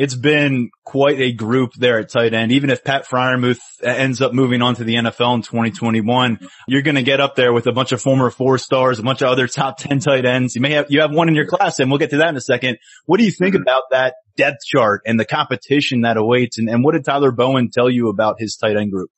it's 0.02 0.16
been 0.16 0.72
quite 0.84 1.22
a 1.22 1.32
group 1.32 1.74
there 1.78 2.00
at 2.00 2.10
tight 2.10 2.34
end. 2.34 2.52
Even 2.52 2.72
if 2.72 2.84
Pat 2.84 3.06
Freiermuth 3.08 3.60
ends 3.84 4.20
up 4.20 4.34
moving 4.34 4.64
on 4.64 4.74
to 4.74 4.84
the 4.84 4.96
NFL 4.96 5.36
in 5.36 5.42
2021, 5.44 6.40
you're 6.68 6.82
going 6.82 6.96
to 6.96 7.04
get 7.04 7.20
up 7.20 7.36
there 7.36 7.54
with 7.54 7.68
a 7.68 7.72
bunch 7.72 7.92
of 7.92 8.02
former 8.02 8.32
four 8.32 8.58
stars, 8.58 8.98
a 8.98 9.04
bunch 9.04 9.22
of 9.22 9.28
other 9.28 9.48
top 9.48 9.78
10 9.78 10.00
tight 10.00 10.26
ends. 10.26 10.56
You 10.56 10.62
may 10.62 10.72
have, 10.72 10.88
you 10.90 11.02
have 11.02 11.12
one 11.12 11.30
in 11.30 11.36
your 11.36 11.46
class 11.46 11.80
and 11.80 11.92
we'll 11.92 12.00
get 12.00 12.10
to 12.10 12.18
that 12.18 12.30
in 12.30 12.36
a 12.36 12.42
second. 12.42 12.80
What 13.06 13.20
do 13.20 13.26
you 13.26 13.32
think 13.32 13.54
mm-hmm. 13.54 13.62
about 13.62 13.84
that 13.92 14.16
depth 14.36 14.66
chart 14.66 15.04
and 15.06 15.20
the 15.20 15.26
competition 15.26 16.02
that 16.02 16.18
awaits? 16.18 16.58
And, 16.58 16.68
and 16.68 16.84
what 16.84 16.94
did 16.94 17.06
Tyler 17.06 17.32
Bowen 17.32 17.70
tell 17.70 17.88
you 17.88 18.10
about 18.10 18.38
his 18.40 18.56
tight 18.56 18.78
end 18.78 18.92
group? 18.92 19.12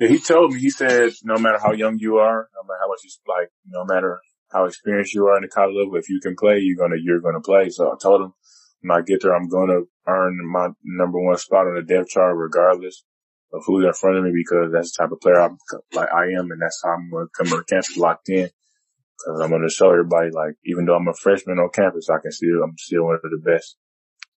Yeah, 0.00 0.08
he 0.08 0.18
told 0.18 0.54
me, 0.54 0.60
he 0.60 0.70
said, 0.70 1.12
no 1.24 1.36
matter 1.36 1.58
how 1.62 1.72
young 1.72 1.98
you 1.98 2.16
are, 2.16 2.48
no 2.54 2.66
matter 2.66 2.78
how 2.80 2.88
much 2.88 3.00
you 3.04 3.10
like, 3.28 3.50
no 3.66 3.84
matter 3.84 4.22
how 4.50 4.64
experienced 4.64 5.12
you 5.12 5.26
are 5.26 5.36
in 5.36 5.42
the 5.42 5.48
college 5.48 5.74
level, 5.76 5.96
if 5.96 6.08
you 6.08 6.20
can 6.22 6.36
play, 6.36 6.60
you're 6.60 6.78
going 6.78 6.92
to, 6.92 6.98
you're 6.98 7.20
going 7.20 7.34
to 7.34 7.40
play. 7.40 7.68
So 7.68 7.92
I 7.92 7.96
told 8.00 8.22
him, 8.22 8.32
when 8.82 8.96
I 8.98 9.02
get 9.02 9.22
there, 9.22 9.34
I'm 9.34 9.48
going 9.48 9.68
to 9.68 9.84
earn 10.06 10.38
my 10.50 10.68
number 10.84 11.20
one 11.20 11.36
spot 11.38 11.66
on 11.66 11.74
the 11.74 11.82
depth 11.82 12.10
chart 12.10 12.36
regardless. 12.36 13.04
of 13.52 13.62
who's 13.66 13.84
in 13.84 13.92
front 13.92 14.18
of 14.18 14.24
me 14.24 14.32
because 14.34 14.72
that's 14.72 14.96
the 14.96 15.04
type 15.04 15.12
of 15.12 15.20
player 15.20 15.40
I'm 15.40 15.58
like 15.92 16.08
I 16.12 16.32
am, 16.38 16.50
and 16.50 16.60
that's 16.62 16.80
how 16.84 16.92
I'm 16.92 17.10
going 17.10 17.26
to 17.26 17.44
come 17.44 17.52
on 17.58 17.64
campus 17.68 17.96
locked 17.96 18.28
in. 18.28 18.50
Because 19.18 19.40
I'm 19.42 19.50
going 19.50 19.62
to 19.62 19.70
show 19.70 19.90
everybody, 19.90 20.30
like, 20.30 20.54
even 20.64 20.86
though 20.86 20.96
I'm 20.96 21.08
a 21.08 21.14
freshman 21.14 21.58
on 21.58 21.70
campus, 21.74 22.08
I 22.10 22.20
can 22.22 22.32
still 22.32 22.62
I'm 22.64 22.76
still 22.78 23.04
one 23.04 23.16
of 23.16 23.22
the 23.22 23.42
best. 23.44 23.76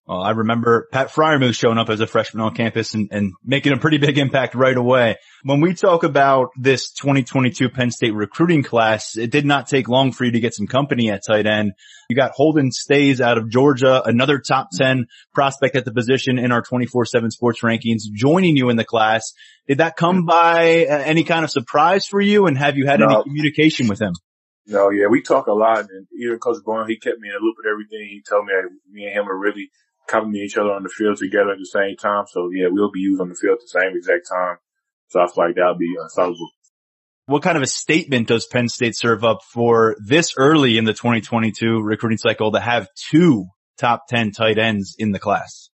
Well, 0.06 0.20
I 0.20 0.30
remember 0.30 0.88
Pat 0.90 1.12
Freiermuth 1.12 1.54
showing 1.54 1.78
up 1.78 1.88
as 1.88 2.00
a 2.00 2.08
freshman 2.08 2.42
on 2.42 2.56
campus 2.56 2.94
and, 2.94 3.08
and, 3.12 3.34
making 3.44 3.72
a 3.72 3.76
pretty 3.76 3.98
big 3.98 4.18
impact 4.18 4.56
right 4.56 4.76
away. 4.76 5.16
When 5.44 5.60
we 5.60 5.74
talk 5.74 6.02
about 6.02 6.48
this 6.58 6.90
2022 6.90 7.68
Penn 7.68 7.92
State 7.92 8.12
recruiting 8.12 8.64
class, 8.64 9.16
it 9.16 9.30
did 9.30 9.46
not 9.46 9.68
take 9.68 9.88
long 9.88 10.10
for 10.10 10.24
you 10.24 10.32
to 10.32 10.40
get 10.40 10.54
some 10.54 10.66
company 10.66 11.08
at 11.08 11.22
tight 11.24 11.46
end. 11.46 11.72
You 12.10 12.16
got 12.16 12.32
Holden 12.32 12.72
Staes 12.72 13.20
out 13.20 13.38
of 13.38 13.48
Georgia, 13.48 14.02
another 14.04 14.40
top 14.40 14.70
10 14.72 15.06
prospect 15.34 15.76
at 15.76 15.84
the 15.84 15.92
position 15.92 16.36
in 16.36 16.50
our 16.50 16.62
24-7 16.62 17.30
sports 17.30 17.60
rankings, 17.60 18.02
joining 18.12 18.56
you 18.56 18.70
in 18.70 18.76
the 18.76 18.84
class. 18.84 19.32
Did 19.68 19.78
that 19.78 19.96
come 19.96 20.26
by 20.26 20.84
uh, 20.84 20.98
any 20.98 21.22
kind 21.22 21.44
of 21.44 21.50
surprise 21.52 22.06
for 22.06 22.20
you? 22.20 22.46
And 22.46 22.58
have 22.58 22.76
you 22.76 22.86
had 22.86 22.98
no. 22.98 23.06
any 23.06 23.22
communication 23.22 23.86
with 23.86 24.02
him? 24.02 24.14
No, 24.66 24.90
yeah, 24.90 25.06
we 25.06 25.22
talk 25.22 25.46
a 25.46 25.52
lot 25.52 25.78
and 25.78 26.06
even 26.18 26.38
Coach 26.38 26.58
Bowen, 26.64 26.88
he 26.88 26.98
kept 26.98 27.20
me 27.20 27.28
in 27.28 27.34
the 27.34 27.40
loop 27.40 27.56
of 27.58 27.70
everything. 27.70 28.08
He 28.08 28.22
told 28.28 28.46
me 28.46 28.52
me 28.90 29.04
and 29.04 29.12
him 29.12 29.28
are 29.28 29.38
really 29.38 29.70
complement 30.08 30.44
each 30.44 30.56
other 30.56 30.72
on 30.72 30.82
the 30.82 30.88
field 30.88 31.18
together 31.18 31.52
at 31.52 31.58
the 31.58 31.66
same 31.66 31.96
time. 31.96 32.24
So 32.28 32.50
yeah, 32.54 32.66
we'll 32.70 32.90
be 32.90 33.00
used 33.00 33.20
on 33.20 33.28
the 33.28 33.34
field 33.34 33.58
at 33.58 33.60
the 33.60 33.80
same 33.80 33.96
exact 33.96 34.28
time. 34.28 34.56
So 35.08 35.20
I 35.20 35.26
feel 35.26 35.44
like 35.44 35.56
that'll 35.56 35.76
be 35.76 35.94
unstoppable. 36.00 36.50
What 37.26 37.42
kind 37.42 37.56
of 37.56 37.62
a 37.62 37.68
statement 37.68 38.28
does 38.28 38.46
Penn 38.46 38.68
State 38.68 38.96
serve 38.96 39.24
up 39.24 39.42
for 39.52 39.96
this 40.04 40.34
early 40.36 40.76
in 40.76 40.84
the 40.84 40.92
2022 40.92 41.80
recruiting 41.80 42.18
cycle 42.18 42.52
to 42.52 42.60
have 42.60 42.88
two 43.10 43.46
top 43.78 44.06
10 44.08 44.32
tight 44.32 44.58
ends 44.58 44.96
in 44.98 45.12
the 45.12 45.20
class? 45.20 45.70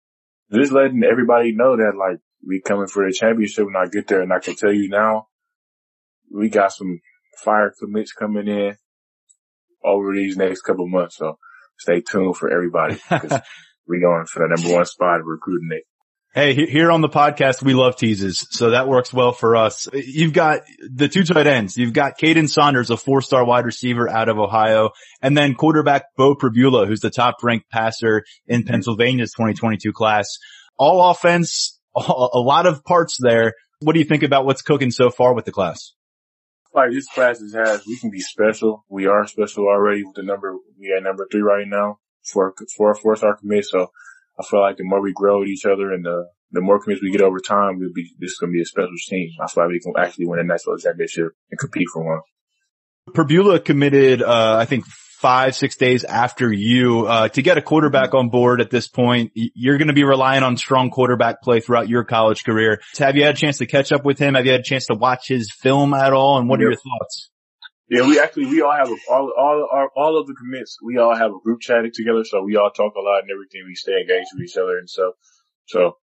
Just 0.52 0.72
letting 0.72 1.02
everybody 1.02 1.52
know 1.52 1.76
that 1.76 1.94
like 1.98 2.18
we 2.46 2.60
coming 2.60 2.86
for 2.86 3.06
the 3.06 3.12
championship 3.12 3.66
when 3.66 3.76
I 3.76 3.86
get 3.86 4.06
there. 4.06 4.20
And 4.20 4.32
I 4.32 4.38
can 4.38 4.54
tell 4.54 4.72
you 4.72 4.88
now, 4.88 5.28
we 6.30 6.48
got 6.48 6.72
some 6.72 7.00
fire 7.42 7.72
commits 7.78 8.12
coming 8.12 8.48
in 8.48 8.76
over 9.84 10.14
these 10.14 10.36
next 10.36 10.62
couple 10.62 10.88
months. 10.88 11.16
So 11.16 11.38
stay 11.78 12.00
tuned 12.00 12.36
for 12.36 12.50
everybody. 12.50 13.00
we 13.86 14.00
going 14.00 14.26
for 14.26 14.40
the 14.40 14.54
number 14.54 14.76
one 14.76 14.86
spot 14.86 15.24
recruiting 15.24 15.70
it. 15.72 15.84
Hey, 16.34 16.54
here 16.54 16.90
on 16.90 17.02
the 17.02 17.10
podcast, 17.10 17.62
we 17.62 17.74
love 17.74 17.96
teases. 17.96 18.46
So 18.52 18.70
that 18.70 18.88
works 18.88 19.12
well 19.12 19.32
for 19.32 19.54
us. 19.54 19.86
You've 19.92 20.32
got 20.32 20.62
the 20.90 21.06
two 21.06 21.24
tight 21.24 21.46
ends. 21.46 21.76
You've 21.76 21.92
got 21.92 22.18
Kaden 22.18 22.48
Saunders, 22.48 22.88
a 22.88 22.96
four-star 22.96 23.44
wide 23.44 23.66
receiver 23.66 24.08
out 24.08 24.30
of 24.30 24.38
Ohio, 24.38 24.92
and 25.20 25.36
then 25.36 25.54
quarterback 25.54 26.04
Beau 26.16 26.34
Pribula, 26.34 26.86
who's 26.86 27.00
the 27.00 27.10
top 27.10 27.36
ranked 27.42 27.68
passer 27.70 28.24
in 28.46 28.64
Pennsylvania's 28.64 29.32
2022 29.32 29.92
class. 29.92 30.38
All 30.78 31.10
offense, 31.10 31.78
a 31.94 32.00
lot 32.00 32.64
of 32.64 32.82
parts 32.82 33.18
there. 33.20 33.52
What 33.80 33.92
do 33.92 33.98
you 33.98 34.06
think 34.06 34.22
about 34.22 34.46
what's 34.46 34.62
cooking 34.62 34.90
so 34.90 35.10
far 35.10 35.34
with 35.34 35.44
the 35.44 35.52
class? 35.52 35.92
Like 36.72 36.92
this 36.92 37.08
class 37.08 37.42
has, 37.54 37.86
we 37.86 37.98
can 37.98 38.08
be 38.08 38.20
special. 38.20 38.86
We 38.88 39.06
are 39.06 39.26
special 39.26 39.64
already 39.64 40.02
with 40.02 40.14
the 40.14 40.22
number, 40.22 40.56
we 40.80 40.94
at 40.96 41.02
number 41.02 41.28
three 41.30 41.42
right 41.42 41.66
now 41.68 41.98
for 42.24 42.54
for 42.76 42.90
a 42.90 42.96
four 42.96 43.16
star 43.16 43.36
commit. 43.36 43.64
So 43.64 43.90
I 44.38 44.44
feel 44.44 44.60
like 44.60 44.76
the 44.76 44.84
more 44.84 45.00
we 45.00 45.12
grow 45.12 45.40
with 45.40 45.48
each 45.48 45.66
other 45.66 45.92
and 45.92 46.04
the 46.04 46.28
the 46.50 46.60
more 46.60 46.82
commits 46.82 47.02
we 47.02 47.10
get 47.10 47.22
over 47.22 47.40
time, 47.40 47.78
we'll 47.78 47.92
be 47.94 48.14
this 48.18 48.32
is 48.32 48.38
gonna 48.40 48.52
be 48.52 48.62
a 48.62 48.66
special 48.66 48.90
team. 49.08 49.30
I 49.40 49.48
feel 49.48 49.64
like 49.64 49.72
we 49.72 49.80
can 49.80 49.94
actually 49.98 50.26
win 50.26 50.40
a 50.40 50.44
national 50.44 50.78
championship 50.78 51.32
and 51.50 51.58
compete 51.58 51.88
for 51.92 52.04
one. 52.04 52.20
Pribula 53.10 53.64
committed, 53.64 54.22
uh, 54.22 54.56
I 54.60 54.64
think 54.64 54.84
five, 54.86 55.54
six 55.54 55.76
days 55.76 56.04
after 56.04 56.52
you, 56.52 57.06
uh, 57.06 57.28
to 57.28 57.42
get 57.42 57.58
a 57.58 57.62
quarterback 57.62 58.14
on 58.14 58.28
board 58.28 58.60
at 58.60 58.70
this 58.70 58.88
point. 58.88 59.32
You're 59.34 59.78
going 59.78 59.88
to 59.88 59.94
be 59.94 60.04
relying 60.04 60.42
on 60.42 60.56
strong 60.56 60.90
quarterback 60.90 61.42
play 61.42 61.60
throughout 61.60 61.88
your 61.88 62.04
college 62.04 62.44
career. 62.44 62.80
Have 62.98 63.16
you 63.16 63.24
had 63.24 63.34
a 63.34 63.38
chance 63.38 63.58
to 63.58 63.66
catch 63.66 63.92
up 63.92 64.04
with 64.04 64.18
him? 64.18 64.34
Have 64.34 64.46
you 64.46 64.52
had 64.52 64.60
a 64.60 64.64
chance 64.64 64.86
to 64.86 64.94
watch 64.94 65.28
his 65.28 65.52
film 65.52 65.94
at 65.94 66.12
all? 66.12 66.38
And 66.38 66.48
what 66.48 66.58
yep. 66.58 66.66
are 66.66 66.70
your 66.70 66.76
thoughts? 66.76 67.30
Yeah, 67.92 68.06
we 68.06 68.18
actually 68.18 68.46
we 68.46 68.62
all 68.62 68.72
have 68.72 68.88
a, 68.88 68.96
all 69.10 69.30
all 69.36 69.68
our, 69.70 69.90
all 69.94 70.18
of 70.18 70.26
the 70.26 70.32
commits. 70.32 70.78
We 70.82 70.96
all 70.96 71.14
have 71.14 71.30
a 71.30 71.40
group 71.44 71.60
chatting 71.60 71.92
together, 71.92 72.24
so 72.24 72.42
we 72.42 72.56
all 72.56 72.70
talk 72.70 72.94
a 72.96 73.00
lot 73.00 73.20
and 73.20 73.30
everything. 73.30 73.64
We 73.66 73.74
stay 73.74 74.00
engaged 74.00 74.28
with 74.32 74.48
each 74.48 74.56
other, 74.56 74.78
and 74.78 74.88
so 74.88 75.12
so 75.66 75.98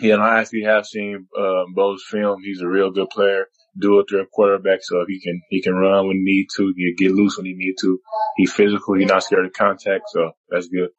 yeah. 0.00 0.14
And 0.14 0.22
I 0.24 0.40
actually 0.40 0.64
have 0.64 0.86
seen 0.86 1.28
um, 1.38 1.72
Beau's 1.72 2.04
film. 2.10 2.42
He's 2.42 2.62
a 2.62 2.66
real 2.66 2.90
good 2.90 3.10
player, 3.10 3.46
dual 3.80 4.02
threat 4.08 4.26
quarterback. 4.32 4.80
So 4.82 5.04
he 5.06 5.20
can 5.20 5.40
he 5.50 5.62
can 5.62 5.74
run 5.74 6.08
when 6.08 6.16
he 6.16 6.22
need 6.24 6.46
to, 6.56 6.74
he 6.76 6.94
get 6.98 7.12
loose 7.12 7.36
when 7.36 7.46
he 7.46 7.54
need 7.54 7.76
to. 7.82 8.00
He's 8.36 8.52
physical. 8.52 8.94
He's 8.94 9.08
not 9.08 9.22
scared 9.22 9.46
of 9.46 9.52
contact, 9.52 10.06
so 10.08 10.32
that's 10.50 10.66
good 10.66 10.90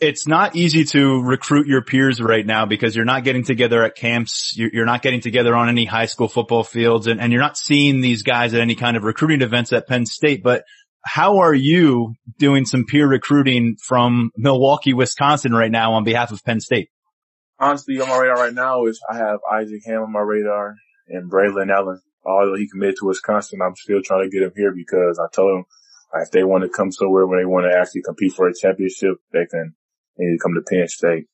it's 0.00 0.26
not 0.26 0.56
easy 0.56 0.84
to 0.84 1.22
recruit 1.22 1.66
your 1.66 1.82
peers 1.82 2.20
right 2.20 2.44
now 2.44 2.66
because 2.66 2.94
you're 2.94 3.04
not 3.04 3.24
getting 3.24 3.44
together 3.44 3.82
at 3.82 3.96
camps. 3.96 4.54
You're 4.56 4.86
not 4.86 5.02
getting 5.02 5.20
together 5.20 5.54
on 5.54 5.68
any 5.68 5.84
high 5.84 6.06
school 6.06 6.28
football 6.28 6.64
fields 6.64 7.06
and, 7.06 7.20
and 7.20 7.32
you're 7.32 7.42
not 7.42 7.56
seeing 7.56 8.00
these 8.00 8.22
guys 8.22 8.54
at 8.54 8.60
any 8.60 8.74
kind 8.74 8.96
of 8.96 9.02
recruiting 9.02 9.42
events 9.42 9.72
at 9.72 9.88
Penn 9.88 10.06
State. 10.06 10.42
But 10.42 10.64
how 11.04 11.38
are 11.38 11.54
you 11.54 12.14
doing 12.38 12.64
some 12.66 12.84
peer 12.84 13.06
recruiting 13.06 13.76
from 13.82 14.30
Milwaukee, 14.36 14.94
Wisconsin 14.94 15.52
right 15.52 15.70
now 15.70 15.94
on 15.94 16.04
behalf 16.04 16.30
of 16.30 16.44
Penn 16.44 16.60
State? 16.60 16.90
Honestly, 17.58 18.00
on 18.00 18.08
my 18.08 18.16
radar 18.16 18.36
right 18.36 18.54
now 18.54 18.86
is 18.86 19.00
I 19.10 19.16
have 19.16 19.40
Isaac 19.52 19.82
Hamm 19.84 20.02
on 20.02 20.12
my 20.12 20.20
radar 20.20 20.76
and 21.08 21.30
Braylon 21.30 21.70
Allen. 21.70 22.00
Although 22.24 22.56
he 22.56 22.68
committed 22.68 22.96
to 23.00 23.06
Wisconsin, 23.06 23.60
I'm 23.62 23.76
still 23.76 24.02
trying 24.02 24.24
to 24.24 24.30
get 24.30 24.42
him 24.42 24.52
here 24.54 24.72
because 24.74 25.18
I 25.18 25.26
told 25.34 25.58
him 25.58 25.64
if 26.14 26.30
they 26.30 26.44
want 26.44 26.64
to 26.64 26.68
come 26.68 26.90
somewhere 26.90 27.26
where 27.26 27.40
they 27.40 27.46
want 27.46 27.66
to 27.70 27.78
actually 27.78 28.02
compete 28.02 28.32
for 28.32 28.48
a 28.48 28.54
championship, 28.54 29.16
they 29.32 29.46
can 29.46 29.74
need 30.18 30.36
to 30.36 30.42
come 30.42 30.54
to 30.54 30.62
Penn 30.62 30.88
State. 30.88 31.26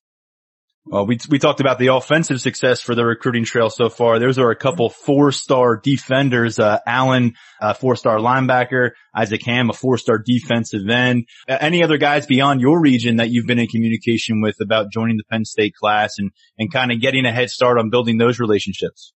Well, 0.89 1.05
we 1.05 1.18
we 1.29 1.41
talked 1.41 1.59
about 1.59 1.81
the 1.81 1.89
offensive 1.89 2.41
success 2.41 2.81
for 2.81 2.95
the 2.95 3.05
recruiting 3.05 3.45
trail 3.45 3.70
so 3.70 3.89
far. 3.89 4.20
Those 4.20 4.39
are 4.39 4.53
a 4.53 4.57
couple 4.57 4.89
four-star 4.89 5.81
defenders. 5.83 6.61
Uh, 6.61 6.79
Allen, 6.87 7.35
a 7.61 7.74
four-star 7.74 8.18
linebacker. 8.18 8.93
Isaac 9.12 9.43
Hamm, 9.45 9.68
a 9.68 9.72
four-star 9.72 10.22
defensive 10.24 10.89
end. 10.89 11.27
Uh, 11.49 11.59
any 11.61 11.83
other 11.83 11.99
guys 11.99 12.27
beyond 12.27 12.61
your 12.61 12.81
region 12.81 13.16
that 13.16 13.31
you've 13.31 13.49
been 13.49 13.59
in 13.59 13.66
communication 13.66 14.41
with 14.41 14.61
about 14.61 14.93
joining 14.93 15.16
the 15.16 15.24
Penn 15.29 15.45
State 15.45 15.74
class 15.74 16.18
and 16.18 16.31
and 16.57 16.72
kind 16.72 16.93
of 16.93 17.01
getting 17.01 17.27
a 17.27 17.33
head 17.33 17.51
start 17.51 17.81
on 17.81 17.91
building 17.91 18.18
those 18.18 18.39
relationships? 18.39 19.12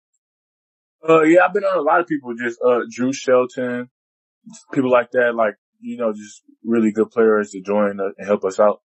Uh, 1.07 1.23
yeah, 1.23 1.41
I've 1.45 1.53
been 1.53 1.65
on 1.65 1.77
a 1.77 1.81
lot 1.81 1.99
of 1.99 2.07
people. 2.07 2.33
Just 2.33 2.59
uh, 2.65 2.79
Drew 2.89 3.11
Shelton, 3.11 3.89
people 4.71 4.89
like 4.89 5.11
that. 5.11 5.35
Like 5.35 5.55
you 5.81 5.97
know, 5.97 6.13
just 6.13 6.43
really 6.63 6.93
good 6.93 7.11
players 7.11 7.51
to 7.51 7.61
join 7.61 7.99
uh, 7.99 8.11
and 8.17 8.25
help 8.25 8.45
us 8.45 8.57
out. 8.57 8.79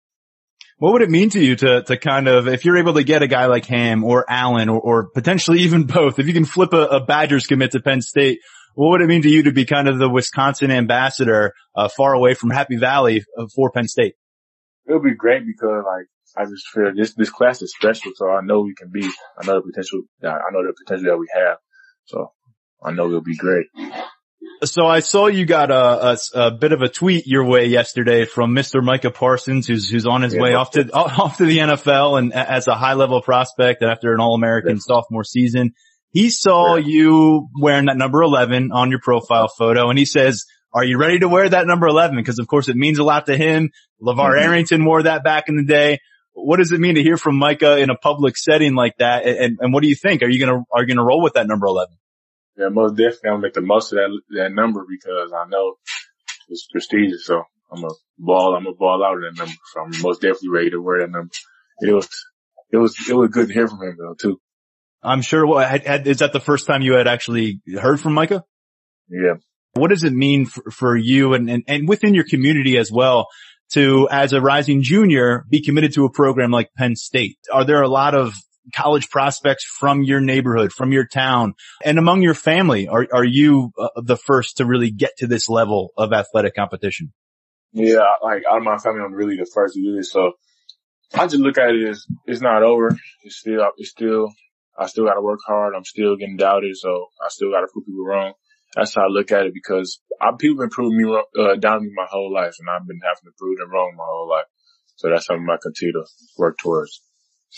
What 0.79 0.93
would 0.93 1.01
it 1.01 1.09
mean 1.09 1.29
to 1.31 1.43
you 1.43 1.57
to, 1.57 1.83
to 1.83 1.97
kind 1.97 2.29
of, 2.29 2.47
if 2.47 2.63
you're 2.63 2.77
able 2.77 2.93
to 2.93 3.03
get 3.03 3.21
a 3.21 3.27
guy 3.27 3.47
like 3.47 3.65
Hamm 3.65 4.05
or 4.05 4.25
Allen 4.29 4.69
or, 4.69 4.79
or 4.79 5.09
potentially 5.09 5.59
even 5.63 5.83
both, 5.83 6.19
if 6.19 6.27
you 6.27 6.33
can 6.33 6.45
flip 6.45 6.71
a, 6.73 6.85
a, 6.85 7.05
Badgers 7.05 7.47
commit 7.47 7.71
to 7.71 7.81
Penn 7.81 8.01
State, 8.01 8.39
what 8.75 8.91
would 8.91 9.01
it 9.01 9.07
mean 9.07 9.21
to 9.23 9.29
you 9.29 9.43
to 9.43 9.51
be 9.51 9.65
kind 9.65 9.89
of 9.89 9.99
the 9.99 10.09
Wisconsin 10.09 10.71
ambassador, 10.71 11.53
uh, 11.75 11.89
far 11.89 12.13
away 12.13 12.33
from 12.33 12.49
Happy 12.49 12.77
Valley 12.77 13.25
uh, 13.37 13.47
for 13.53 13.71
Penn 13.71 13.89
State? 13.89 14.15
It 14.85 14.93
would 14.93 15.03
be 15.03 15.15
great 15.15 15.45
because 15.45 15.83
like, 15.85 16.07
I 16.37 16.49
just 16.49 16.67
feel 16.69 16.93
this, 16.95 17.13
this 17.13 17.29
class 17.29 17.61
is 17.61 17.73
special. 17.73 18.13
So 18.15 18.29
I 18.29 18.39
know 18.41 18.61
we 18.61 18.73
can 18.73 18.89
be, 18.89 19.03
I 19.03 19.45
know 19.45 19.55
the 19.55 19.69
potential, 19.69 20.03
I 20.23 20.51
know 20.51 20.65
the 20.65 20.73
potential 20.85 21.11
that 21.11 21.17
we 21.17 21.27
have. 21.33 21.57
So 22.05 22.31
I 22.81 22.91
know 22.91 23.07
it'll 23.07 23.21
be 23.21 23.35
great. 23.35 23.67
So 24.63 24.85
I 24.85 24.99
saw 24.99 25.27
you 25.27 25.45
got 25.45 25.71
a, 25.71 26.11
a, 26.11 26.17
a, 26.47 26.51
bit 26.51 26.73
of 26.73 26.81
a 26.81 26.89
tweet 26.89 27.27
your 27.27 27.45
way 27.45 27.67
yesterday 27.67 28.25
from 28.25 28.53
Mr. 28.53 28.83
Micah 28.83 29.11
Parsons, 29.11 29.67
who's 29.67 29.89
who's 29.89 30.05
on 30.05 30.21
his 30.21 30.33
yeah, 30.33 30.41
way 30.41 30.53
off 30.53 30.71
to 30.71 30.89
off 30.93 31.37
to 31.37 31.45
the 31.45 31.57
NFL 31.57 32.19
and 32.19 32.33
as 32.33 32.67
a 32.67 32.75
high 32.75 32.93
level 32.93 33.21
prospect 33.21 33.83
after 33.83 34.13
an 34.13 34.19
All 34.19 34.35
American 34.35 34.75
yeah. 34.75 34.81
sophomore 34.81 35.23
season. 35.23 35.73
He 36.11 36.29
saw 36.29 36.75
yeah. 36.75 36.87
you 36.87 37.49
wearing 37.59 37.85
that 37.85 37.97
number 37.97 38.21
eleven 38.21 38.71
on 38.71 38.89
your 38.89 38.99
profile 38.99 39.47
photo, 39.47 39.89
and 39.89 39.99
he 39.99 40.05
says, 40.05 40.45
"Are 40.73 40.83
you 40.83 40.97
ready 40.97 41.19
to 41.19 41.27
wear 41.27 41.47
that 41.47 41.67
number 41.67 41.87
11? 41.87 42.17
Because 42.17 42.39
of 42.39 42.47
course 42.47 42.67
it 42.67 42.75
means 42.75 42.97
a 42.97 43.03
lot 43.03 43.27
to 43.27 43.37
him. 43.37 43.69
LaVar 44.01 44.15
mm-hmm. 44.15 44.43
Arrington 44.43 44.85
wore 44.85 45.03
that 45.03 45.23
back 45.23 45.47
in 45.47 45.55
the 45.55 45.65
day. 45.65 45.99
What 46.33 46.57
does 46.57 46.71
it 46.71 46.79
mean 46.79 46.95
to 46.95 47.03
hear 47.03 47.17
from 47.17 47.37
Micah 47.37 47.77
in 47.77 47.89
a 47.89 47.95
public 47.95 48.37
setting 48.37 48.73
like 48.73 48.95
that? 48.97 49.25
And, 49.25 49.57
and 49.59 49.73
what 49.73 49.83
do 49.83 49.89
you 49.89 49.95
think? 49.95 50.23
Are 50.23 50.29
you 50.29 50.39
gonna 50.43 50.63
are 50.73 50.81
you 50.81 50.87
gonna 50.87 51.05
roll 51.05 51.21
with 51.21 51.33
that 51.33 51.47
number 51.47 51.67
eleven? 51.67 51.95
Yeah, 52.59 52.67
most 52.69 52.97
definitely 52.97 53.29
I'll 53.29 53.37
make 53.37 53.53
the 53.53 53.61
most 53.61 53.93
of 53.93 53.97
that, 53.97 54.19
that 54.31 54.51
number 54.51 54.85
because 54.87 55.31
I 55.33 55.47
know 55.47 55.75
it's 56.49 56.67
prestigious. 56.69 57.25
So 57.25 57.43
I'm 57.71 57.83
a 57.85 57.89
ball, 58.17 58.55
I'm 58.55 58.67
a 58.67 58.73
ball 58.73 59.03
out 59.03 59.15
of 59.15 59.21
that 59.21 59.37
number. 59.37 59.55
So 59.73 59.81
I'm 59.81 60.01
most 60.01 60.21
definitely 60.21 60.49
ready 60.49 60.69
to 60.71 60.81
wear 60.81 60.99
that 60.99 61.11
number. 61.11 61.31
It 61.81 61.93
was, 61.93 62.09
it 62.71 62.77
was, 62.77 62.95
it 63.09 63.13
was 63.13 63.29
good 63.29 63.47
to 63.47 63.53
hear 63.53 63.67
from 63.67 63.81
him 63.81 63.95
though 63.97 64.15
too. 64.15 64.41
I'm 65.01 65.21
sure. 65.21 65.47
Well, 65.47 65.65
had, 65.65 65.87
had, 65.87 66.07
is 66.07 66.19
that 66.19 66.33
the 66.33 66.41
first 66.41 66.67
time 66.67 66.81
you 66.81 66.93
had 66.93 67.07
actually 67.07 67.61
heard 67.79 68.01
from 68.01 68.13
Micah? 68.13 68.43
Yeah. 69.09 69.35
What 69.73 69.89
does 69.89 70.03
it 70.03 70.11
mean 70.11 70.45
for, 70.45 70.69
for 70.71 70.97
you 70.97 71.33
and, 71.33 71.49
and, 71.49 71.63
and 71.67 71.87
within 71.87 72.13
your 72.13 72.25
community 72.25 72.77
as 72.77 72.91
well 72.91 73.27
to, 73.71 74.09
as 74.11 74.33
a 74.33 74.41
rising 74.41 74.83
junior, 74.83 75.45
be 75.49 75.63
committed 75.63 75.93
to 75.93 76.03
a 76.03 76.11
program 76.11 76.51
like 76.51 76.73
Penn 76.75 76.97
State? 76.97 77.37
Are 77.53 77.63
there 77.63 77.81
a 77.81 77.87
lot 77.87 78.15
of 78.15 78.33
college 78.73 79.09
prospects 79.09 79.65
from 79.65 80.03
your 80.03 80.19
neighborhood, 80.19 80.71
from 80.71 80.91
your 80.91 81.05
town 81.05 81.53
and 81.83 81.97
among 81.97 82.21
your 82.21 82.33
family? 82.33 82.87
Are, 82.87 83.07
are 83.13 83.23
you 83.23 83.71
uh, 83.77 83.89
the 84.01 84.17
first 84.17 84.57
to 84.57 84.65
really 84.65 84.91
get 84.91 85.17
to 85.17 85.27
this 85.27 85.49
level 85.49 85.91
of 85.97 86.13
athletic 86.13 86.55
competition? 86.55 87.13
Yeah, 87.71 87.99
like 88.23 88.43
out 88.49 88.57
of 88.57 88.63
my 88.63 88.77
family, 88.77 89.01
I'm 89.05 89.13
really 89.13 89.37
the 89.37 89.49
first 89.53 89.75
to 89.75 89.81
do 89.81 89.95
this. 89.95 90.11
So 90.11 90.33
I 91.13 91.27
just 91.27 91.41
look 91.41 91.57
at 91.57 91.69
it 91.69 91.87
as 91.87 92.05
it's 92.25 92.41
not 92.41 92.63
over. 92.63 92.97
It's 93.23 93.37
still, 93.37 93.69
it's 93.77 93.91
still, 93.91 94.29
I 94.77 94.87
still 94.87 95.05
got 95.05 95.15
to 95.15 95.21
work 95.21 95.39
hard. 95.45 95.73
I'm 95.75 95.85
still 95.85 96.15
getting 96.15 96.37
doubted, 96.37 96.75
so 96.77 97.07
I 97.23 97.29
still 97.29 97.51
got 97.51 97.61
to 97.61 97.67
prove 97.71 97.85
people 97.85 98.05
wrong. 98.05 98.33
That's 98.75 98.93
how 98.93 99.03
I 99.03 99.07
look 99.07 99.31
at 99.31 99.47
it 99.47 99.53
because 99.53 99.99
I, 100.21 100.29
people 100.37 100.57
been 100.57 100.69
proving 100.69 100.97
me 100.97 101.03
wrong, 101.03 101.25
uh, 101.37 101.55
down 101.55 101.81
me 101.81 101.91
my 101.95 102.07
whole 102.09 102.31
life, 102.31 102.53
and 102.59 102.69
I've 102.69 102.87
been 102.87 102.99
having 103.03 103.25
to 103.25 103.31
prove 103.37 103.57
them 103.57 103.71
wrong 103.71 103.95
my 103.97 104.05
whole 104.07 104.29
life. 104.29 104.45
So 104.95 105.09
that's 105.09 105.25
something 105.25 105.47
I 105.49 105.57
continue 105.61 105.93
to 105.93 106.05
work 106.37 106.57
towards. 106.57 107.01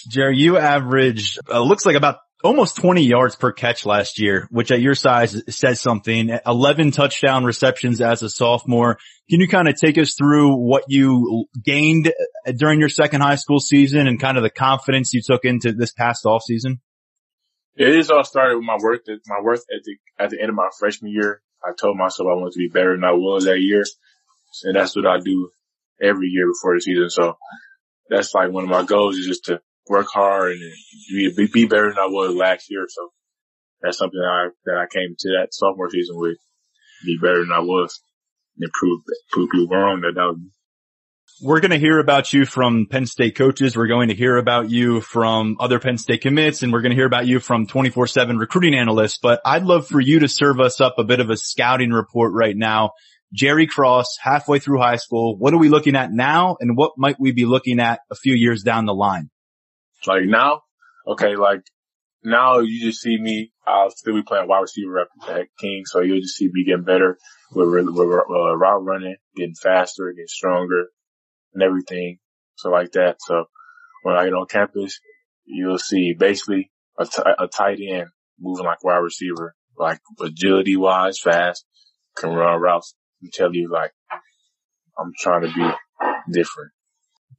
Jerry, 0.07 0.37
you 0.37 0.57
averaged 0.57 1.39
uh, 1.49 1.61
looks 1.61 1.85
like 1.85 1.95
about 1.95 2.17
almost 2.43 2.77
20 2.77 3.03
yards 3.03 3.35
per 3.35 3.51
catch 3.51 3.85
last 3.85 4.19
year, 4.19 4.47
which 4.49 4.71
at 4.71 4.81
your 4.81 4.95
size 4.95 5.41
says 5.55 5.79
something. 5.79 6.31
11 6.45 6.91
touchdown 6.91 7.43
receptions 7.43 8.01
as 8.01 8.23
a 8.23 8.29
sophomore. 8.29 8.97
Can 9.29 9.39
you 9.39 9.47
kind 9.47 9.67
of 9.67 9.75
take 9.75 9.97
us 9.97 10.15
through 10.15 10.55
what 10.55 10.85
you 10.87 11.45
gained 11.63 12.11
during 12.57 12.79
your 12.79 12.89
second 12.89 13.21
high 13.21 13.35
school 13.35 13.59
season 13.59 14.07
and 14.07 14.19
kind 14.19 14.37
of 14.37 14.43
the 14.43 14.49
confidence 14.49 15.13
you 15.13 15.21
took 15.21 15.45
into 15.45 15.71
this 15.73 15.91
past 15.91 16.25
off 16.25 16.43
season? 16.43 16.81
It 17.75 17.93
just 17.93 18.11
all 18.11 18.23
started 18.23 18.57
with 18.57 18.65
my 18.65 18.77
work, 18.81 19.01
my 19.27 19.41
work 19.41 19.59
ethic 19.71 19.99
at 20.19 20.29
the 20.29 20.39
end 20.39 20.49
of 20.49 20.55
my 20.55 20.69
freshman 20.77 21.11
year. 21.11 21.41
I 21.63 21.71
told 21.73 21.97
myself 21.97 22.27
I 22.29 22.35
wanted 22.35 22.53
to 22.53 22.59
be 22.59 22.69
better 22.69 22.95
than 22.95 23.03
I 23.03 23.13
was 23.13 23.45
that 23.45 23.59
year. 23.59 23.85
And 24.63 24.75
that's 24.75 24.95
what 24.95 25.05
I 25.05 25.19
do 25.19 25.49
every 26.01 26.27
year 26.27 26.47
before 26.47 26.75
the 26.75 26.81
season. 26.81 27.09
So 27.09 27.37
that's 28.09 28.33
like 28.33 28.51
one 28.51 28.63
of 28.63 28.69
my 28.69 28.83
goals 28.83 29.15
is 29.15 29.25
just 29.25 29.45
to 29.45 29.61
work 29.87 30.07
hard 30.13 30.53
and 30.53 31.35
be, 31.35 31.47
be 31.51 31.65
better 31.65 31.89
than 31.89 31.99
I 31.99 32.07
was 32.07 32.35
last 32.35 32.69
year. 32.69 32.85
So 32.87 33.09
that's 33.81 33.97
something 33.97 34.19
that 34.19 34.27
I, 34.27 34.47
that 34.65 34.77
I 34.77 34.85
came 34.91 35.15
to 35.17 35.29
that 35.39 35.53
sophomore 35.53 35.89
season 35.89 36.17
with, 36.17 36.37
be 37.05 37.17
better 37.21 37.39
than 37.39 37.51
I 37.51 37.59
was 37.59 38.01
and 38.59 38.71
prove, 38.71 39.01
prove 39.31 39.49
people 39.49 39.67
wrong 39.75 40.01
that 40.01 40.13
that 40.15 40.27
was 40.27 40.39
we're 41.43 41.59
going 41.59 41.71
to 41.71 41.79
hear 41.79 41.97
about 41.97 42.33
you 42.33 42.45
from 42.45 42.85
Penn 42.85 43.07
State 43.07 43.35
coaches. 43.35 43.75
We're 43.75 43.87
going 43.87 44.09
to 44.09 44.15
hear 44.15 44.37
about 44.37 44.69
you 44.69 45.01
from 45.01 45.57
other 45.59 45.79
Penn 45.79 45.97
State 45.97 46.21
commits 46.21 46.61
and 46.61 46.71
we're 46.71 46.81
going 46.81 46.91
to 46.91 46.95
hear 46.95 47.07
about 47.07 47.25
you 47.25 47.39
from 47.39 47.65
24-7 47.65 48.39
recruiting 48.39 48.75
analysts. 48.75 49.17
But 49.17 49.41
I'd 49.43 49.63
love 49.63 49.87
for 49.87 49.99
you 49.99 50.19
to 50.19 50.27
serve 50.27 50.59
us 50.59 50.79
up 50.79 50.95
a 50.99 51.03
bit 51.03 51.19
of 51.19 51.31
a 51.31 51.37
scouting 51.37 51.89
report 51.89 52.33
right 52.33 52.55
now. 52.55 52.91
Jerry 53.33 53.65
Cross, 53.65 54.17
halfway 54.21 54.59
through 54.59 54.81
high 54.81 54.97
school. 54.97 55.35
What 55.35 55.53
are 55.53 55.57
we 55.57 55.69
looking 55.69 55.95
at 55.95 56.11
now 56.11 56.57
and 56.59 56.77
what 56.77 56.91
might 56.97 57.19
we 57.19 57.31
be 57.31 57.45
looking 57.45 57.79
at 57.79 58.01
a 58.11 58.15
few 58.15 58.35
years 58.35 58.61
down 58.61 58.85
the 58.85 58.93
line? 58.93 59.31
Like 60.05 60.23
now, 60.25 60.61
okay, 61.07 61.35
like 61.35 61.61
now 62.23 62.59
you 62.59 62.81
just 62.81 63.01
see 63.01 63.17
me. 63.19 63.51
I'll 63.65 63.91
still 63.91 64.15
be 64.15 64.23
playing 64.23 64.47
wide 64.47 64.59
receiver 64.59 64.99
at 64.99 65.47
King, 65.59 65.83
so 65.85 66.01
you'll 66.01 66.21
just 66.21 66.35
see 66.35 66.49
me 66.51 66.65
getting 66.65 66.83
better 66.83 67.17
with, 67.51 67.69
with, 67.69 67.85
with 67.85 68.07
uh, 68.07 68.57
route 68.57 68.83
running, 68.83 69.15
getting 69.35 69.55
faster, 69.55 70.11
getting 70.11 70.27
stronger, 70.27 70.87
and 71.53 71.63
everything. 71.63 72.17
So 72.55 72.69
like 72.69 72.91
that. 72.93 73.17
So 73.19 73.45
when 74.03 74.15
I 74.15 74.25
get 74.25 74.33
on 74.33 74.47
campus, 74.47 74.99
you'll 75.45 75.77
see 75.77 76.13
basically 76.17 76.71
a, 76.97 77.05
t- 77.05 77.21
a 77.39 77.47
tight 77.47 77.79
end 77.87 78.09
moving 78.39 78.65
like 78.65 78.83
wide 78.83 78.97
receiver, 78.97 79.55
like 79.77 79.99
agility 80.19 80.75
wise, 80.75 81.19
fast, 81.19 81.65
can 82.17 82.31
run 82.31 82.59
routes 82.59 82.95
and 83.21 83.31
tell 83.31 83.53
you 83.53 83.69
like, 83.71 83.91
I'm 84.97 85.11
trying 85.19 85.41
to 85.41 85.53
be 85.53 85.69
different 86.31 86.71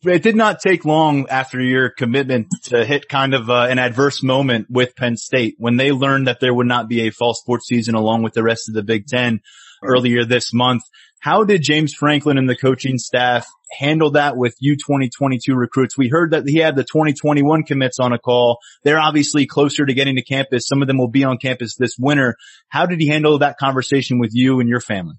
it 0.05 0.23
did 0.23 0.37
not 0.37 0.61
take 0.61 0.85
long 0.85 1.29
after 1.29 1.61
your 1.61 1.91
commitment 1.91 2.49
to 2.65 2.85
hit 2.85 3.09
kind 3.09 3.35
of 3.35 3.49
uh, 3.49 3.67
an 3.71 3.79
adverse 3.79 4.23
moment 4.23 4.67
with 4.69 4.97
Penn 4.97 5.17
State 5.17 5.57
when 5.59 5.77
they 5.77 5.93
learned 5.93 6.27
that 6.27 6.41
there 6.41 6.55
would 6.55 6.67
not 6.67 6.89
be 6.89 7.07
a 7.07 7.11
fall 7.11 7.35
sports 7.35 7.67
season 7.69 7.95
along 7.95 8.23
with 8.23 8.33
the 8.33 8.43
rest 8.43 8.69
of 8.69 8.75
the 8.75 8.83
Big 8.83 9.07
Ten 9.07 9.41
earlier 9.83 10.25
this 10.25 10.53
month. 10.53 10.83
How 11.21 11.45
did 11.45 11.63
James 11.63 11.95
Franklin 11.95 12.37
and 12.37 12.49
the 12.49 12.57
coaching 12.57 12.99
staff 12.99 13.47
handle 13.79 14.11
that 14.13 14.37
with 14.37 14.57
you 14.59 14.75
2022 14.75 15.55
recruits? 15.55 15.97
We 15.97 16.09
heard 16.09 16.33
that 16.33 16.49
he 16.49 16.59
had 16.59 16.75
the 16.75 16.83
2021 16.83 17.63
commits 17.63 18.01
on 18.01 18.13
a 18.13 18.19
call. 18.19 18.59
They're 18.83 18.99
obviously 18.99 19.47
closer 19.47 19.87
to 19.87 19.95
getting 19.95 20.17
to 20.17 20.25
campus. 20.25 20.67
Some 20.67 20.83
of 20.83 20.89
them 20.89 20.99
will 20.99 21.09
be 21.09 21.23
on 21.23 21.39
campus 21.39 21.77
this 21.77 21.97
winter. 21.97 22.37
How 22.69 22.87
did 22.87 23.01
he 23.01 23.07
handle 23.07 23.39
that 23.39 23.57
conversation 23.57 24.19
with 24.19 24.31
you 24.33 24.59
and 24.59 24.69
your 24.69 24.81
family? 24.81 25.15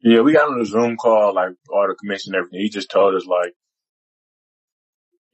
Yeah, 0.00 0.22
we 0.22 0.32
got 0.32 0.50
on 0.50 0.60
a 0.60 0.64
Zoom 0.64 0.96
call, 0.96 1.34
like 1.34 1.52
all 1.70 1.86
the 1.88 1.94
commission 1.94 2.34
and 2.34 2.40
everything. 2.40 2.60
He 2.60 2.68
just 2.68 2.90
told 2.90 3.14
us 3.14 3.24
like, 3.24 3.52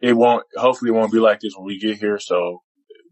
it 0.03 0.15
won't, 0.15 0.45
hopefully 0.57 0.91
it 0.91 0.95
won't 0.95 1.13
be 1.13 1.21
like 1.21 1.41
this 1.41 1.55
when 1.57 1.65
we 1.65 1.79
get 1.79 1.99
here. 1.99 2.19
So 2.19 2.63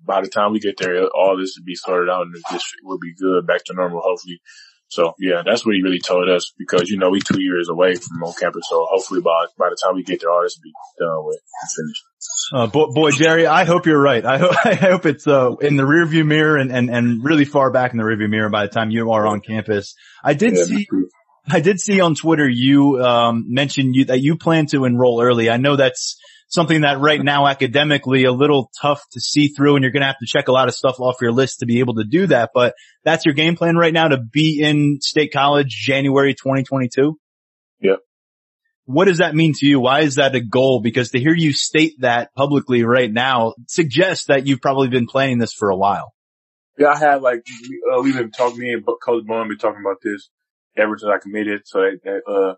by 0.04 0.20
the 0.20 0.28
time 0.28 0.52
we 0.52 0.60
get 0.60 0.76
there, 0.76 1.06
all 1.06 1.38
this 1.38 1.56
will 1.56 1.64
be 1.64 1.76
sorted 1.76 2.10
out 2.10 2.22
and 2.22 2.34
this 2.50 2.62
will 2.82 2.98
be 2.98 3.14
good 3.14 3.46
back 3.46 3.64
to 3.66 3.74
normal, 3.74 4.02
hopefully. 4.04 4.40
So 4.88 5.14
yeah, 5.20 5.42
that's 5.46 5.64
what 5.64 5.76
he 5.76 5.82
really 5.82 6.00
told 6.00 6.28
us 6.28 6.52
because, 6.58 6.90
you 6.90 6.98
know, 6.98 7.10
we 7.10 7.20
two 7.20 7.40
years 7.40 7.68
away 7.68 7.94
from 7.94 8.24
on 8.24 8.34
campus. 8.34 8.64
So 8.68 8.88
hopefully 8.90 9.20
by, 9.20 9.46
by 9.56 9.68
the 9.70 9.76
time 9.80 9.94
we 9.94 10.02
get 10.02 10.20
there, 10.20 10.32
all 10.32 10.42
this 10.42 10.58
will 10.58 10.64
be 10.64 10.72
done 10.98 11.26
with 11.26 11.38
and 11.62 11.70
finished. 11.76 12.04
Uh, 12.52 12.66
boy, 12.66 12.92
boy, 12.92 13.10
Jerry, 13.12 13.46
I 13.46 13.64
hope 13.64 13.86
you're 13.86 14.02
right. 14.02 14.24
I 14.24 14.38
hope, 14.38 14.54
I 14.64 14.74
hope 14.74 15.06
it's, 15.06 15.28
uh, 15.28 15.54
in 15.60 15.76
the 15.76 15.84
rearview 15.84 16.26
mirror 16.26 16.56
and, 16.56 16.72
and, 16.72 16.90
and 16.90 17.24
really 17.24 17.44
far 17.44 17.70
back 17.70 17.92
in 17.92 17.98
the 17.98 18.04
rearview 18.04 18.28
mirror 18.28 18.50
by 18.50 18.66
the 18.66 18.72
time 18.72 18.90
you 18.90 19.12
are 19.12 19.28
on 19.28 19.40
campus. 19.40 19.94
I 20.24 20.34
did 20.34 20.54
yeah, 20.56 20.64
see, 20.64 20.88
I 21.48 21.60
did 21.60 21.78
see 21.78 22.00
on 22.00 22.16
Twitter 22.16 22.48
you, 22.48 23.00
um, 23.00 23.44
mentioned 23.46 23.94
you, 23.94 24.06
that 24.06 24.20
you 24.20 24.36
plan 24.38 24.66
to 24.66 24.86
enroll 24.86 25.22
early. 25.22 25.50
I 25.50 25.56
know 25.58 25.76
that's, 25.76 26.18
something 26.50 26.80
that 26.80 26.98
right 26.98 27.22
now 27.22 27.46
academically 27.46 28.24
a 28.24 28.32
little 28.32 28.70
tough 28.80 29.02
to 29.12 29.20
see 29.20 29.48
through 29.48 29.76
and 29.76 29.82
you're 29.84 29.92
going 29.92 30.02
to 30.02 30.08
have 30.08 30.18
to 30.18 30.26
check 30.26 30.48
a 30.48 30.52
lot 30.52 30.68
of 30.68 30.74
stuff 30.74 30.98
off 30.98 31.22
your 31.22 31.32
list 31.32 31.60
to 31.60 31.66
be 31.66 31.78
able 31.78 31.94
to 31.94 32.04
do 32.04 32.26
that. 32.26 32.50
But 32.52 32.74
that's 33.04 33.24
your 33.24 33.34
game 33.34 33.56
plan 33.56 33.76
right 33.76 33.94
now 33.94 34.08
to 34.08 34.18
be 34.18 34.60
in 34.60 34.98
state 35.00 35.32
college 35.32 35.68
January 35.68 36.34
2022. 36.34 37.16
Yep. 37.80 37.98
What 38.84 39.04
does 39.04 39.18
that 39.18 39.36
mean 39.36 39.52
to 39.58 39.66
you? 39.66 39.78
Why 39.78 40.00
is 40.00 40.16
that 40.16 40.34
a 40.34 40.40
goal? 40.40 40.80
Because 40.82 41.10
to 41.10 41.20
hear 41.20 41.34
you 41.34 41.52
state 41.52 42.00
that 42.00 42.34
publicly 42.34 42.82
right 42.82 43.10
now 43.10 43.54
suggests 43.68 44.26
that 44.26 44.48
you've 44.48 44.60
probably 44.60 44.88
been 44.88 45.06
planning 45.06 45.38
this 45.38 45.52
for 45.52 45.70
a 45.70 45.76
while. 45.76 46.12
Yeah, 46.76 46.88
I 46.88 46.98
have 46.98 47.22
like, 47.22 47.44
uh, 47.94 48.02
we've 48.02 48.16
been 48.16 48.32
talking, 48.32 48.58
me 48.58 48.72
and 48.72 48.84
Coach 48.84 49.24
Bowman 49.24 49.48
been 49.48 49.58
talking 49.58 49.82
about 49.84 49.98
this 50.02 50.30
ever 50.76 50.98
since 50.98 51.10
I 51.14 51.18
committed. 51.18 51.62
So, 51.66 51.80
uh, 51.80 52.54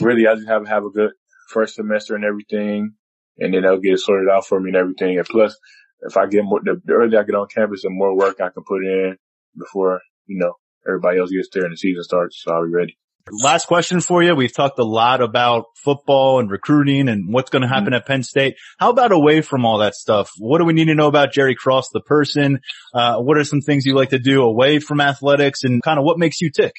really 0.00 0.28
I 0.28 0.36
just 0.36 0.46
have, 0.46 0.62
to 0.62 0.68
have 0.68 0.84
a 0.84 0.90
good 0.90 1.10
first 1.50 1.74
semester 1.74 2.14
and 2.14 2.24
everything 2.24 2.94
and 3.38 3.54
then 3.54 3.62
they'll 3.62 3.80
get 3.80 3.94
it 3.94 4.00
sorted 4.00 4.28
out 4.28 4.46
for 4.46 4.60
me 4.60 4.70
and 4.70 4.76
everything. 4.76 5.18
And 5.18 5.26
plus, 5.26 5.56
if 6.00 6.16
I 6.16 6.26
get 6.26 6.44
more, 6.44 6.60
the, 6.62 6.80
the 6.84 6.92
earlier 6.92 7.20
I 7.20 7.24
get 7.24 7.34
on 7.34 7.48
campus, 7.48 7.82
the 7.82 7.90
more 7.90 8.16
work 8.16 8.40
I 8.40 8.50
can 8.50 8.64
put 8.64 8.84
in 8.84 9.16
before, 9.56 10.00
you 10.26 10.38
know, 10.38 10.54
everybody 10.86 11.18
else 11.18 11.30
gets 11.30 11.48
there 11.52 11.64
and 11.64 11.72
the 11.72 11.76
season 11.76 12.02
starts. 12.02 12.42
So 12.42 12.52
I'll 12.52 12.64
be 12.64 12.72
ready. 12.72 12.98
Last 13.42 13.66
question 13.66 14.00
for 14.00 14.22
you. 14.22 14.36
We've 14.36 14.54
talked 14.54 14.78
a 14.78 14.84
lot 14.84 15.20
about 15.20 15.64
football 15.74 16.38
and 16.38 16.48
recruiting 16.48 17.08
and 17.08 17.32
what's 17.32 17.50
going 17.50 17.62
to 17.62 17.68
happen 17.68 17.86
mm-hmm. 17.86 17.94
at 17.94 18.06
Penn 18.06 18.22
State. 18.22 18.54
How 18.78 18.90
about 18.90 19.10
away 19.10 19.40
from 19.40 19.66
all 19.66 19.78
that 19.78 19.94
stuff? 19.96 20.30
What 20.38 20.58
do 20.58 20.64
we 20.64 20.72
need 20.72 20.84
to 20.84 20.94
know 20.94 21.08
about 21.08 21.32
Jerry 21.32 21.56
Cross, 21.56 21.88
the 21.92 22.00
person? 22.00 22.60
Uh, 22.94 23.16
what 23.18 23.36
are 23.36 23.42
some 23.42 23.62
things 23.62 23.84
you 23.84 23.96
like 23.96 24.10
to 24.10 24.20
do 24.20 24.42
away 24.42 24.78
from 24.78 25.00
athletics 25.00 25.64
and 25.64 25.82
kind 25.82 25.98
of 25.98 26.04
what 26.04 26.20
makes 26.20 26.40
you 26.40 26.52
tick? 26.52 26.74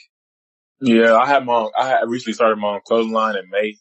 Yeah, 0.79 1.15
I 1.15 1.25
have 1.25 1.43
my, 1.43 1.67
I 1.77 2.03
recently 2.05 2.33
started 2.33 2.59
my 2.59 2.75
own 2.75 2.81
clothing 2.85 3.11
line 3.11 3.35
in 3.35 3.49
May 3.49 3.77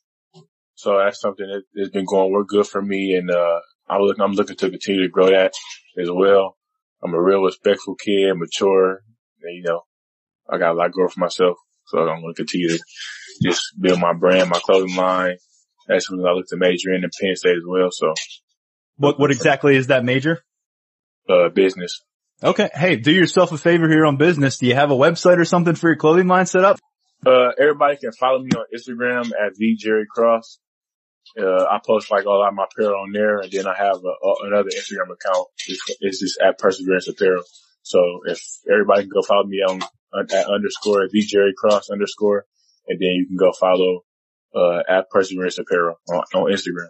so 0.77 0.99
that's 0.99 1.21
something 1.21 1.47
that 1.47 1.63
has 1.79 1.91
been 1.91 2.05
going 2.05 2.33
work 2.33 2.49
good 2.49 2.67
for 2.67 2.81
me. 2.81 3.15
And, 3.15 3.31
uh, 3.31 3.61
I'm 3.89 4.03
looking, 4.03 4.23
I'm 4.23 4.33
looking 4.33 4.57
to 4.57 4.71
continue 4.71 5.03
to 5.03 5.09
grow 5.09 5.31
that 5.31 5.53
as 6.01 6.11
well. 6.11 6.57
I'm 7.03 7.15
a 7.15 7.21
real 7.21 7.43
respectful 7.43 7.95
kid, 7.95 8.33
mature, 8.37 9.03
and, 9.43 9.57
you 9.57 9.63
know, 9.63 9.83
I 10.49 10.59
got 10.59 10.73
a 10.73 10.75
lot 10.75 10.87
of 10.87 10.93
growth 10.93 11.15
for 11.15 11.21
myself. 11.21 11.57
So 11.87 11.99
I'm 11.99 12.21
going 12.21 12.35
to 12.35 12.37
continue 12.37 12.69
to 12.71 12.79
just 13.43 13.63
build 13.81 14.01
my 14.01 14.13
brand, 14.13 14.51
my 14.51 14.59
clothing 14.59 14.97
line. 14.97 15.37
That's 15.87 16.07
something 16.07 16.27
I 16.27 16.33
look 16.33 16.47
to 16.49 16.57
major 16.57 16.93
in 16.93 17.05
in 17.05 17.11
Penn 17.21 17.37
State 17.37 17.57
as 17.57 17.63
well. 17.67 17.91
So 17.93 18.15
what, 18.97 19.21
what 19.21 19.31
exactly 19.31 19.77
is 19.77 19.89
that 19.89 20.05
major? 20.05 20.43
Uh, 21.29 21.49
business. 21.49 22.03
Okay. 22.43 22.71
Hey, 22.75 22.97
do 22.97 23.13
yourself 23.13 23.53
a 23.53 23.59
favor 23.59 23.89
here 23.89 24.05
on 24.05 24.17
business. 24.17 24.59
Do 24.59 24.67
you 24.67 24.75
have 24.75 24.91
a 24.91 24.97
website 24.97 25.39
or 25.39 25.45
something 25.45 25.75
for 25.75 25.89
your 25.89 25.97
clothing 25.97 26.27
line 26.27 26.47
set 26.47 26.65
up? 26.65 26.79
Uh, 27.25 27.51
everybody 27.59 27.97
can 27.97 28.13
follow 28.13 28.41
me 28.41 28.51
on 28.51 28.65
Instagram 28.77 29.27
at 29.27 29.55
the 29.57 29.77
Jerry 29.77 30.07
Cross. 30.13 30.59
Uh, 31.39 31.65
I 31.65 31.81
post 31.85 32.11
like 32.11 32.27
all 32.27 32.47
of 32.47 32.55
my 32.55 32.65
apparel 32.65 33.03
on 33.03 33.13
there, 33.13 33.41
and 33.41 33.51
then 33.51 33.67
I 33.67 33.75
have 33.77 33.97
a, 33.97 34.27
a, 34.27 34.35
another 34.47 34.71
Instagram 34.71 35.13
account. 35.13 35.49
It's, 35.67 35.81
it's, 36.01 36.21
just 36.21 36.41
at 36.41 36.59
Perseverance 36.59 37.09
Apparel. 37.09 37.43
So 37.83 38.21
if 38.27 38.41
everybody 38.71 39.03
can 39.03 39.11
go 39.11 39.23
follow 39.23 39.45
me 39.45 39.59
on 39.59 39.81
at 40.19 40.47
underscore 40.47 41.09
the 41.11 41.23
Jerry 41.23 41.53
Cross 41.57 41.91
underscore, 41.91 42.47
and 42.89 42.99
then 42.99 43.11
you 43.11 43.27
can 43.27 43.37
go 43.37 43.53
follow 43.53 44.05
uh, 44.55 44.83
at 44.89 45.11
Perseverance 45.11 45.59
Apparel 45.59 45.97
on, 46.09 46.23
on 46.35 46.53
Instagram. 46.53 46.89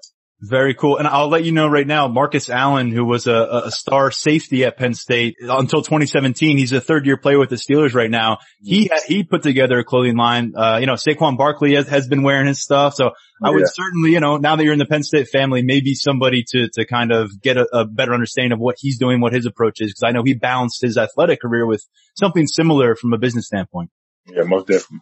Very 0.48 0.74
cool. 0.74 0.98
And 0.98 1.08
I'll 1.08 1.28
let 1.28 1.44
you 1.44 1.52
know 1.52 1.66
right 1.66 1.86
now, 1.86 2.08
Marcus 2.08 2.48
Allen, 2.48 2.92
who 2.92 3.04
was 3.04 3.26
a, 3.26 3.62
a 3.66 3.70
star 3.70 4.10
safety 4.10 4.64
at 4.64 4.76
Penn 4.76 4.94
State 4.94 5.36
until 5.40 5.82
2017, 5.82 6.56
he's 6.56 6.72
a 6.72 6.80
third 6.80 7.04
year 7.06 7.16
player 7.16 7.38
with 7.38 7.50
the 7.50 7.56
Steelers 7.56 7.94
right 7.94 8.10
now. 8.10 8.38
He, 8.60 8.90
he 9.06 9.24
put 9.24 9.42
together 9.42 9.78
a 9.78 9.84
clothing 9.84 10.16
line. 10.16 10.52
Uh, 10.56 10.78
you 10.80 10.86
know, 10.86 10.94
Saquon 10.94 11.36
Barkley 11.36 11.74
has, 11.74 11.88
has 11.88 12.06
been 12.06 12.22
wearing 12.22 12.46
his 12.46 12.62
stuff. 12.62 12.94
So 12.94 13.10
I 13.42 13.50
would 13.50 13.64
certainly, 13.66 14.12
you 14.12 14.20
know, 14.20 14.36
now 14.36 14.56
that 14.56 14.62
you're 14.62 14.72
in 14.72 14.78
the 14.78 14.86
Penn 14.86 15.02
State 15.02 15.28
family, 15.28 15.62
maybe 15.62 15.94
somebody 15.94 16.44
to, 16.50 16.68
to 16.74 16.86
kind 16.86 17.12
of 17.12 17.30
get 17.40 17.56
a, 17.56 17.66
a 17.72 17.84
better 17.84 18.14
understanding 18.14 18.52
of 18.52 18.60
what 18.60 18.76
he's 18.78 18.98
doing, 18.98 19.20
what 19.20 19.32
his 19.32 19.46
approach 19.46 19.80
is. 19.80 19.94
Cause 19.94 20.08
I 20.08 20.12
know 20.12 20.22
he 20.22 20.34
balanced 20.34 20.82
his 20.82 20.96
athletic 20.96 21.40
career 21.40 21.66
with 21.66 21.84
something 22.14 22.46
similar 22.46 22.94
from 22.94 23.12
a 23.12 23.18
business 23.18 23.46
standpoint. 23.46 23.90
Yeah, 24.26 24.42
most 24.44 24.66
definitely. 24.66 25.00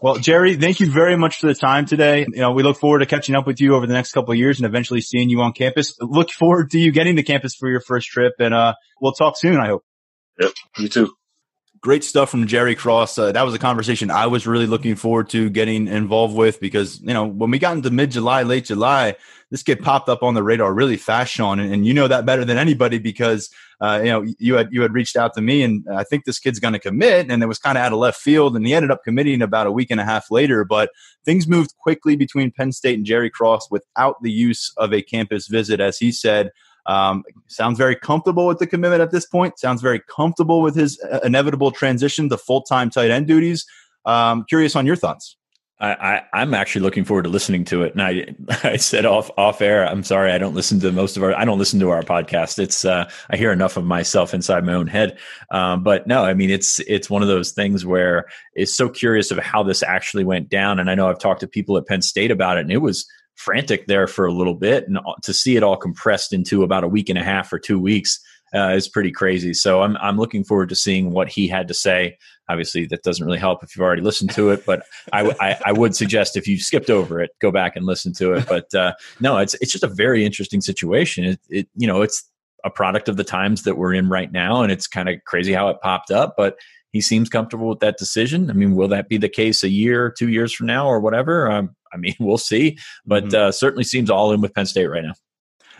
Well, 0.00 0.16
Jerry, 0.16 0.56
thank 0.56 0.80
you 0.80 0.90
very 0.90 1.16
much 1.16 1.40
for 1.40 1.46
the 1.46 1.54
time 1.54 1.86
today. 1.86 2.26
You 2.28 2.40
know, 2.40 2.52
we 2.52 2.62
look 2.62 2.76
forward 2.78 2.98
to 2.98 3.06
catching 3.06 3.34
up 3.34 3.46
with 3.46 3.60
you 3.60 3.74
over 3.74 3.86
the 3.86 3.94
next 3.94 4.12
couple 4.12 4.32
of 4.32 4.38
years 4.38 4.58
and 4.58 4.66
eventually 4.66 5.00
seeing 5.00 5.30
you 5.30 5.40
on 5.40 5.52
campus. 5.52 5.96
Look 6.00 6.30
forward 6.30 6.70
to 6.72 6.78
you 6.78 6.92
getting 6.92 7.16
to 7.16 7.22
campus 7.22 7.54
for 7.54 7.70
your 7.70 7.80
first 7.80 8.08
trip 8.08 8.34
and, 8.38 8.52
uh, 8.52 8.74
we'll 9.00 9.12
talk 9.12 9.38
soon, 9.38 9.56
I 9.58 9.68
hope. 9.68 9.84
Yep. 10.38 10.52
You 10.78 10.88
too. 10.88 11.14
Great 11.80 12.04
stuff 12.04 12.30
from 12.30 12.46
Jerry 12.46 12.74
Cross. 12.74 13.18
Uh, 13.18 13.32
that 13.32 13.42
was 13.42 13.54
a 13.54 13.58
conversation 13.58 14.10
I 14.10 14.26
was 14.26 14.46
really 14.46 14.66
looking 14.66 14.94
forward 14.94 15.28
to 15.30 15.50
getting 15.50 15.88
involved 15.88 16.34
with 16.34 16.60
because, 16.60 17.00
you 17.00 17.12
know, 17.12 17.24
when 17.24 17.50
we 17.50 17.58
got 17.58 17.76
into 17.76 17.90
mid 17.90 18.12
July, 18.12 18.42
late 18.42 18.64
July, 18.66 19.16
this 19.50 19.62
kid 19.62 19.82
popped 19.82 20.08
up 20.08 20.22
on 20.22 20.34
the 20.34 20.42
radar 20.42 20.72
really 20.72 20.96
fast, 20.96 21.32
Sean. 21.32 21.58
And, 21.60 21.72
and 21.72 21.86
you 21.86 21.94
know 21.94 22.08
that 22.08 22.26
better 22.26 22.44
than 22.44 22.56
anybody 22.56 22.98
because, 22.98 23.50
uh, 23.80 24.00
you 24.02 24.10
know, 24.10 24.24
you 24.38 24.54
had, 24.54 24.68
you 24.72 24.82
had 24.82 24.92
reached 24.92 25.16
out 25.16 25.34
to 25.34 25.40
me 25.40 25.62
and 25.62 25.84
I 25.92 26.04
think 26.04 26.24
this 26.24 26.38
kid's 26.38 26.58
going 26.58 26.74
to 26.74 26.80
commit. 26.80 27.30
And 27.30 27.42
it 27.42 27.46
was 27.46 27.58
kind 27.58 27.78
of 27.78 27.84
out 27.84 27.92
of 27.92 27.98
left 27.98 28.20
field. 28.20 28.56
And 28.56 28.66
he 28.66 28.74
ended 28.74 28.90
up 28.90 29.04
committing 29.04 29.42
about 29.42 29.66
a 29.66 29.72
week 29.72 29.90
and 29.90 30.00
a 30.00 30.04
half 30.04 30.30
later. 30.30 30.64
But 30.64 30.90
things 31.24 31.46
moved 31.46 31.76
quickly 31.78 32.16
between 32.16 32.50
Penn 32.50 32.72
State 32.72 32.96
and 32.96 33.06
Jerry 33.06 33.30
Cross 33.30 33.70
without 33.70 34.22
the 34.22 34.32
use 34.32 34.72
of 34.76 34.92
a 34.92 35.02
campus 35.02 35.46
visit, 35.46 35.80
as 35.80 35.98
he 35.98 36.10
said. 36.10 36.50
Um, 36.86 37.24
sounds 37.48 37.78
very 37.78 37.96
comfortable 37.96 38.46
with 38.46 38.58
the 38.58 38.66
commitment 38.66 39.02
at 39.02 39.10
this 39.10 39.26
point. 39.26 39.58
Sounds 39.58 39.82
very 39.82 40.00
comfortable 40.08 40.62
with 40.62 40.74
his 40.74 41.00
uh, 41.00 41.20
inevitable 41.24 41.70
transition 41.70 42.28
to 42.28 42.38
full 42.38 42.62
time 42.62 42.90
tight 42.90 43.10
end 43.10 43.26
duties. 43.26 43.66
Um, 44.04 44.44
curious 44.48 44.76
on 44.76 44.86
your 44.86 44.96
thoughts. 44.96 45.36
I, 45.78 46.22
I, 46.32 46.42
am 46.42 46.54
actually 46.54 46.82
looking 46.82 47.04
forward 47.04 47.24
to 47.24 47.28
listening 47.28 47.64
to 47.64 47.82
it. 47.82 47.92
And 47.92 48.02
I, 48.02 48.34
I 48.66 48.76
said 48.76 49.04
off 49.04 49.30
off 49.36 49.60
air, 49.60 49.86
I'm 49.86 50.02
sorry, 50.02 50.32
I 50.32 50.38
don't 50.38 50.54
listen 50.54 50.80
to 50.80 50.90
most 50.90 51.16
of 51.16 51.22
our, 51.22 51.34
I 51.34 51.44
don't 51.44 51.58
listen 51.58 51.80
to 51.80 51.90
our 51.90 52.02
podcast. 52.02 52.58
It's, 52.58 52.84
uh, 52.84 53.10
I 53.28 53.36
hear 53.36 53.52
enough 53.52 53.76
of 53.76 53.84
myself 53.84 54.32
inside 54.32 54.64
my 54.64 54.72
own 54.72 54.86
head. 54.86 55.18
Um, 55.50 55.82
but 55.82 56.06
no, 56.06 56.24
I 56.24 56.32
mean, 56.32 56.50
it's, 56.50 56.78
it's 56.80 57.10
one 57.10 57.20
of 57.20 57.28
those 57.28 57.52
things 57.52 57.84
where 57.84 58.24
it's 58.54 58.74
so 58.74 58.88
curious 58.88 59.30
of 59.30 59.38
how 59.38 59.62
this 59.62 59.82
actually 59.82 60.24
went 60.24 60.48
down. 60.48 60.78
And 60.78 60.90
I 60.90 60.94
know 60.94 61.08
I've 61.08 61.18
talked 61.18 61.40
to 61.40 61.48
people 61.48 61.76
at 61.76 61.86
Penn 61.86 62.00
State 62.00 62.30
about 62.30 62.56
it, 62.56 62.62
and 62.62 62.72
it 62.72 62.78
was 62.78 63.06
frantic 63.36 63.86
there 63.86 64.06
for 64.06 64.26
a 64.26 64.32
little 64.32 64.54
bit, 64.54 64.88
and 64.88 64.98
to 65.22 65.32
see 65.32 65.56
it 65.56 65.62
all 65.62 65.76
compressed 65.76 66.32
into 66.32 66.62
about 66.62 66.84
a 66.84 66.88
week 66.88 67.08
and 67.08 67.18
a 67.18 67.22
half 67.22 67.52
or 67.52 67.58
two 67.58 67.78
weeks 67.78 68.20
uh, 68.54 68.72
is 68.74 68.88
pretty 68.88 69.10
crazy. 69.10 69.52
So 69.52 69.82
I'm 69.82 69.96
I'm 69.98 70.16
looking 70.16 70.44
forward 70.44 70.68
to 70.70 70.76
seeing 70.76 71.10
what 71.10 71.28
he 71.28 71.48
had 71.48 71.68
to 71.68 71.74
say. 71.74 72.18
Obviously, 72.48 72.86
that 72.86 73.02
doesn't 73.02 73.24
really 73.24 73.38
help 73.38 73.62
if 73.62 73.74
you've 73.74 73.82
already 73.82 74.02
listened 74.02 74.30
to 74.34 74.50
it, 74.50 74.64
but 74.64 74.84
I, 75.12 75.72
would 75.72 75.96
suggest 75.96 76.36
if 76.36 76.46
you 76.46 76.58
skipped 76.58 76.90
over 76.90 77.20
it, 77.20 77.30
go 77.40 77.50
back 77.50 77.74
and 77.74 77.84
listen 77.84 78.12
to 78.14 78.34
it. 78.34 78.46
But 78.48 78.72
uh, 78.74 78.94
no, 79.20 79.38
it's 79.38 79.54
it's 79.54 79.72
just 79.72 79.84
a 79.84 79.88
very 79.88 80.24
interesting 80.24 80.60
situation. 80.60 81.24
It, 81.24 81.40
it 81.48 81.68
you 81.76 81.86
know 81.86 82.02
it's 82.02 82.24
a 82.64 82.70
product 82.70 83.08
of 83.08 83.16
the 83.16 83.24
times 83.24 83.62
that 83.62 83.76
we're 83.76 83.94
in 83.94 84.08
right 84.08 84.30
now, 84.30 84.62
and 84.62 84.72
it's 84.72 84.86
kind 84.86 85.08
of 85.08 85.16
crazy 85.26 85.52
how 85.52 85.68
it 85.68 85.80
popped 85.82 86.10
up, 86.10 86.34
but 86.36 86.56
he 86.92 87.00
seems 87.00 87.28
comfortable 87.28 87.68
with 87.68 87.80
that 87.80 87.98
decision. 87.98 88.50
I 88.50 88.54
mean, 88.54 88.74
will 88.74 88.88
that 88.88 89.08
be 89.08 89.16
the 89.16 89.28
case 89.28 89.62
a 89.62 89.68
year, 89.68 90.10
two 90.16 90.28
years 90.28 90.52
from 90.52 90.66
now, 90.66 90.86
or 90.86 91.00
whatever? 91.00 91.50
Um, 91.50 91.76
I 91.92 91.96
mean, 91.96 92.14
we'll 92.20 92.38
see, 92.38 92.78
but 93.04 93.24
mm-hmm. 93.24 93.48
uh, 93.48 93.52
certainly 93.52 93.84
seems 93.84 94.10
all 94.10 94.32
in 94.32 94.40
with 94.40 94.54
Penn 94.54 94.66
State 94.66 94.86
right 94.86 95.04
now. 95.04 95.14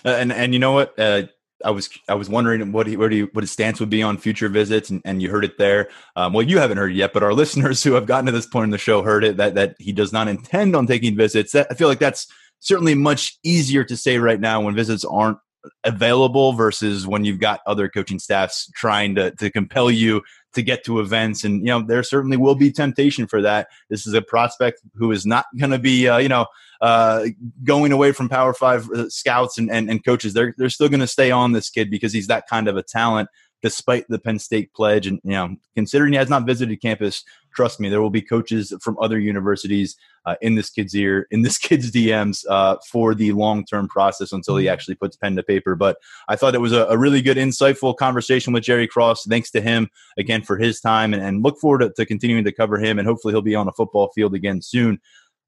Uh, 0.04 0.16
and 0.16 0.32
and 0.32 0.52
you 0.52 0.58
know 0.58 0.72
what? 0.72 0.98
Uh, 0.98 1.24
I 1.64 1.70
was 1.70 1.88
I 2.08 2.14
was 2.14 2.28
wondering 2.28 2.70
what 2.72 2.86
he, 2.86 2.96
what, 2.96 3.12
he, 3.12 3.22
what 3.22 3.42
his 3.42 3.50
stance 3.50 3.80
would 3.80 3.88
be 3.90 4.02
on 4.02 4.18
future 4.18 4.48
visits, 4.48 4.90
and, 4.90 5.00
and 5.04 5.22
you 5.22 5.30
heard 5.30 5.44
it 5.44 5.58
there. 5.58 5.88
Um, 6.14 6.32
well, 6.32 6.46
you 6.46 6.58
haven't 6.58 6.76
heard 6.76 6.92
it 6.92 6.96
yet, 6.96 7.12
but 7.12 7.22
our 7.22 7.32
listeners 7.34 7.82
who 7.82 7.94
have 7.94 8.06
gotten 8.06 8.26
to 8.26 8.32
this 8.32 8.46
point 8.46 8.64
in 8.64 8.70
the 8.70 8.78
show 8.78 9.02
heard 9.02 9.24
it 9.24 9.36
that 9.38 9.54
that 9.54 9.76
he 9.78 9.92
does 9.92 10.12
not 10.12 10.28
intend 10.28 10.76
on 10.76 10.86
taking 10.86 11.16
visits. 11.16 11.52
That, 11.52 11.66
I 11.70 11.74
feel 11.74 11.88
like 11.88 11.98
that's 11.98 12.26
certainly 12.60 12.94
much 12.94 13.38
easier 13.42 13.84
to 13.84 13.96
say 13.96 14.18
right 14.18 14.40
now 14.40 14.60
when 14.60 14.74
visits 14.74 15.04
aren't 15.04 15.38
available 15.84 16.52
versus 16.52 17.06
when 17.06 17.24
you've 17.24 17.40
got 17.40 17.60
other 17.66 17.88
coaching 17.88 18.18
staffs 18.18 18.70
trying 18.74 19.14
to 19.14 19.30
to 19.32 19.50
compel 19.50 19.90
you 19.90 20.22
to 20.56 20.62
get 20.62 20.84
to 20.84 21.00
events. 21.00 21.44
And, 21.44 21.60
you 21.60 21.66
know, 21.66 21.82
there 21.82 22.02
certainly 22.02 22.36
will 22.36 22.54
be 22.56 22.72
temptation 22.72 23.26
for 23.26 23.40
that. 23.42 23.68
This 23.88 24.06
is 24.06 24.14
a 24.14 24.22
prospect 24.22 24.80
who 24.94 25.12
is 25.12 25.24
not 25.24 25.44
going 25.56 25.70
to 25.70 25.78
be, 25.78 26.08
uh, 26.08 26.16
you 26.18 26.28
know, 26.28 26.46
uh, 26.80 27.26
going 27.62 27.92
away 27.92 28.12
from 28.12 28.28
Power 28.28 28.52
Five 28.52 28.90
uh, 28.90 29.08
scouts 29.08 29.58
and, 29.58 29.70
and, 29.70 29.88
and 29.88 30.04
coaches. 30.04 30.32
They're, 30.34 30.54
they're 30.58 30.70
still 30.70 30.88
going 30.88 31.00
to 31.00 31.06
stay 31.06 31.30
on 31.30 31.52
this 31.52 31.70
kid 31.70 31.90
because 31.90 32.12
he's 32.12 32.26
that 32.26 32.48
kind 32.48 32.68
of 32.68 32.76
a 32.76 32.82
talent 32.82 33.28
despite 33.62 34.06
the 34.08 34.18
Penn 34.18 34.38
State 34.38 34.72
pledge. 34.74 35.06
And, 35.06 35.20
you 35.24 35.32
know, 35.32 35.56
considering 35.74 36.12
he 36.12 36.18
has 36.18 36.28
not 36.28 36.46
visited 36.46 36.80
campus, 36.80 37.24
trust 37.54 37.80
me, 37.80 37.88
there 37.88 38.02
will 38.02 38.10
be 38.10 38.22
coaches 38.22 38.72
from 38.80 38.96
other 39.00 39.18
universities 39.18 39.96
uh, 40.26 40.34
in 40.42 40.54
this 40.54 40.70
kid's 40.70 40.94
ear, 40.94 41.26
in 41.30 41.42
this 41.42 41.58
kid's 41.66 41.90
DMs 41.90 42.44
uh, 42.48 42.76
for 42.90 43.14
the 43.14 43.32
long 43.32 43.64
term 43.64 43.88
process 43.88 44.32
until 44.32 44.56
he 44.56 44.66
mm-hmm. 44.66 44.72
actually 44.72 44.94
puts 44.94 45.16
pen 45.16 45.36
to 45.36 45.42
paper. 45.42 45.74
But 45.74 45.96
I 46.28 46.36
thought 46.36 46.54
it 46.54 46.60
was 46.60 46.72
a, 46.72 46.84
a, 46.86 46.98
really 46.98 47.22
good, 47.22 47.36
insightful 47.36 47.96
conversation 47.96 48.52
with 48.52 48.62
Jerry 48.62 48.86
Cross. 48.86 49.24
Thanks 49.24 49.50
to 49.52 49.60
him 49.60 49.88
again 50.18 50.42
for 50.42 50.56
his 50.56 50.80
time 50.80 51.14
and, 51.14 51.22
and 51.22 51.42
look 51.42 51.58
forward 51.58 51.80
to, 51.80 51.90
to 51.90 52.06
continuing 52.06 52.44
to 52.44 52.52
cover 52.52 52.78
him. 52.78 52.98
And 52.98 53.08
hopefully 53.08 53.32
he'll 53.32 53.42
be 53.42 53.54
on 53.54 53.68
a 53.68 53.72
football 53.72 54.10
field 54.14 54.34
again 54.34 54.62
soon. 54.62 55.00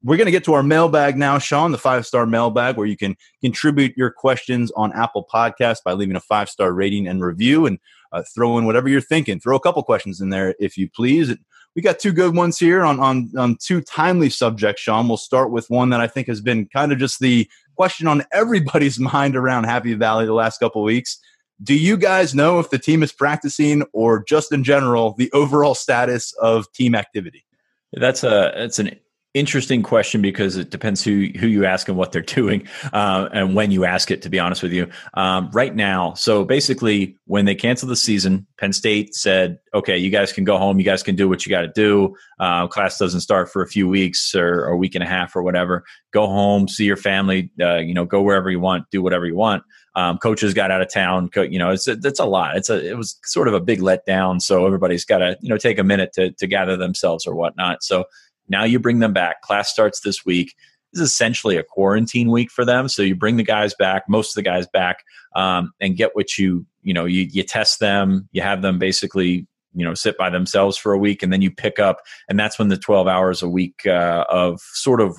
We're 0.05 0.17
going 0.17 0.27
to 0.27 0.33
get 0.33 0.45
to 0.45 0.55
our 0.55 0.63
mailbag 0.63 1.17
now, 1.17 1.41
Sean, 1.41 1.73
the 1.73 1.79
five 1.79 2.07
star 2.07 2.25
mailbag, 2.25 2.77
where 2.77 2.87
you 2.87 2.97
can 2.97 3.17
contribute 3.43 3.97
your 3.97 4.13
questions 4.13 4.71
on 4.77 4.93
Apple 4.93 5.27
Podcasts 5.33 5.83
by 5.85 5.93
leaving 5.93 6.15
a 6.15 6.21
five 6.21 6.49
star 6.49 6.73
rating 6.73 7.09
and 7.09 7.23
review 7.23 7.67
and 7.67 7.81
uh, 8.13 8.23
throw 8.35 8.59
in 8.59 8.67
whatever 8.67 8.89
you're 8.89 9.01
thinking. 9.01 9.41
Throw 9.41 9.57
a 9.57 9.61
couple 9.61 9.83
questions 9.83 10.21
in 10.21 10.31
there 10.31 10.55
if 10.59 10.77
you 10.77 10.89
please. 10.89 11.35
We 11.77 11.83
got 11.83 11.99
two 11.99 12.13
good 12.13 12.35
ones 12.35 12.59
here 12.59 12.85
on, 12.85 12.99
on, 12.99 13.31
on 13.37 13.57
two 13.63 13.81
timely 13.81 14.31
subjects, 14.31 14.83
Sean. 14.83 15.07
We'll 15.07 15.17
start 15.17 15.51
with 15.51 15.69
one 15.69 15.91
that 15.91 16.01
I 16.01 16.07
think 16.07 16.27
has 16.27 16.41
been 16.41 16.67
kind 16.67 16.93
of 16.93 16.99
just 16.99 17.21
the 17.21 17.49
question 17.77 18.07
on 18.09 18.25
everybody's 18.33 18.99
mind 19.15 19.37
around 19.37 19.65
Happy 19.65 19.95
Valley 19.95 20.27
the 20.27 20.35
last 20.35 20.59
couple 20.59 20.83
weeks. 20.83 21.19
Do 21.63 21.75
you 21.75 21.97
guys 21.97 22.35
know 22.35 22.61
if 22.61 22.71
the 22.71 22.79
team 22.79 23.03
is 23.03 23.13
practicing 23.13 23.83
or 23.93 24.23
just 24.25 24.53
in 24.53 24.63
general 24.63 25.15
the 25.19 25.31
overall 25.33 25.75
status 25.75 26.33
of 26.35 26.71
team 26.73 26.95
activity? 26.95 27.45
That's 27.93 28.23
a 28.23 28.53
that's 28.55 28.79
an 28.79 28.91
interesting 29.35 29.83
question 29.83 30.23
because 30.23 30.57
it 30.57 30.71
depends 30.71 31.05
who 31.05 31.29
who 31.39 31.47
you 31.47 31.67
ask 31.67 31.89
and 31.89 31.97
what 31.97 32.13
they're 32.13 32.23
doing 32.39 32.67
uh, 32.93 33.29
and 33.33 33.55
when 33.55 33.71
you 33.71 33.85
ask 33.85 34.11
it 34.11 34.23
to 34.23 34.29
be 34.29 34.39
honest 34.39 34.63
with 34.63 34.73
you. 34.73 34.89
Um, 35.15 35.51
right 35.53 35.75
now 35.75 36.15
so 36.15 36.45
basically 36.45 37.17
when 37.27 37.45
they 37.45 37.55
canceled 37.55 37.91
the 37.91 37.97
season 37.97 38.47
penn 38.59 38.73
state 38.73 39.15
said 39.15 39.59
okay 39.75 39.99
you 39.99 40.11
guys 40.11 40.33
can 40.33 40.45
go 40.45 40.59
home. 40.59 40.79
You 40.79 40.85
guys 40.85 41.03
can 41.03 41.15
do 41.15 41.29
what 41.29 41.45
you 41.45 41.51
got 41.51 41.63
to 41.63 41.73
do. 41.75 42.17
Uh, 42.41 42.67
class 42.67 42.99
doesn't 42.99 43.21
start 43.21 43.51
for 43.51 43.63
a 43.63 43.69
few 43.69 43.89
weeks 43.89 44.35
or, 44.35 44.65
or, 44.65 44.69
a 44.69 44.77
week 44.77 44.95
and 44.95 45.03
a 45.03 45.09
half 45.09 45.35
or 45.35 45.43
whatever. 45.43 45.85
Go 46.13 46.27
home 46.27 46.69
see 46.69 46.85
your 46.85 46.97
family 46.97 47.51
uh, 47.61 47.77
you 47.77 47.95
know 47.95 48.05
go 48.05 48.23
wherever 48.23 48.51
you 48.51 48.61
want 48.61 48.85
do 48.91 49.03
whatever 49.03 49.27
you 49.27 49.37
want. 49.37 49.63
Um, 49.95 50.19
coaches 50.19 50.55
got 50.55 50.71
out 50.71 50.81
of 50.81 50.93
town 50.93 51.29
co- 51.29 51.43
you 51.43 51.59
know 51.59 51.71
it's 51.71 51.87
it's 51.87 52.21
a 52.21 52.25
lot. 52.25 52.57
It's 52.57 52.71
a 52.71 52.89
it 52.89 52.97
was 52.97 53.19
sort 53.25 53.49
of 53.49 53.55
a 53.55 53.61
big 53.61 53.81
letdown 53.81 54.41
so 54.41 54.65
everybody's 54.65 55.05
got 55.05 55.19
to 55.19 55.37
you 55.41 55.49
know 55.49 55.59
take 55.59 55.79
a 55.79 55.85
minute 55.85 56.13
to 56.15 56.31
to 56.33 56.47
gather 56.47 56.77
themselves 56.77 57.27
or 57.27 57.35
whatnot. 57.35 57.83
So 57.83 58.05
now 58.49 58.65
you 58.65 58.79
bring 58.79 58.99
them 58.99 59.13
back. 59.13 59.43
Class 59.43 59.71
starts 59.71 60.01
this 60.01 60.25
week. 60.25 60.55
This 60.93 61.03
is 61.03 61.11
essentially 61.11 61.57
a 61.57 61.63
quarantine 61.63 62.31
week 62.31 62.51
for 62.51 62.65
them. 62.65 62.89
So 62.89 63.03
you 63.03 63.15
bring 63.15 63.37
the 63.37 63.43
guys 63.43 63.75
back, 63.75 64.05
most 64.09 64.31
of 64.31 64.35
the 64.37 64.49
guys 64.49 64.67
back, 64.67 65.05
um, 65.37 65.73
and 65.81 65.97
get 65.97 66.17
what 66.17 66.39
you 66.39 66.67
you 66.83 66.95
know 66.95 67.05
you 67.05 67.29
you 67.31 67.43
test 67.43 67.81
them. 67.81 68.29
You 68.33 68.43
have 68.43 68.63
them 68.63 68.79
basically 68.79 69.47
you 69.75 69.85
know 69.85 69.95
sit 69.95 70.17
by 70.17 70.31
themselves 70.31 70.77
for 70.77 70.93
a 70.93 70.99
week, 70.99 71.23
and 71.23 71.33
then 71.33 71.43
you 71.43 71.51
pick 71.51 71.79
up, 71.79 72.01
and 72.29 72.39
that's 72.39 72.59
when 72.59 72.69
the 72.69 72.79
twelve 72.79 73.07
hours 73.07 73.43
a 73.43 73.49
week 73.49 73.87
uh, 73.87 74.25
of 74.31 74.61
sort 74.61 75.01
of 75.01 75.19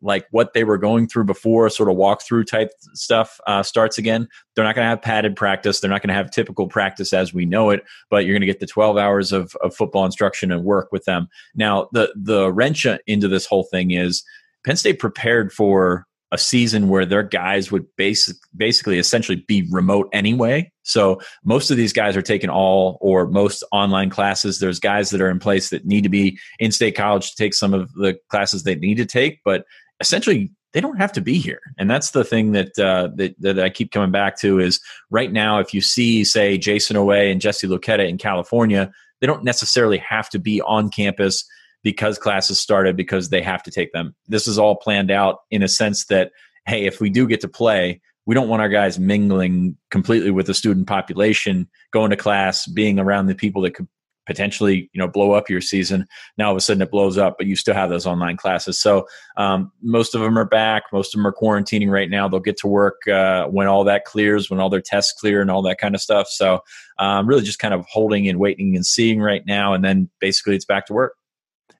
like 0.00 0.26
what 0.30 0.52
they 0.52 0.64
were 0.64 0.78
going 0.78 1.08
through 1.08 1.24
before, 1.24 1.68
sort 1.70 1.90
of 1.90 1.96
walkthrough 1.96 2.46
type 2.46 2.70
stuff 2.94 3.40
uh, 3.46 3.62
starts 3.62 3.98
again. 3.98 4.28
They're 4.54 4.64
not 4.64 4.74
going 4.74 4.84
to 4.84 4.90
have 4.90 5.02
padded 5.02 5.36
practice. 5.36 5.80
They're 5.80 5.90
not 5.90 6.02
going 6.02 6.08
to 6.08 6.14
have 6.14 6.30
typical 6.30 6.68
practice 6.68 7.12
as 7.12 7.34
we 7.34 7.44
know 7.44 7.70
it, 7.70 7.84
but 8.10 8.24
you're 8.24 8.34
going 8.34 8.40
to 8.42 8.46
get 8.46 8.60
the 8.60 8.66
12 8.66 8.96
hours 8.96 9.32
of, 9.32 9.54
of 9.56 9.74
football 9.74 10.04
instruction 10.04 10.52
and 10.52 10.64
work 10.64 10.90
with 10.92 11.04
them. 11.04 11.28
Now, 11.54 11.88
the 11.92 12.12
the 12.16 12.52
wrench 12.52 12.86
into 13.06 13.28
this 13.28 13.46
whole 13.46 13.64
thing 13.64 13.90
is 13.90 14.22
Penn 14.64 14.76
State 14.76 14.98
prepared 14.98 15.52
for 15.52 16.06
a 16.30 16.38
season 16.38 16.88
where 16.88 17.06
their 17.06 17.22
guys 17.22 17.72
would 17.72 17.86
basic, 17.96 18.36
basically 18.54 18.98
essentially 18.98 19.44
be 19.48 19.66
remote 19.70 20.08
anyway. 20.12 20.70
So 20.82 21.20
most 21.44 21.70
of 21.70 21.76
these 21.76 21.92
guys 21.92 22.16
are 22.16 22.22
taking 22.22 22.50
all 22.50 22.98
or 23.00 23.26
most 23.26 23.64
online 23.72 24.10
classes. 24.10 24.58
There's 24.58 24.78
guys 24.78 25.10
that 25.10 25.20
are 25.20 25.30
in 25.30 25.38
place 25.38 25.70
that 25.70 25.86
need 25.86 26.02
to 26.02 26.08
be 26.10 26.38
in 26.58 26.70
state 26.70 26.96
college 26.96 27.30
to 27.30 27.36
take 27.36 27.54
some 27.54 27.72
of 27.72 27.92
the 27.94 28.18
classes 28.30 28.62
they 28.62 28.74
need 28.74 28.96
to 28.96 29.06
take, 29.06 29.40
but 29.44 29.64
essentially 30.00 30.50
they 30.72 30.80
don't 30.80 30.98
have 30.98 31.12
to 31.12 31.20
be 31.20 31.38
here. 31.38 31.60
And 31.78 31.90
that's 31.90 32.10
the 32.10 32.24
thing 32.24 32.52
that, 32.52 32.78
uh, 32.78 33.08
that 33.16 33.34
that 33.40 33.58
i 33.58 33.70
keep 33.70 33.90
coming 33.90 34.10
back 34.10 34.38
to 34.40 34.58
is 34.58 34.80
right 35.10 35.32
now 35.32 35.58
if 35.58 35.72
you 35.72 35.80
see 35.80 36.24
say 36.24 36.58
Jayson 36.58 36.96
Oweh 36.96 37.30
and 37.30 37.40
jesse 37.40 37.66
luketa 37.66 38.08
in 38.08 38.18
california 38.18 38.90
they 39.20 39.26
don't 39.26 39.44
necessarily 39.44 39.98
have 39.98 40.28
to 40.30 40.38
be 40.38 40.60
on 40.62 40.90
campus 40.90 41.44
because 41.82 42.18
classes 42.18 42.58
started 42.58 42.96
because 42.96 43.30
they 43.30 43.42
have 43.42 43.62
to 43.62 43.70
take 43.70 43.92
them. 43.92 44.14
This 44.26 44.46
is 44.46 44.58
all 44.58 44.76
planned 44.76 45.10
out 45.10 45.40
in 45.50 45.62
a 45.62 45.68
sense 45.68 46.06
that 46.06 46.32
hey 46.66 46.86
if 46.86 47.00
we 47.00 47.10
do 47.10 47.26
get 47.26 47.40
to 47.40 47.48
play 47.48 48.00
we 48.26 48.34
don't 48.34 48.48
want 48.48 48.60
our 48.60 48.68
guys 48.68 48.98
mingling 48.98 49.74
completely 49.90 50.30
with 50.30 50.46
the 50.46 50.52
student 50.52 50.86
population 50.86 51.66
going 51.92 52.10
to 52.10 52.16
class 52.16 52.66
being 52.66 52.98
around 52.98 53.26
the 53.26 53.34
people 53.34 53.62
that 53.62 53.74
could 53.74 53.88
potentially 54.28 54.88
you 54.92 55.00
know 55.00 55.08
blow 55.08 55.32
up 55.32 55.50
your 55.50 55.60
season. 55.60 56.06
Now 56.36 56.46
all 56.46 56.52
of 56.52 56.58
a 56.58 56.60
sudden 56.60 56.82
it 56.82 56.90
blows 56.90 57.18
up 57.18 57.36
but 57.38 57.46
you 57.46 57.56
still 57.56 57.74
have 57.74 57.90
those 57.90 58.06
online 58.06 58.36
classes. 58.36 58.78
So 58.78 59.08
um, 59.36 59.72
most 59.82 60.14
of 60.14 60.20
them 60.20 60.38
are 60.38 60.44
back. 60.44 60.84
Most 60.92 61.14
of 61.14 61.18
them 61.18 61.26
are 61.26 61.32
quarantining 61.32 61.90
right 61.90 62.10
now. 62.10 62.28
They'll 62.28 62.38
get 62.38 62.58
to 62.58 62.68
work 62.68 63.08
uh, 63.08 63.46
when 63.46 63.66
all 63.66 63.82
that 63.84 64.04
clears 64.04 64.50
when 64.50 64.60
all 64.60 64.70
their 64.70 64.82
tests 64.82 65.18
clear 65.18 65.40
and 65.40 65.50
all 65.50 65.62
that 65.62 65.78
kind 65.78 65.94
of 65.94 66.00
stuff. 66.00 66.28
So 66.28 66.60
um, 66.98 67.26
really 67.26 67.42
just 67.42 67.58
kind 67.58 67.74
of 67.74 67.86
holding 67.90 68.28
and 68.28 68.38
waiting 68.38 68.76
and 68.76 68.86
seeing 68.86 69.20
right 69.20 69.42
now 69.46 69.72
and 69.72 69.82
then 69.82 70.10
basically 70.20 70.54
it's 70.54 70.66
back 70.66 70.86
to 70.86 70.92
work. 70.92 71.14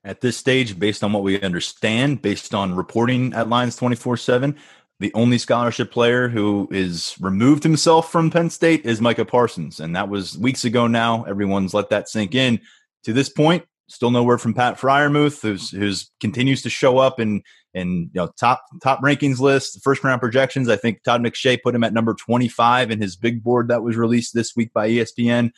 At 0.04 0.20
this 0.22 0.36
stage, 0.36 0.78
based 0.78 1.04
on 1.04 1.12
what 1.12 1.22
we 1.22 1.40
understand, 1.42 2.22
based 2.22 2.54
on 2.54 2.74
reporting 2.74 3.34
at 3.34 3.48
Lions 3.48 3.76
24 3.76 4.16
7, 4.16 4.56
the 5.00 5.12
only 5.14 5.38
scholarship 5.38 5.92
player 5.92 6.28
who 6.28 6.68
is 6.70 7.16
removed 7.20 7.62
himself 7.62 8.10
from 8.10 8.30
Penn 8.30 8.50
State 8.50 8.84
is 8.84 9.00
Micah 9.00 9.24
Parsons. 9.24 9.78
And 9.78 9.94
that 9.94 10.08
was 10.08 10.36
weeks 10.38 10.64
ago 10.64 10.86
now. 10.86 11.24
Everyone's 11.24 11.74
let 11.74 11.90
that 11.90 12.08
sink 12.08 12.34
in. 12.34 12.60
To 13.04 13.12
this 13.12 13.28
point, 13.28 13.64
still 13.88 14.10
no 14.10 14.24
word 14.24 14.40
from 14.40 14.54
Pat 14.54 14.76
Freiermuth, 14.76 15.40
who's, 15.40 15.70
who's 15.70 16.10
continues 16.20 16.62
to 16.62 16.70
show 16.70 16.98
up 16.98 17.20
in 17.20 17.42
and 17.74 18.10
you 18.12 18.20
know 18.20 18.30
top 18.38 18.64
top 18.82 19.00
rankings 19.00 19.38
list, 19.38 19.82
first 19.82 20.02
round 20.02 20.20
projections. 20.20 20.68
I 20.68 20.76
think 20.76 21.02
Todd 21.02 21.22
McShay 21.22 21.58
put 21.62 21.74
him 21.74 21.84
at 21.84 21.92
number 21.92 22.14
25 22.14 22.90
in 22.90 23.00
his 23.00 23.16
big 23.16 23.42
board 23.42 23.68
that 23.68 23.82
was 23.82 23.96
released 23.96 24.34
this 24.34 24.56
week 24.56 24.72
by 24.72 24.88
ESPN. 24.88 25.50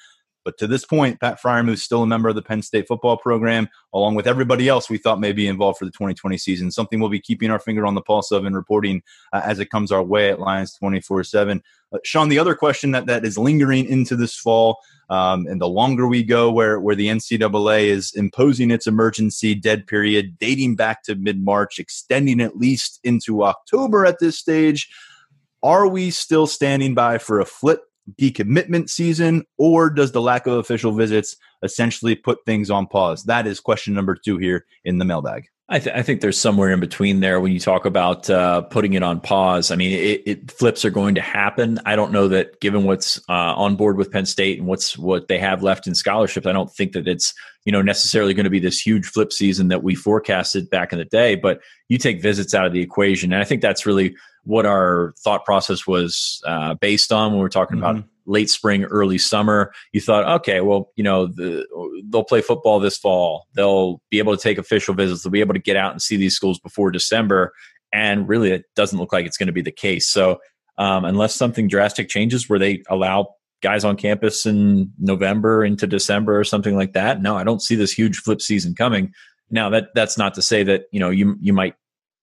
But 0.44 0.56
to 0.58 0.66
this 0.66 0.84
point, 0.84 1.20
Pat 1.20 1.40
Freiermuth 1.40 1.74
is 1.74 1.82
still 1.82 2.02
a 2.02 2.06
member 2.06 2.28
of 2.28 2.34
the 2.34 2.42
Penn 2.42 2.62
State 2.62 2.88
football 2.88 3.16
program, 3.16 3.68
along 3.92 4.14
with 4.14 4.26
everybody 4.26 4.68
else 4.68 4.88
we 4.88 4.98
thought 4.98 5.20
may 5.20 5.32
be 5.32 5.46
involved 5.46 5.78
for 5.78 5.84
the 5.84 5.90
2020 5.90 6.38
season. 6.38 6.70
Something 6.70 7.00
we'll 7.00 7.10
be 7.10 7.20
keeping 7.20 7.50
our 7.50 7.58
finger 7.58 7.86
on 7.86 7.94
the 7.94 8.00
pulse 8.00 8.30
of 8.30 8.44
and 8.44 8.56
reporting 8.56 9.02
uh, 9.32 9.42
as 9.44 9.58
it 9.58 9.70
comes 9.70 9.92
our 9.92 10.02
way 10.02 10.30
at 10.30 10.40
Lions 10.40 10.74
24 10.74 11.24
7. 11.24 11.62
Uh, 11.92 11.98
Sean, 12.04 12.28
the 12.28 12.38
other 12.38 12.54
question 12.54 12.92
that, 12.92 13.06
that 13.06 13.24
is 13.24 13.36
lingering 13.36 13.84
into 13.86 14.16
this 14.16 14.36
fall, 14.36 14.78
um, 15.10 15.46
and 15.46 15.60
the 15.60 15.68
longer 15.68 16.06
we 16.06 16.22
go, 16.22 16.50
where, 16.50 16.80
where 16.80 16.94
the 16.94 17.08
NCAA 17.08 17.86
is 17.86 18.12
imposing 18.14 18.70
its 18.70 18.86
emergency 18.86 19.54
dead 19.54 19.86
period, 19.86 20.38
dating 20.38 20.76
back 20.76 21.02
to 21.02 21.14
mid 21.16 21.42
March, 21.44 21.78
extending 21.78 22.40
at 22.40 22.56
least 22.56 23.00
into 23.04 23.44
October 23.44 24.06
at 24.06 24.20
this 24.20 24.38
stage. 24.38 24.88
Are 25.62 25.86
we 25.86 26.10
still 26.10 26.46
standing 26.46 26.94
by 26.94 27.18
for 27.18 27.38
a 27.38 27.44
flip 27.44 27.82
decommitment 28.20 28.90
season, 28.90 29.44
or 29.58 29.90
does 29.90 30.12
the 30.12 30.20
lack 30.20 30.46
of 30.46 30.54
official 30.54 30.92
visits 30.92 31.36
essentially 31.62 32.14
put 32.14 32.44
things 32.44 32.70
on 32.70 32.86
pause? 32.86 33.24
That 33.24 33.46
is 33.46 33.60
question 33.60 33.94
number 33.94 34.14
two 34.14 34.38
here 34.38 34.66
in 34.84 34.98
the 34.98 35.04
mailbag. 35.04 35.48
I, 35.72 35.78
th- 35.78 35.94
I, 35.94 36.02
think 36.02 36.20
there's 36.20 36.38
somewhere 36.38 36.72
in 36.72 36.80
between 36.80 37.20
there 37.20 37.40
when 37.40 37.52
you 37.52 37.60
talk 37.60 37.84
about 37.84 38.28
uh, 38.28 38.62
putting 38.62 38.94
it 38.94 39.04
on 39.04 39.20
pause. 39.20 39.70
I 39.70 39.76
mean, 39.76 39.92
it, 39.92 40.22
it, 40.26 40.50
flips 40.50 40.84
are 40.84 40.90
going 40.90 41.14
to 41.14 41.20
happen. 41.20 41.78
I 41.86 41.94
don't 41.94 42.10
know 42.10 42.26
that 42.26 42.60
given 42.60 42.82
what's 42.82 43.18
uh, 43.28 43.54
on 43.54 43.76
board 43.76 43.96
with 43.96 44.10
Penn 44.10 44.26
State 44.26 44.58
and 44.58 44.66
what's 44.66 44.98
what 44.98 45.28
they 45.28 45.38
have 45.38 45.62
left 45.62 45.86
in 45.86 45.94
scholarships, 45.94 46.44
I 46.44 46.52
don't 46.52 46.72
think 46.72 46.90
that 46.94 47.06
it's 47.06 47.32
you 47.64 47.70
know 47.70 47.82
necessarily 47.82 48.34
going 48.34 48.44
to 48.44 48.50
be 48.50 48.58
this 48.58 48.84
huge 48.84 49.06
flip 49.06 49.32
season 49.32 49.68
that 49.68 49.84
we 49.84 49.94
forecasted 49.94 50.68
back 50.70 50.92
in 50.92 50.98
the 50.98 51.04
day. 51.04 51.36
But 51.36 51.60
you 51.88 51.98
take 51.98 52.20
visits 52.20 52.52
out 52.52 52.66
of 52.66 52.72
the 52.72 52.82
equation, 52.82 53.32
and 53.32 53.40
I 53.40 53.44
think 53.44 53.62
that's 53.62 53.86
really 53.86 54.16
what 54.44 54.66
our 54.66 55.14
thought 55.18 55.44
process 55.44 55.86
was 55.86 56.42
uh, 56.46 56.74
based 56.74 57.12
on 57.12 57.32
when 57.32 57.40
we're 57.40 57.48
talking 57.48 57.78
mm-hmm. 57.78 57.98
about 57.98 58.04
late 58.26 58.48
spring, 58.48 58.84
early 58.84 59.18
summer. 59.18 59.72
You 59.92 60.00
thought, 60.00 60.40
okay, 60.40 60.60
well, 60.60 60.92
you 60.96 61.04
know, 61.04 61.26
the, 61.26 61.66
they'll 62.08 62.24
play 62.24 62.40
football 62.40 62.80
this 62.80 62.96
fall. 62.96 63.46
They'll 63.54 64.00
be 64.10 64.18
able 64.18 64.36
to 64.36 64.42
take 64.42 64.58
official 64.58 64.94
visits. 64.94 65.22
They'll 65.22 65.32
be 65.32 65.40
able 65.40 65.54
to 65.54 65.60
get 65.60 65.76
out 65.76 65.92
and 65.92 66.00
see 66.00 66.16
these 66.16 66.34
schools 66.34 66.58
before 66.58 66.90
December. 66.90 67.52
And 67.92 68.28
really, 68.28 68.52
it 68.52 68.64
doesn't 68.76 68.98
look 68.98 69.12
like 69.12 69.26
it's 69.26 69.36
going 69.36 69.48
to 69.48 69.52
be 69.52 69.62
the 69.62 69.72
case. 69.72 70.08
So, 70.08 70.38
um, 70.78 71.04
unless 71.04 71.34
something 71.34 71.68
drastic 71.68 72.08
changes 72.08 72.48
where 72.48 72.58
they 72.58 72.82
allow 72.88 73.34
guys 73.60 73.84
on 73.84 73.96
campus 73.96 74.46
in 74.46 74.90
November 74.98 75.64
into 75.64 75.86
December 75.86 76.38
or 76.38 76.44
something 76.44 76.76
like 76.76 76.94
that, 76.94 77.20
no, 77.20 77.36
I 77.36 77.44
don't 77.44 77.60
see 77.60 77.74
this 77.74 77.92
huge 77.92 78.18
flip 78.18 78.40
season 78.40 78.74
coming. 78.74 79.12
Now 79.50 79.68
that 79.70 79.88
that's 79.94 80.16
not 80.16 80.34
to 80.34 80.42
say 80.42 80.62
that 80.62 80.84
you 80.92 81.00
know 81.00 81.10
you 81.10 81.36
you 81.40 81.52
might 81.52 81.74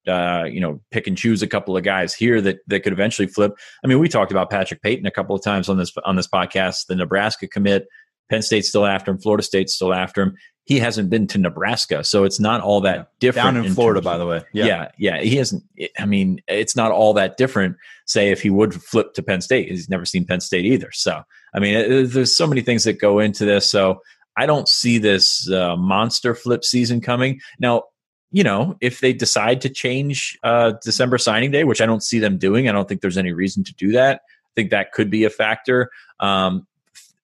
uh, 0.07 0.45
you 0.45 0.59
know, 0.59 0.81
pick 0.91 1.07
and 1.07 1.17
choose 1.17 1.41
a 1.41 1.47
couple 1.47 1.75
of 1.75 1.83
guys 1.83 2.13
here 2.13 2.41
that 2.41 2.59
that 2.67 2.81
could 2.81 2.93
eventually 2.93 3.27
flip. 3.27 3.53
I 3.83 3.87
mean, 3.87 3.99
we 3.99 4.07
talked 4.07 4.31
about 4.31 4.49
Patrick 4.49 4.81
Payton 4.81 5.05
a 5.05 5.11
couple 5.11 5.35
of 5.35 5.43
times 5.43 5.69
on 5.69 5.77
this 5.77 5.93
on 6.05 6.15
this 6.15 6.27
podcast. 6.27 6.87
The 6.87 6.95
Nebraska 6.95 7.47
commit, 7.47 7.87
Penn 8.29 8.41
State's 8.41 8.69
still 8.69 8.85
after 8.85 9.11
him, 9.11 9.19
Florida 9.19 9.43
State's 9.43 9.73
still 9.73 9.93
after 9.93 10.21
him. 10.21 10.35
He 10.65 10.79
hasn't 10.79 11.09
been 11.09 11.27
to 11.27 11.37
Nebraska, 11.37 12.03
so 12.03 12.25
it's 12.25 12.41
not 12.41 12.59
all 12.59 12.81
that 12.81 12.97
yeah. 12.97 13.03
different. 13.19 13.45
Down 13.45 13.57
in, 13.57 13.65
in 13.65 13.73
Florida, 13.73 14.01
by 14.01 14.17
the 14.17 14.25
way. 14.25 14.43
Yeah. 14.51 14.65
yeah, 14.65 14.91
yeah, 14.97 15.21
he 15.21 15.37
hasn't. 15.37 15.63
I 15.97 16.05
mean, 16.05 16.41
it's 16.47 16.75
not 16.75 16.91
all 16.91 17.13
that 17.13 17.37
different. 17.37 17.77
Say 18.05 18.31
if 18.31 18.41
he 18.41 18.49
would 18.49 18.73
flip 18.73 19.13
to 19.13 19.23
Penn 19.23 19.39
State, 19.39 19.69
he's 19.69 19.89
never 19.89 20.03
seen 20.03 20.25
Penn 20.25 20.41
State 20.41 20.65
either. 20.65 20.91
So, 20.91 21.23
I 21.53 21.59
mean, 21.59 21.75
it, 21.75 22.11
there's 22.11 22.35
so 22.35 22.47
many 22.47 22.61
things 22.61 22.83
that 22.83 22.99
go 22.99 23.19
into 23.19 23.45
this. 23.45 23.65
So, 23.65 24.01
I 24.35 24.45
don't 24.45 24.67
see 24.67 24.97
this 24.97 25.49
uh, 25.49 25.75
monster 25.77 26.35
flip 26.35 26.63
season 26.63 27.01
coming. 27.01 27.39
Now, 27.59 27.83
you 28.31 28.43
know, 28.43 28.75
if 28.81 28.99
they 28.99 29.13
decide 29.13 29.61
to 29.61 29.69
change 29.69 30.37
uh, 30.43 30.73
December 30.83 31.17
signing 31.17 31.51
day, 31.51 31.63
which 31.63 31.81
I 31.81 31.85
don't 31.85 32.03
see 32.03 32.19
them 32.19 32.37
doing, 32.37 32.67
I 32.67 32.71
don't 32.71 32.87
think 32.87 33.01
there's 33.01 33.17
any 33.17 33.31
reason 33.31 33.63
to 33.63 33.73
do 33.75 33.91
that. 33.93 34.21
I 34.25 34.51
think 34.55 34.71
that 34.71 34.91
could 34.91 35.09
be 35.09 35.23
a 35.23 35.29
factor. 35.29 35.89
Um, 36.19 36.67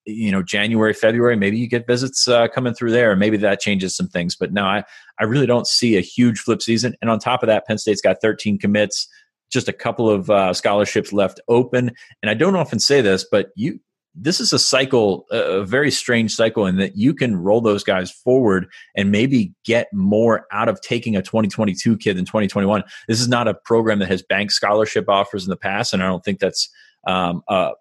you 0.06 0.32
know, 0.32 0.44
January, 0.44 0.94
February, 0.94 1.36
maybe 1.36 1.58
you 1.58 1.68
get 1.68 1.88
visits 1.88 2.28
uh, 2.28 2.48
coming 2.50 2.74
through 2.74 2.92
there. 2.92 3.16
Maybe 3.16 3.38
that 3.38 3.60
changes 3.60 3.96
some 3.96 4.08
things. 4.08 4.36
But 4.36 4.52
no, 4.52 4.66
I, 4.66 4.84
I 5.20 5.24
really 5.24 5.46
don't 5.46 5.68
see 5.68 5.98
a 5.98 6.02
huge 6.02 6.40
flip 6.40 6.62
season. 6.62 6.96
And 7.02 7.10
on 7.10 7.20
top 7.20 7.44
of 7.44 7.48
that, 7.48 7.66
Penn 7.66 7.78
State's 7.78 8.02
got 8.02 8.22
13 8.22 8.58
commits, 8.58 9.08
just 9.50 9.70
a 9.70 9.74
couple 9.74 10.10
of 10.10 10.30
uh, 10.30 10.54
scholarships 10.54 11.14
left 11.14 11.40
open. 11.48 11.92
And 12.22 12.30
I 12.30 12.34
don't 12.34 12.56
often 12.56 12.80
say 12.80 13.02
this, 13.02 13.26
but 13.30 13.52
you 13.56 13.80
this 14.16 14.40
is 14.40 14.54
a 14.54 14.60
cycle, 14.60 15.26
a 15.32 15.64
very 15.64 15.90
strange 15.90 16.34
cycle, 16.34 16.66
in 16.66 16.78
that 16.78 16.96
you 16.98 17.14
can 17.14 17.36
roll 17.36 17.62
those 17.62 17.84
guys 17.84 18.12
forward 18.12 18.68
and 18.96 19.12
maybe 19.12 19.54
get 19.66 19.88
more 19.92 20.46
out 20.52 20.70
of 20.70 20.80
taking 20.82 21.16
a 21.16 21.22
2022 21.22 21.98
kid 21.98 22.18
than 22.18 22.26
2021. 22.26 22.84
This 23.08 23.20
is 23.20 23.28
not 23.28 23.48
a 23.48 23.54
program 23.54 24.00
that 24.00 24.10
has 24.10 24.22
bank 24.22 24.52
scholarship 24.52 25.10
offers 25.10 25.44
in 25.44 25.50
the 25.50 25.58
past, 25.58 25.94
and 25.94 26.04
I 26.04 26.08
don't 26.08 26.24
think 26.24 26.40
that's 26.40 26.70
um, 27.06 27.44
uh, 27.48 27.72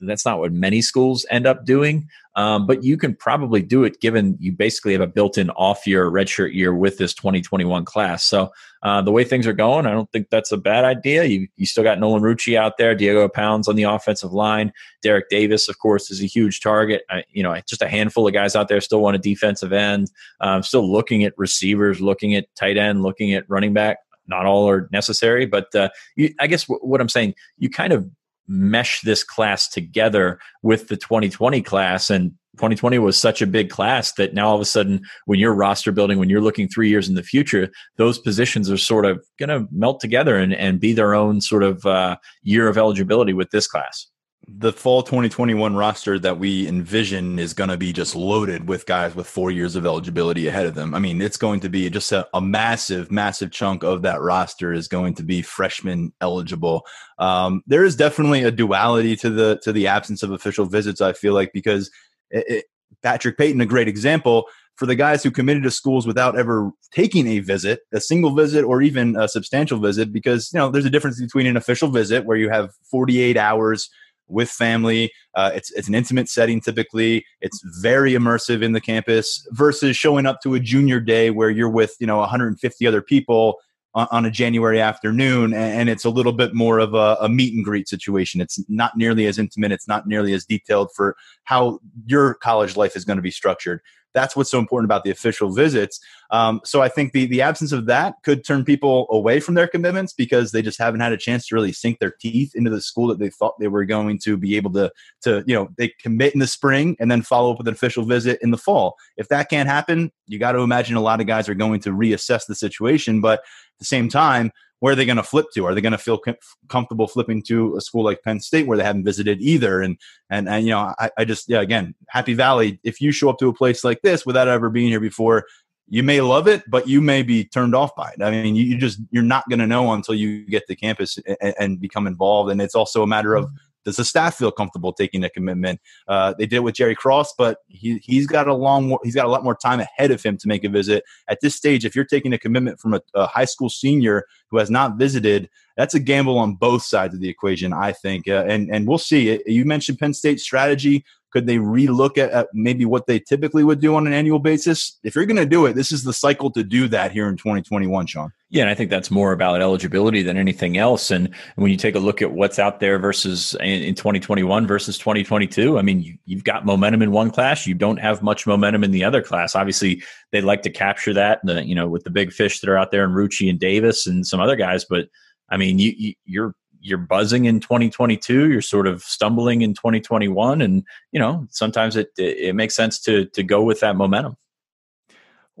that's 0.00 0.24
not 0.24 0.38
what 0.38 0.52
many 0.52 0.80
schools 0.80 1.26
end 1.30 1.46
up 1.46 1.64
doing, 1.64 2.08
um, 2.36 2.66
but 2.66 2.84
you 2.84 2.96
can 2.96 3.14
probably 3.14 3.62
do 3.62 3.84
it 3.84 4.00
given 4.00 4.36
you 4.40 4.52
basically 4.52 4.92
have 4.92 5.00
a 5.00 5.06
built-in 5.06 5.50
off-year 5.50 6.10
redshirt 6.10 6.54
year 6.54 6.74
with 6.74 6.96
this 6.96 7.12
2021 7.12 7.84
class. 7.84 8.24
So 8.24 8.50
uh, 8.82 9.02
the 9.02 9.10
way 9.10 9.24
things 9.24 9.46
are 9.46 9.52
going, 9.52 9.86
I 9.86 9.90
don't 9.90 10.10
think 10.12 10.28
that's 10.30 10.52
a 10.52 10.56
bad 10.56 10.84
idea. 10.84 11.24
You 11.24 11.48
you 11.56 11.66
still 11.66 11.84
got 11.84 11.98
Nolan 11.98 12.22
Rucci 12.22 12.56
out 12.56 12.78
there, 12.78 12.94
Diego 12.94 13.28
Pounds 13.28 13.68
on 13.68 13.76
the 13.76 13.82
offensive 13.82 14.32
line, 14.32 14.72
Derrick 15.02 15.28
Davis, 15.28 15.68
of 15.68 15.78
course, 15.78 16.10
is 16.10 16.22
a 16.22 16.26
huge 16.26 16.60
target. 16.60 17.02
I, 17.10 17.24
you 17.30 17.42
know, 17.42 17.54
just 17.66 17.82
a 17.82 17.88
handful 17.88 18.26
of 18.26 18.32
guys 18.32 18.56
out 18.56 18.68
there 18.68 18.80
still 18.80 19.00
want 19.00 19.16
a 19.16 19.18
defensive 19.18 19.72
end. 19.72 20.10
Um, 20.40 20.62
still 20.62 20.90
looking 20.90 21.24
at 21.24 21.34
receivers, 21.36 22.00
looking 22.00 22.34
at 22.34 22.46
tight 22.54 22.78
end, 22.78 23.02
looking 23.02 23.34
at 23.34 23.48
running 23.48 23.74
back 23.74 23.98
not 24.30 24.46
all 24.46 24.68
are 24.68 24.88
necessary, 24.92 25.44
but 25.44 25.74
uh, 25.74 25.90
you, 26.14 26.32
I 26.38 26.46
guess 26.46 26.64
w- 26.64 26.80
what 26.82 27.00
I'm 27.00 27.08
saying, 27.08 27.34
you 27.58 27.68
kind 27.68 27.92
of 27.92 28.08
mesh 28.50 29.00
this 29.02 29.22
class 29.22 29.68
together 29.68 30.40
with 30.62 30.88
the 30.88 30.96
2020 30.96 31.62
class. 31.62 32.10
And 32.10 32.32
2020 32.56 32.98
was 32.98 33.16
such 33.16 33.40
a 33.40 33.46
big 33.46 33.70
class 33.70 34.12
that 34.14 34.34
now 34.34 34.48
all 34.48 34.56
of 34.56 34.60
a 34.60 34.64
sudden 34.64 35.00
when 35.26 35.38
you're 35.38 35.54
roster 35.54 35.92
building 35.92 36.18
when 36.18 36.28
you're 36.28 36.40
looking 36.40 36.68
three 36.68 36.88
years 36.88 37.08
in 37.08 37.14
the 37.14 37.22
future 37.22 37.70
those 37.96 38.18
positions 38.18 38.68
are 38.68 38.76
sort 38.76 39.06
of 39.06 39.24
going 39.38 39.48
to 39.48 39.66
melt 39.70 40.00
together 40.00 40.36
and, 40.36 40.52
and 40.52 40.80
be 40.80 40.92
their 40.92 41.14
own 41.14 41.40
sort 41.40 41.62
of 41.62 41.86
uh, 41.86 42.16
year 42.42 42.68
of 42.68 42.76
eligibility 42.76 43.32
with 43.32 43.48
this 43.50 43.68
class 43.68 44.09
the 44.48 44.72
fall 44.72 45.02
2021 45.02 45.76
roster 45.76 46.18
that 46.18 46.38
we 46.38 46.66
envision 46.66 47.38
is 47.38 47.52
going 47.52 47.70
to 47.70 47.76
be 47.76 47.92
just 47.92 48.16
loaded 48.16 48.68
with 48.68 48.86
guys 48.86 49.14
with 49.14 49.26
four 49.26 49.50
years 49.50 49.76
of 49.76 49.84
eligibility 49.84 50.48
ahead 50.48 50.66
of 50.66 50.74
them. 50.74 50.94
I 50.94 50.98
mean, 50.98 51.20
it's 51.20 51.36
going 51.36 51.60
to 51.60 51.68
be 51.68 51.88
just 51.90 52.10
a, 52.12 52.26
a 52.34 52.40
massive, 52.40 53.10
massive 53.10 53.50
chunk 53.50 53.84
of 53.84 54.02
that 54.02 54.20
roster 54.20 54.72
is 54.72 54.88
going 54.88 55.14
to 55.14 55.22
be 55.22 55.42
freshman 55.42 56.12
eligible. 56.20 56.86
Um, 57.18 57.62
there 57.66 57.84
is 57.84 57.96
definitely 57.96 58.42
a 58.42 58.50
duality 58.50 59.14
to 59.16 59.30
the 59.30 59.60
to 59.62 59.72
the 59.72 59.86
absence 59.86 60.22
of 60.22 60.32
official 60.32 60.64
visits. 60.64 61.00
I 61.00 61.12
feel 61.12 61.34
like 61.34 61.52
because 61.52 61.90
it, 62.30 62.44
it, 62.48 62.64
Patrick 63.02 63.36
Payton, 63.38 63.60
a 63.60 63.66
great 63.66 63.88
example 63.88 64.46
for 64.76 64.86
the 64.86 64.94
guys 64.94 65.22
who 65.22 65.30
committed 65.30 65.62
to 65.62 65.70
schools 65.70 66.06
without 66.06 66.38
ever 66.38 66.70
taking 66.90 67.26
a 67.26 67.40
visit, 67.40 67.80
a 67.92 68.00
single 68.00 68.34
visit 68.34 68.64
or 68.64 68.80
even 68.80 69.14
a 69.16 69.28
substantial 69.28 69.78
visit, 69.78 70.12
because 70.12 70.50
you 70.52 70.58
know 70.58 70.70
there's 70.70 70.86
a 70.86 70.90
difference 70.90 71.20
between 71.20 71.46
an 71.46 71.56
official 71.56 71.88
visit 71.88 72.24
where 72.24 72.38
you 72.38 72.48
have 72.48 72.70
48 72.90 73.36
hours 73.36 73.90
with 74.30 74.50
family. 74.50 75.12
Uh, 75.34 75.50
it's 75.54 75.70
it's 75.72 75.88
an 75.88 75.94
intimate 75.94 76.28
setting 76.28 76.60
typically. 76.60 77.24
It's 77.40 77.60
very 77.80 78.12
immersive 78.12 78.62
in 78.62 78.72
the 78.72 78.80
campus 78.80 79.46
versus 79.50 79.96
showing 79.96 80.26
up 80.26 80.40
to 80.42 80.54
a 80.54 80.60
junior 80.60 81.00
day 81.00 81.30
where 81.30 81.50
you're 81.50 81.70
with 81.70 81.96
you 82.00 82.06
know 82.06 82.18
150 82.18 82.86
other 82.86 83.02
people 83.02 83.58
on, 83.94 84.06
on 84.10 84.24
a 84.24 84.30
January 84.30 84.80
afternoon, 84.80 85.52
and, 85.52 85.80
and, 85.80 85.88
it's 85.88 86.04
a 86.04 86.10
little 86.10 86.32
bit 86.32 86.54
more 86.54 86.78
of 86.78 86.94
a, 86.94 87.16
a 87.20 87.28
meet 87.28 87.54
and 87.54 87.64
greet 87.64 87.88
situation. 87.88 88.40
It's 88.40 88.62
not 88.68 88.96
nearly 88.96 89.26
as 89.26 89.38
intimate. 89.38 89.72
It's 89.72 89.88
not 89.88 90.06
nearly 90.06 90.32
as 90.32 90.44
detailed 90.44 90.90
for 90.94 91.16
how 91.44 91.80
your 92.06 92.34
college 92.34 92.76
life 92.76 92.94
is 92.94 93.04
going 93.04 93.16
to 93.16 93.22
be 93.22 93.30
structured. 93.30 93.80
That's 94.14 94.34
what's 94.36 94.50
so 94.50 94.58
important 94.58 94.86
about 94.86 95.04
the 95.04 95.10
official 95.10 95.52
visits. 95.52 96.00
Um, 96.30 96.60
so 96.64 96.82
I 96.82 96.88
think 96.88 97.12
the 97.12 97.26
the 97.26 97.42
absence 97.42 97.72
of 97.72 97.86
that 97.86 98.14
could 98.24 98.44
turn 98.44 98.64
people 98.64 99.06
away 99.10 99.40
from 99.40 99.54
their 99.54 99.66
commitments 99.66 100.12
because 100.12 100.52
they 100.52 100.62
just 100.62 100.78
haven't 100.78 101.00
had 101.00 101.12
a 101.12 101.16
chance 101.16 101.46
to 101.48 101.54
really 101.54 101.72
sink 101.72 101.98
their 101.98 102.14
teeth 102.20 102.54
into 102.54 102.70
the 102.70 102.80
school 102.80 103.08
that 103.08 103.18
they 103.18 103.30
thought 103.30 103.58
they 103.58 103.68
were 103.68 103.84
going 103.84 104.18
to 104.20 104.36
be 104.36 104.56
able 104.56 104.72
to 104.72 104.92
to 105.22 105.42
you 105.46 105.54
know 105.54 105.68
they 105.76 105.92
commit 106.00 106.34
in 106.34 106.40
the 106.40 106.46
spring 106.46 106.96
and 107.00 107.10
then 107.10 107.22
follow 107.22 107.52
up 107.52 107.58
with 107.58 107.68
an 107.68 107.74
official 107.74 108.04
visit 108.04 108.38
in 108.42 108.50
the 108.50 108.58
fall. 108.58 108.96
If 109.16 109.28
that 109.28 109.50
can't 109.50 109.68
happen, 109.68 110.12
you 110.26 110.38
got 110.38 110.52
to 110.52 110.60
imagine 110.60 110.96
a 110.96 111.00
lot 111.00 111.20
of 111.20 111.26
guys 111.26 111.48
are 111.48 111.54
going 111.54 111.80
to 111.80 111.90
reassess 111.90 112.46
the 112.46 112.54
situation. 112.54 113.20
But 113.20 113.42
the 113.80 113.84
same 113.84 114.08
time, 114.08 114.52
where 114.78 114.92
are 114.92 114.96
they 114.96 115.04
going 115.04 115.16
to 115.16 115.22
flip 115.22 115.46
to? 115.54 115.66
Are 115.66 115.74
they 115.74 115.80
going 115.80 115.92
to 115.92 115.98
feel 115.98 116.18
com- 116.18 116.36
comfortable 116.68 117.06
flipping 117.06 117.42
to 117.44 117.76
a 117.76 117.80
school 117.80 118.04
like 118.04 118.22
Penn 118.22 118.40
State 118.40 118.66
where 118.66 118.78
they 118.78 118.84
haven't 118.84 119.04
visited 119.04 119.40
either? 119.40 119.80
And 119.82 119.98
and 120.30 120.48
and 120.48 120.64
you 120.64 120.70
know, 120.70 120.94
I, 120.98 121.10
I 121.18 121.24
just 121.24 121.48
yeah, 121.48 121.60
again, 121.60 121.94
Happy 122.08 122.34
Valley. 122.34 122.80
If 122.84 123.00
you 123.00 123.12
show 123.12 123.28
up 123.28 123.38
to 123.38 123.48
a 123.48 123.52
place 123.52 123.84
like 123.84 124.02
this 124.02 124.24
without 124.24 124.48
ever 124.48 124.70
being 124.70 124.88
here 124.88 125.00
before, 125.00 125.44
you 125.88 126.02
may 126.02 126.20
love 126.20 126.48
it, 126.48 126.62
but 126.70 126.88
you 126.88 127.00
may 127.00 127.22
be 127.22 127.44
turned 127.44 127.74
off 127.74 127.94
by 127.96 128.12
it. 128.12 128.22
I 128.22 128.30
mean, 128.30 128.54
you, 128.54 128.64
you 128.64 128.78
just 128.78 129.00
you're 129.10 129.22
not 129.22 129.48
going 129.50 129.58
to 129.58 129.66
know 129.66 129.92
until 129.92 130.14
you 130.14 130.46
get 130.46 130.66
to 130.68 130.76
campus 130.76 131.18
and, 131.40 131.54
and, 131.58 131.80
become 131.80 132.06
involved. 132.06 132.50
And 132.50 132.62
it's 132.62 132.76
also 132.76 133.02
a 133.02 133.06
matter 133.06 133.34
of 133.34 133.46
mm-hmm. 133.46 133.56
Does 133.84 133.96
the 133.96 134.04
staff 134.04 134.36
feel 134.36 134.50
comfortable 134.50 134.92
taking 134.92 135.24
a 135.24 135.30
commitment? 135.30 135.80
Uh, 136.06 136.34
they 136.38 136.46
did 136.46 136.56
it 136.56 136.62
with 136.62 136.74
Jerry 136.74 136.94
Cross, 136.94 137.34
but 137.38 137.58
he 137.68 137.98
he's 137.98 138.26
got 138.26 138.48
a 138.48 138.54
long 138.54 138.96
he's 139.02 139.14
got 139.14 139.26
a 139.26 139.30
lot 139.30 139.44
more 139.44 139.54
time 139.54 139.80
ahead 139.80 140.10
of 140.10 140.22
him 140.22 140.36
to 140.38 140.48
make 140.48 140.64
a 140.64 140.68
visit. 140.68 141.04
At 141.28 141.40
this 141.40 141.54
stage, 141.54 141.84
if 141.84 141.94
you're 141.94 142.04
taking 142.04 142.32
a 142.32 142.38
commitment 142.38 142.80
from 142.80 142.94
a, 142.94 143.00
a 143.14 143.26
high 143.26 143.44
school 143.44 143.70
senior 143.70 144.26
who 144.50 144.58
has 144.58 144.70
not 144.70 144.96
visited, 144.96 145.48
that's 145.76 145.94
a 145.94 146.00
gamble 146.00 146.38
on 146.38 146.54
both 146.54 146.82
sides 146.82 147.14
of 147.14 147.20
the 147.20 147.28
equation, 147.28 147.72
I 147.72 147.92
think. 147.92 148.28
Uh, 148.28 148.44
and 148.46 148.68
and 148.74 148.86
we'll 148.86 148.98
see. 148.98 149.40
You 149.46 149.64
mentioned 149.64 149.98
Penn 149.98 150.14
State 150.14 150.40
strategy. 150.40 151.04
Could 151.30 151.46
they 151.46 151.56
relook 151.56 152.18
at, 152.18 152.30
at, 152.30 152.48
maybe 152.52 152.84
what 152.84 153.06
they 153.06 153.18
typically 153.18 153.64
would 153.64 153.80
do 153.80 153.94
on 153.94 154.06
an 154.06 154.12
annual 154.12 154.38
basis? 154.38 154.98
If 155.04 155.14
you're 155.14 155.26
going 155.26 155.36
to 155.36 155.46
do 155.46 155.66
it, 155.66 155.74
this 155.74 155.92
is 155.92 156.04
the 156.04 156.12
cycle 156.12 156.50
to 156.52 156.64
do 156.64 156.88
that 156.88 157.12
here 157.12 157.28
in 157.28 157.36
2021, 157.36 158.06
Sean. 158.06 158.32
Yeah, 158.50 158.62
and 158.62 158.70
I 158.70 158.74
think 158.74 158.90
that's 158.90 159.12
more 159.12 159.30
about 159.32 159.60
eligibility 159.60 160.22
than 160.22 160.36
anything 160.36 160.76
else. 160.76 161.12
And 161.12 161.32
when 161.54 161.70
you 161.70 161.76
take 161.76 161.94
a 161.94 162.00
look 162.00 162.20
at 162.20 162.32
what's 162.32 162.58
out 162.58 162.80
there 162.80 162.98
versus 162.98 163.54
in, 163.60 163.82
in 163.82 163.94
2021 163.94 164.66
versus 164.66 164.98
2022, 164.98 165.78
I 165.78 165.82
mean, 165.82 166.18
you, 166.24 166.36
have 166.36 166.44
got 166.44 166.66
momentum 166.66 167.02
in 167.02 167.12
one 167.12 167.30
class, 167.30 167.66
you 167.66 167.74
don't 167.74 167.98
have 167.98 168.22
much 168.22 168.48
momentum 168.48 168.82
in 168.82 168.90
the 168.90 169.04
other 169.04 169.22
class. 169.22 169.54
Obviously, 169.54 170.02
they'd 170.32 170.40
like 170.42 170.62
to 170.62 170.70
capture 170.70 171.14
that, 171.14 171.40
you 171.64 171.76
know, 171.76 171.86
with 171.86 172.02
the 172.02 172.10
big 172.10 172.32
fish 172.32 172.58
that 172.60 172.68
are 172.68 172.76
out 172.76 172.90
there 172.90 173.04
and 173.04 173.14
Rucci 173.14 173.48
and 173.48 173.60
Davis 173.60 174.06
and 174.06 174.26
some 174.26 174.40
other 174.40 174.56
guys. 174.56 174.84
But 174.84 175.06
I 175.48 175.56
mean, 175.56 175.78
you 175.78 176.14
you're 176.24 176.54
you're 176.80 176.98
buzzing 176.98 177.44
in 177.44 177.60
2022 177.60 178.50
you're 178.50 178.62
sort 178.62 178.86
of 178.86 179.02
stumbling 179.02 179.62
in 179.62 179.74
2021 179.74 180.60
and 180.60 180.84
you 181.12 181.20
know 181.20 181.46
sometimes 181.50 181.96
it 181.96 182.10
it 182.16 182.54
makes 182.54 182.74
sense 182.74 182.98
to 182.98 183.26
to 183.26 183.42
go 183.42 183.62
with 183.62 183.80
that 183.80 183.96
momentum 183.96 184.36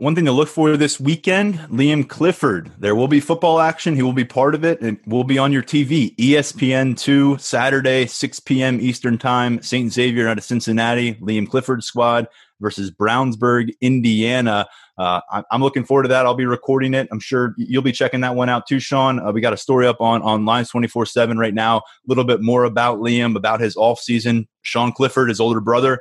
one 0.00 0.14
thing 0.14 0.24
to 0.24 0.32
look 0.32 0.48
for 0.48 0.78
this 0.78 0.98
weekend 0.98 1.58
Liam 1.68 2.08
Clifford. 2.08 2.72
There 2.78 2.94
will 2.94 3.06
be 3.06 3.20
football 3.20 3.60
action. 3.60 3.94
He 3.94 4.02
will 4.02 4.14
be 4.14 4.24
part 4.24 4.54
of 4.54 4.64
it 4.64 4.80
and 4.80 4.98
will 5.04 5.24
be 5.24 5.36
on 5.36 5.52
your 5.52 5.62
TV. 5.62 6.16
ESPN2, 6.16 7.38
Saturday, 7.38 8.06
6 8.06 8.40
p.m. 8.40 8.80
Eastern 8.80 9.18
Time. 9.18 9.60
St. 9.60 9.92
Xavier 9.92 10.26
out 10.26 10.38
of 10.38 10.44
Cincinnati. 10.44 11.16
Liam 11.16 11.46
Clifford 11.46 11.84
squad 11.84 12.28
versus 12.60 12.90
Brownsburg, 12.90 13.74
Indiana. 13.82 14.66
Uh, 15.00 15.42
I'm 15.50 15.62
looking 15.62 15.82
forward 15.82 16.02
to 16.02 16.08
that. 16.10 16.26
I'll 16.26 16.34
be 16.34 16.44
recording 16.44 16.92
it. 16.92 17.08
I'm 17.10 17.20
sure 17.20 17.54
you'll 17.56 17.80
be 17.80 17.90
checking 17.90 18.20
that 18.20 18.34
one 18.34 18.50
out 18.50 18.66
too, 18.66 18.78
Sean. 18.78 19.18
Uh, 19.18 19.32
we 19.32 19.40
got 19.40 19.54
a 19.54 19.56
story 19.56 19.86
up 19.86 19.98
on 20.02 20.20
on 20.20 20.44
Lions 20.44 20.68
24 20.68 21.06
7 21.06 21.38
right 21.38 21.54
now. 21.54 21.78
A 21.78 21.82
little 22.06 22.24
bit 22.24 22.42
more 22.42 22.64
about 22.64 22.98
Liam, 22.98 23.34
about 23.34 23.60
his 23.60 23.76
off 23.76 23.98
season. 23.98 24.46
Sean 24.60 24.92
Clifford, 24.92 25.30
his 25.30 25.40
older 25.40 25.60
brother, 25.60 26.00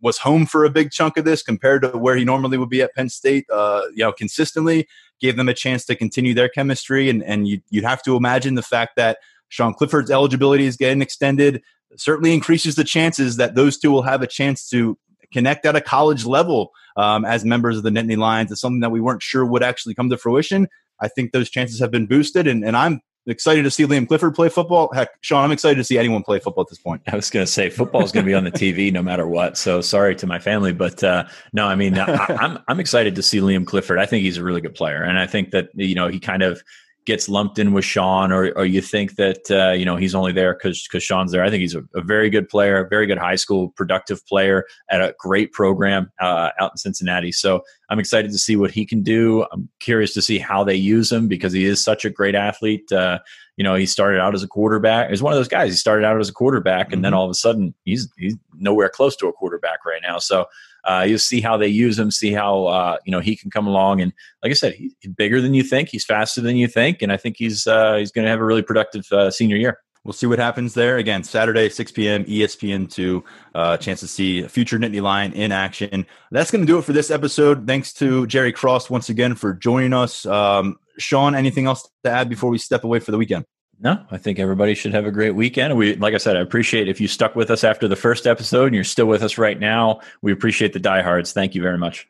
was 0.00 0.16
home 0.16 0.46
for 0.46 0.64
a 0.64 0.70
big 0.70 0.90
chunk 0.90 1.18
of 1.18 1.26
this 1.26 1.42
compared 1.42 1.82
to 1.82 1.90
where 1.90 2.16
he 2.16 2.24
normally 2.24 2.56
would 2.56 2.70
be 2.70 2.80
at 2.80 2.94
Penn 2.94 3.10
State. 3.10 3.44
Uh, 3.52 3.82
you 3.90 4.02
know, 4.02 4.10
consistently 4.10 4.88
gave 5.20 5.36
them 5.36 5.50
a 5.50 5.54
chance 5.54 5.84
to 5.84 5.94
continue 5.94 6.32
their 6.32 6.48
chemistry, 6.48 7.10
and 7.10 7.22
and 7.22 7.46
you 7.46 7.60
you 7.68 7.82
have 7.82 8.02
to 8.04 8.16
imagine 8.16 8.54
the 8.54 8.62
fact 8.62 8.96
that 8.96 9.18
Sean 9.50 9.74
Clifford's 9.74 10.10
eligibility 10.10 10.64
is 10.64 10.78
getting 10.78 11.02
extended 11.02 11.62
certainly 11.96 12.32
increases 12.32 12.76
the 12.76 12.84
chances 12.84 13.36
that 13.36 13.54
those 13.54 13.76
two 13.76 13.90
will 13.90 14.02
have 14.02 14.22
a 14.22 14.26
chance 14.26 14.68
to 14.70 14.96
connect 15.32 15.66
at 15.66 15.76
a 15.76 15.80
college 15.80 16.24
level 16.24 16.72
um, 16.96 17.24
as 17.24 17.44
members 17.44 17.76
of 17.76 17.82
the 17.82 17.90
Nittany 17.90 18.16
Lions. 18.16 18.50
It's 18.50 18.60
something 18.60 18.80
that 18.80 18.90
we 18.90 19.00
weren't 19.00 19.22
sure 19.22 19.44
would 19.44 19.62
actually 19.62 19.94
come 19.94 20.10
to 20.10 20.16
fruition. 20.16 20.68
I 21.00 21.08
think 21.08 21.32
those 21.32 21.50
chances 21.50 21.80
have 21.80 21.90
been 21.90 22.06
boosted, 22.06 22.46
and, 22.46 22.64
and 22.64 22.76
I'm 22.76 23.00
excited 23.26 23.62
to 23.62 23.70
see 23.70 23.84
Liam 23.84 24.06
Clifford 24.06 24.34
play 24.34 24.48
football. 24.48 24.92
Heck, 24.92 25.10
Sean, 25.20 25.44
I'm 25.44 25.52
excited 25.52 25.76
to 25.76 25.84
see 25.84 25.98
anyone 25.98 26.22
play 26.22 26.38
football 26.38 26.62
at 26.62 26.68
this 26.68 26.78
point. 26.78 27.02
I 27.06 27.16
was 27.16 27.30
going 27.30 27.44
to 27.44 27.50
say 27.50 27.70
football 27.70 28.02
is 28.02 28.12
going 28.12 28.24
to 28.24 28.30
be 28.30 28.34
on 28.34 28.44
the 28.44 28.50
TV 28.50 28.92
no 28.92 29.02
matter 29.02 29.26
what. 29.26 29.56
So 29.56 29.80
sorry 29.80 30.14
to 30.16 30.26
my 30.26 30.38
family, 30.38 30.72
but 30.72 31.02
uh, 31.02 31.24
no, 31.52 31.66
I 31.66 31.74
mean 31.74 31.98
I, 31.98 32.26
I'm 32.28 32.58
I'm 32.68 32.80
excited 32.80 33.14
to 33.14 33.22
see 33.22 33.38
Liam 33.38 33.66
Clifford. 33.66 33.98
I 33.98 34.06
think 34.06 34.22
he's 34.22 34.36
a 34.36 34.44
really 34.44 34.60
good 34.60 34.74
player, 34.74 35.02
and 35.02 35.18
I 35.18 35.26
think 35.26 35.50
that 35.50 35.68
you 35.74 35.94
know 35.94 36.08
he 36.08 36.20
kind 36.20 36.42
of 36.42 36.62
gets 37.06 37.28
lumped 37.28 37.58
in 37.58 37.72
with 37.72 37.84
Sean, 37.84 38.30
or 38.32 38.52
or 38.56 38.64
you 38.64 38.80
think 38.80 39.16
that 39.16 39.50
uh, 39.50 39.72
you 39.72 39.84
know 39.84 39.96
he's 39.96 40.14
only 40.14 40.32
there 40.32 40.54
because 40.54 40.86
because 40.86 41.02
Sean's 41.02 41.32
there. 41.32 41.42
I 41.42 41.50
think 41.50 41.60
he's 41.60 41.74
a, 41.74 41.82
a, 41.94 42.02
very 42.02 42.30
good 42.30 42.48
player, 42.48 42.84
a 42.84 42.88
very 42.88 43.06
good 43.06 43.18
high 43.18 43.36
school 43.36 43.70
productive 43.70 44.24
player 44.26 44.64
at 44.90 45.00
a 45.00 45.14
great 45.18 45.52
program 45.52 46.10
uh, 46.20 46.50
out 46.60 46.72
in 46.72 46.76
Cincinnati. 46.76 47.32
So 47.32 47.62
I'm 47.88 47.98
excited 47.98 48.30
to 48.32 48.38
see 48.38 48.56
what 48.56 48.70
he 48.70 48.84
can 48.84 49.02
do. 49.02 49.46
I'm 49.52 49.68
curious 49.80 50.14
to 50.14 50.22
see 50.22 50.38
how 50.38 50.62
they 50.62 50.74
use 50.74 51.10
him 51.10 51.28
because 51.28 51.52
he 51.52 51.64
is 51.64 51.82
such 51.82 52.04
a 52.04 52.10
great 52.10 52.34
athlete. 52.34 52.90
Uh, 52.92 53.18
you 53.56 53.64
know, 53.64 53.74
he 53.74 53.86
started 53.86 54.20
out 54.20 54.34
as 54.34 54.42
a 54.42 54.48
quarterback. 54.48 55.10
He's 55.10 55.22
one 55.22 55.32
of 55.32 55.38
those 55.38 55.48
guys. 55.48 55.70
He 55.70 55.76
started 55.76 56.06
out 56.06 56.18
as 56.18 56.28
a 56.28 56.32
quarterback, 56.32 56.86
and 56.86 56.96
mm-hmm. 56.96 57.02
then 57.02 57.14
all 57.14 57.24
of 57.24 57.30
a 57.30 57.34
sudden, 57.34 57.74
he's 57.84 58.10
he's 58.16 58.36
nowhere 58.54 58.88
close 58.88 59.16
to 59.16 59.26
a 59.28 59.32
quarterback 59.32 59.84
right 59.84 60.02
now. 60.02 60.18
So 60.18 60.46
uh, 60.84 61.04
you'll 61.06 61.18
see 61.18 61.40
how 61.40 61.56
they 61.56 61.68
use 61.68 61.98
him, 61.98 62.10
see 62.10 62.32
how 62.32 62.66
uh, 62.66 62.96
you 63.04 63.12
know 63.12 63.20
he 63.20 63.36
can 63.36 63.50
come 63.50 63.66
along. 63.66 64.00
And 64.00 64.12
like 64.42 64.50
I 64.50 64.54
said, 64.54 64.74
he's 64.74 64.94
bigger 65.16 65.40
than 65.40 65.54
you 65.54 65.62
think. 65.62 65.88
He's 65.88 66.04
faster 66.04 66.40
than 66.40 66.56
you 66.56 66.68
think, 66.68 67.02
and 67.02 67.12
I 67.12 67.16
think 67.16 67.36
he's 67.38 67.66
uh, 67.66 67.96
he's 67.96 68.12
going 68.12 68.24
to 68.24 68.30
have 68.30 68.40
a 68.40 68.44
really 68.44 68.62
productive 68.62 69.10
uh, 69.12 69.30
senior 69.30 69.56
year. 69.56 69.78
We'll 70.04 70.14
see 70.14 70.26
what 70.26 70.38
happens 70.38 70.72
there. 70.72 70.96
Again, 70.96 71.22
Saturday, 71.24 71.68
6 71.68 71.92
p.m., 71.92 72.24
ESPN2. 72.24 73.22
Uh, 73.54 73.76
chance 73.76 74.00
to 74.00 74.08
see 74.08 74.40
a 74.40 74.48
future 74.48 74.78
Nittany 74.78 75.02
Lion 75.02 75.34
in 75.34 75.52
action. 75.52 76.06
That's 76.30 76.50
going 76.50 76.62
to 76.62 76.66
do 76.66 76.78
it 76.78 76.86
for 76.86 76.94
this 76.94 77.10
episode. 77.10 77.66
Thanks 77.66 77.92
to 77.94 78.26
Jerry 78.26 78.52
Cross 78.52 78.88
once 78.88 79.10
again 79.10 79.34
for 79.34 79.52
joining 79.52 79.92
us. 79.92 80.24
Um, 80.24 80.78
Sean, 80.98 81.34
anything 81.34 81.66
else 81.66 81.86
to 82.04 82.10
add 82.10 82.30
before 82.30 82.48
we 82.48 82.56
step 82.56 82.84
away 82.84 82.98
for 82.98 83.10
the 83.10 83.18
weekend? 83.18 83.44
No, 83.82 83.98
I 84.10 84.18
think 84.18 84.38
everybody 84.38 84.74
should 84.74 84.92
have 84.92 85.06
a 85.06 85.10
great 85.10 85.34
weekend. 85.34 85.74
We, 85.74 85.96
like 85.96 86.12
I 86.12 86.18
said, 86.18 86.36
I 86.36 86.40
appreciate 86.40 86.86
if 86.86 87.00
you 87.00 87.08
stuck 87.08 87.34
with 87.34 87.50
us 87.50 87.64
after 87.64 87.88
the 87.88 87.96
first 87.96 88.26
episode 88.26 88.66
and 88.66 88.74
you're 88.74 88.84
still 88.84 89.06
with 89.06 89.22
us 89.22 89.38
right 89.38 89.58
now. 89.58 90.00
We 90.20 90.32
appreciate 90.32 90.74
the 90.74 90.78
diehards. 90.78 91.32
Thank 91.32 91.54
you 91.54 91.62
very 91.62 91.78
much. 91.78 92.06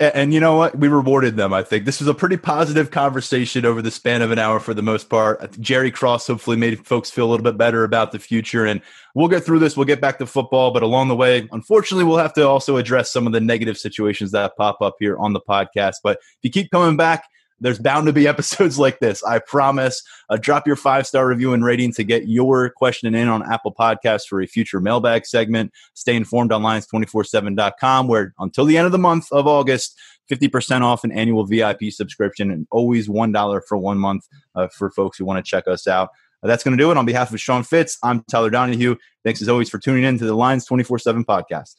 And 0.00 0.32
you 0.32 0.40
know 0.40 0.56
what? 0.56 0.76
We 0.78 0.88
rewarded 0.88 1.36
them. 1.36 1.52
I 1.52 1.62
think 1.62 1.84
this 1.84 2.00
was 2.00 2.08
a 2.08 2.14
pretty 2.14 2.38
positive 2.38 2.90
conversation 2.90 3.66
over 3.66 3.82
the 3.82 3.90
span 3.90 4.22
of 4.22 4.30
an 4.30 4.38
hour 4.38 4.58
for 4.58 4.72
the 4.72 4.82
most 4.82 5.10
part. 5.10 5.50
Jerry 5.60 5.90
Cross 5.90 6.26
hopefully 6.26 6.56
made 6.56 6.84
folks 6.86 7.10
feel 7.10 7.26
a 7.26 7.30
little 7.30 7.44
bit 7.44 7.58
better 7.58 7.84
about 7.84 8.10
the 8.10 8.18
future. 8.18 8.64
And 8.64 8.80
we'll 9.14 9.28
get 9.28 9.44
through 9.44 9.58
this. 9.58 9.76
We'll 9.76 9.84
get 9.84 10.00
back 10.00 10.18
to 10.18 10.26
football. 10.26 10.70
But 10.72 10.82
along 10.82 11.08
the 11.08 11.14
way, 11.14 11.46
unfortunately, 11.52 12.04
we'll 12.04 12.16
have 12.16 12.32
to 12.34 12.48
also 12.48 12.78
address 12.78 13.12
some 13.12 13.26
of 13.26 13.32
the 13.32 13.40
negative 13.40 13.76
situations 13.76 14.32
that 14.32 14.56
pop 14.56 14.80
up 14.80 14.96
here 14.98 15.18
on 15.18 15.34
the 15.34 15.40
podcast. 15.40 15.96
But 16.02 16.18
if 16.20 16.38
you 16.42 16.50
keep 16.50 16.70
coming 16.70 16.96
back, 16.96 17.26
there's 17.60 17.78
bound 17.78 18.06
to 18.06 18.12
be 18.12 18.28
episodes 18.28 18.78
like 18.78 18.98
this. 18.98 19.22
I 19.24 19.38
promise. 19.38 20.02
Uh, 20.28 20.36
drop 20.36 20.66
your 20.66 20.76
five 20.76 21.06
star 21.06 21.26
review 21.26 21.52
and 21.52 21.64
rating 21.64 21.92
to 21.94 22.04
get 22.04 22.28
your 22.28 22.70
question 22.70 23.14
in 23.14 23.28
on 23.28 23.50
Apple 23.50 23.74
Podcasts 23.74 24.26
for 24.26 24.40
a 24.40 24.46
future 24.46 24.80
mailbag 24.80 25.26
segment. 25.26 25.72
Stay 25.94 26.16
informed 26.16 26.52
on 26.52 26.62
lions247.com, 26.62 28.08
where 28.08 28.34
until 28.38 28.64
the 28.64 28.76
end 28.76 28.86
of 28.86 28.92
the 28.92 28.98
month 28.98 29.30
of 29.32 29.46
August, 29.46 29.98
50% 30.30 30.82
off 30.82 31.04
an 31.04 31.12
annual 31.12 31.46
VIP 31.46 31.84
subscription 31.90 32.50
and 32.50 32.66
always 32.70 33.08
$1 33.08 33.60
for 33.68 33.78
one 33.78 33.98
month 33.98 34.26
uh, 34.54 34.68
for 34.68 34.90
folks 34.90 35.18
who 35.18 35.24
want 35.24 35.44
to 35.44 35.48
check 35.48 35.68
us 35.68 35.86
out. 35.86 36.10
Uh, 36.42 36.48
that's 36.48 36.64
going 36.64 36.76
to 36.76 36.82
do 36.82 36.90
it. 36.90 36.96
On 36.96 37.06
behalf 37.06 37.32
of 37.32 37.40
Sean 37.40 37.62
Fitz, 37.62 37.98
I'm 38.02 38.24
Tyler 38.24 38.50
Donohue. 38.50 38.96
Thanks 39.24 39.40
as 39.40 39.48
always 39.48 39.70
for 39.70 39.78
tuning 39.78 40.04
in 40.04 40.18
to 40.18 40.24
the 40.24 40.34
Lions 40.34 40.66
24 40.66 40.98
7 40.98 41.24
podcast. 41.24 41.76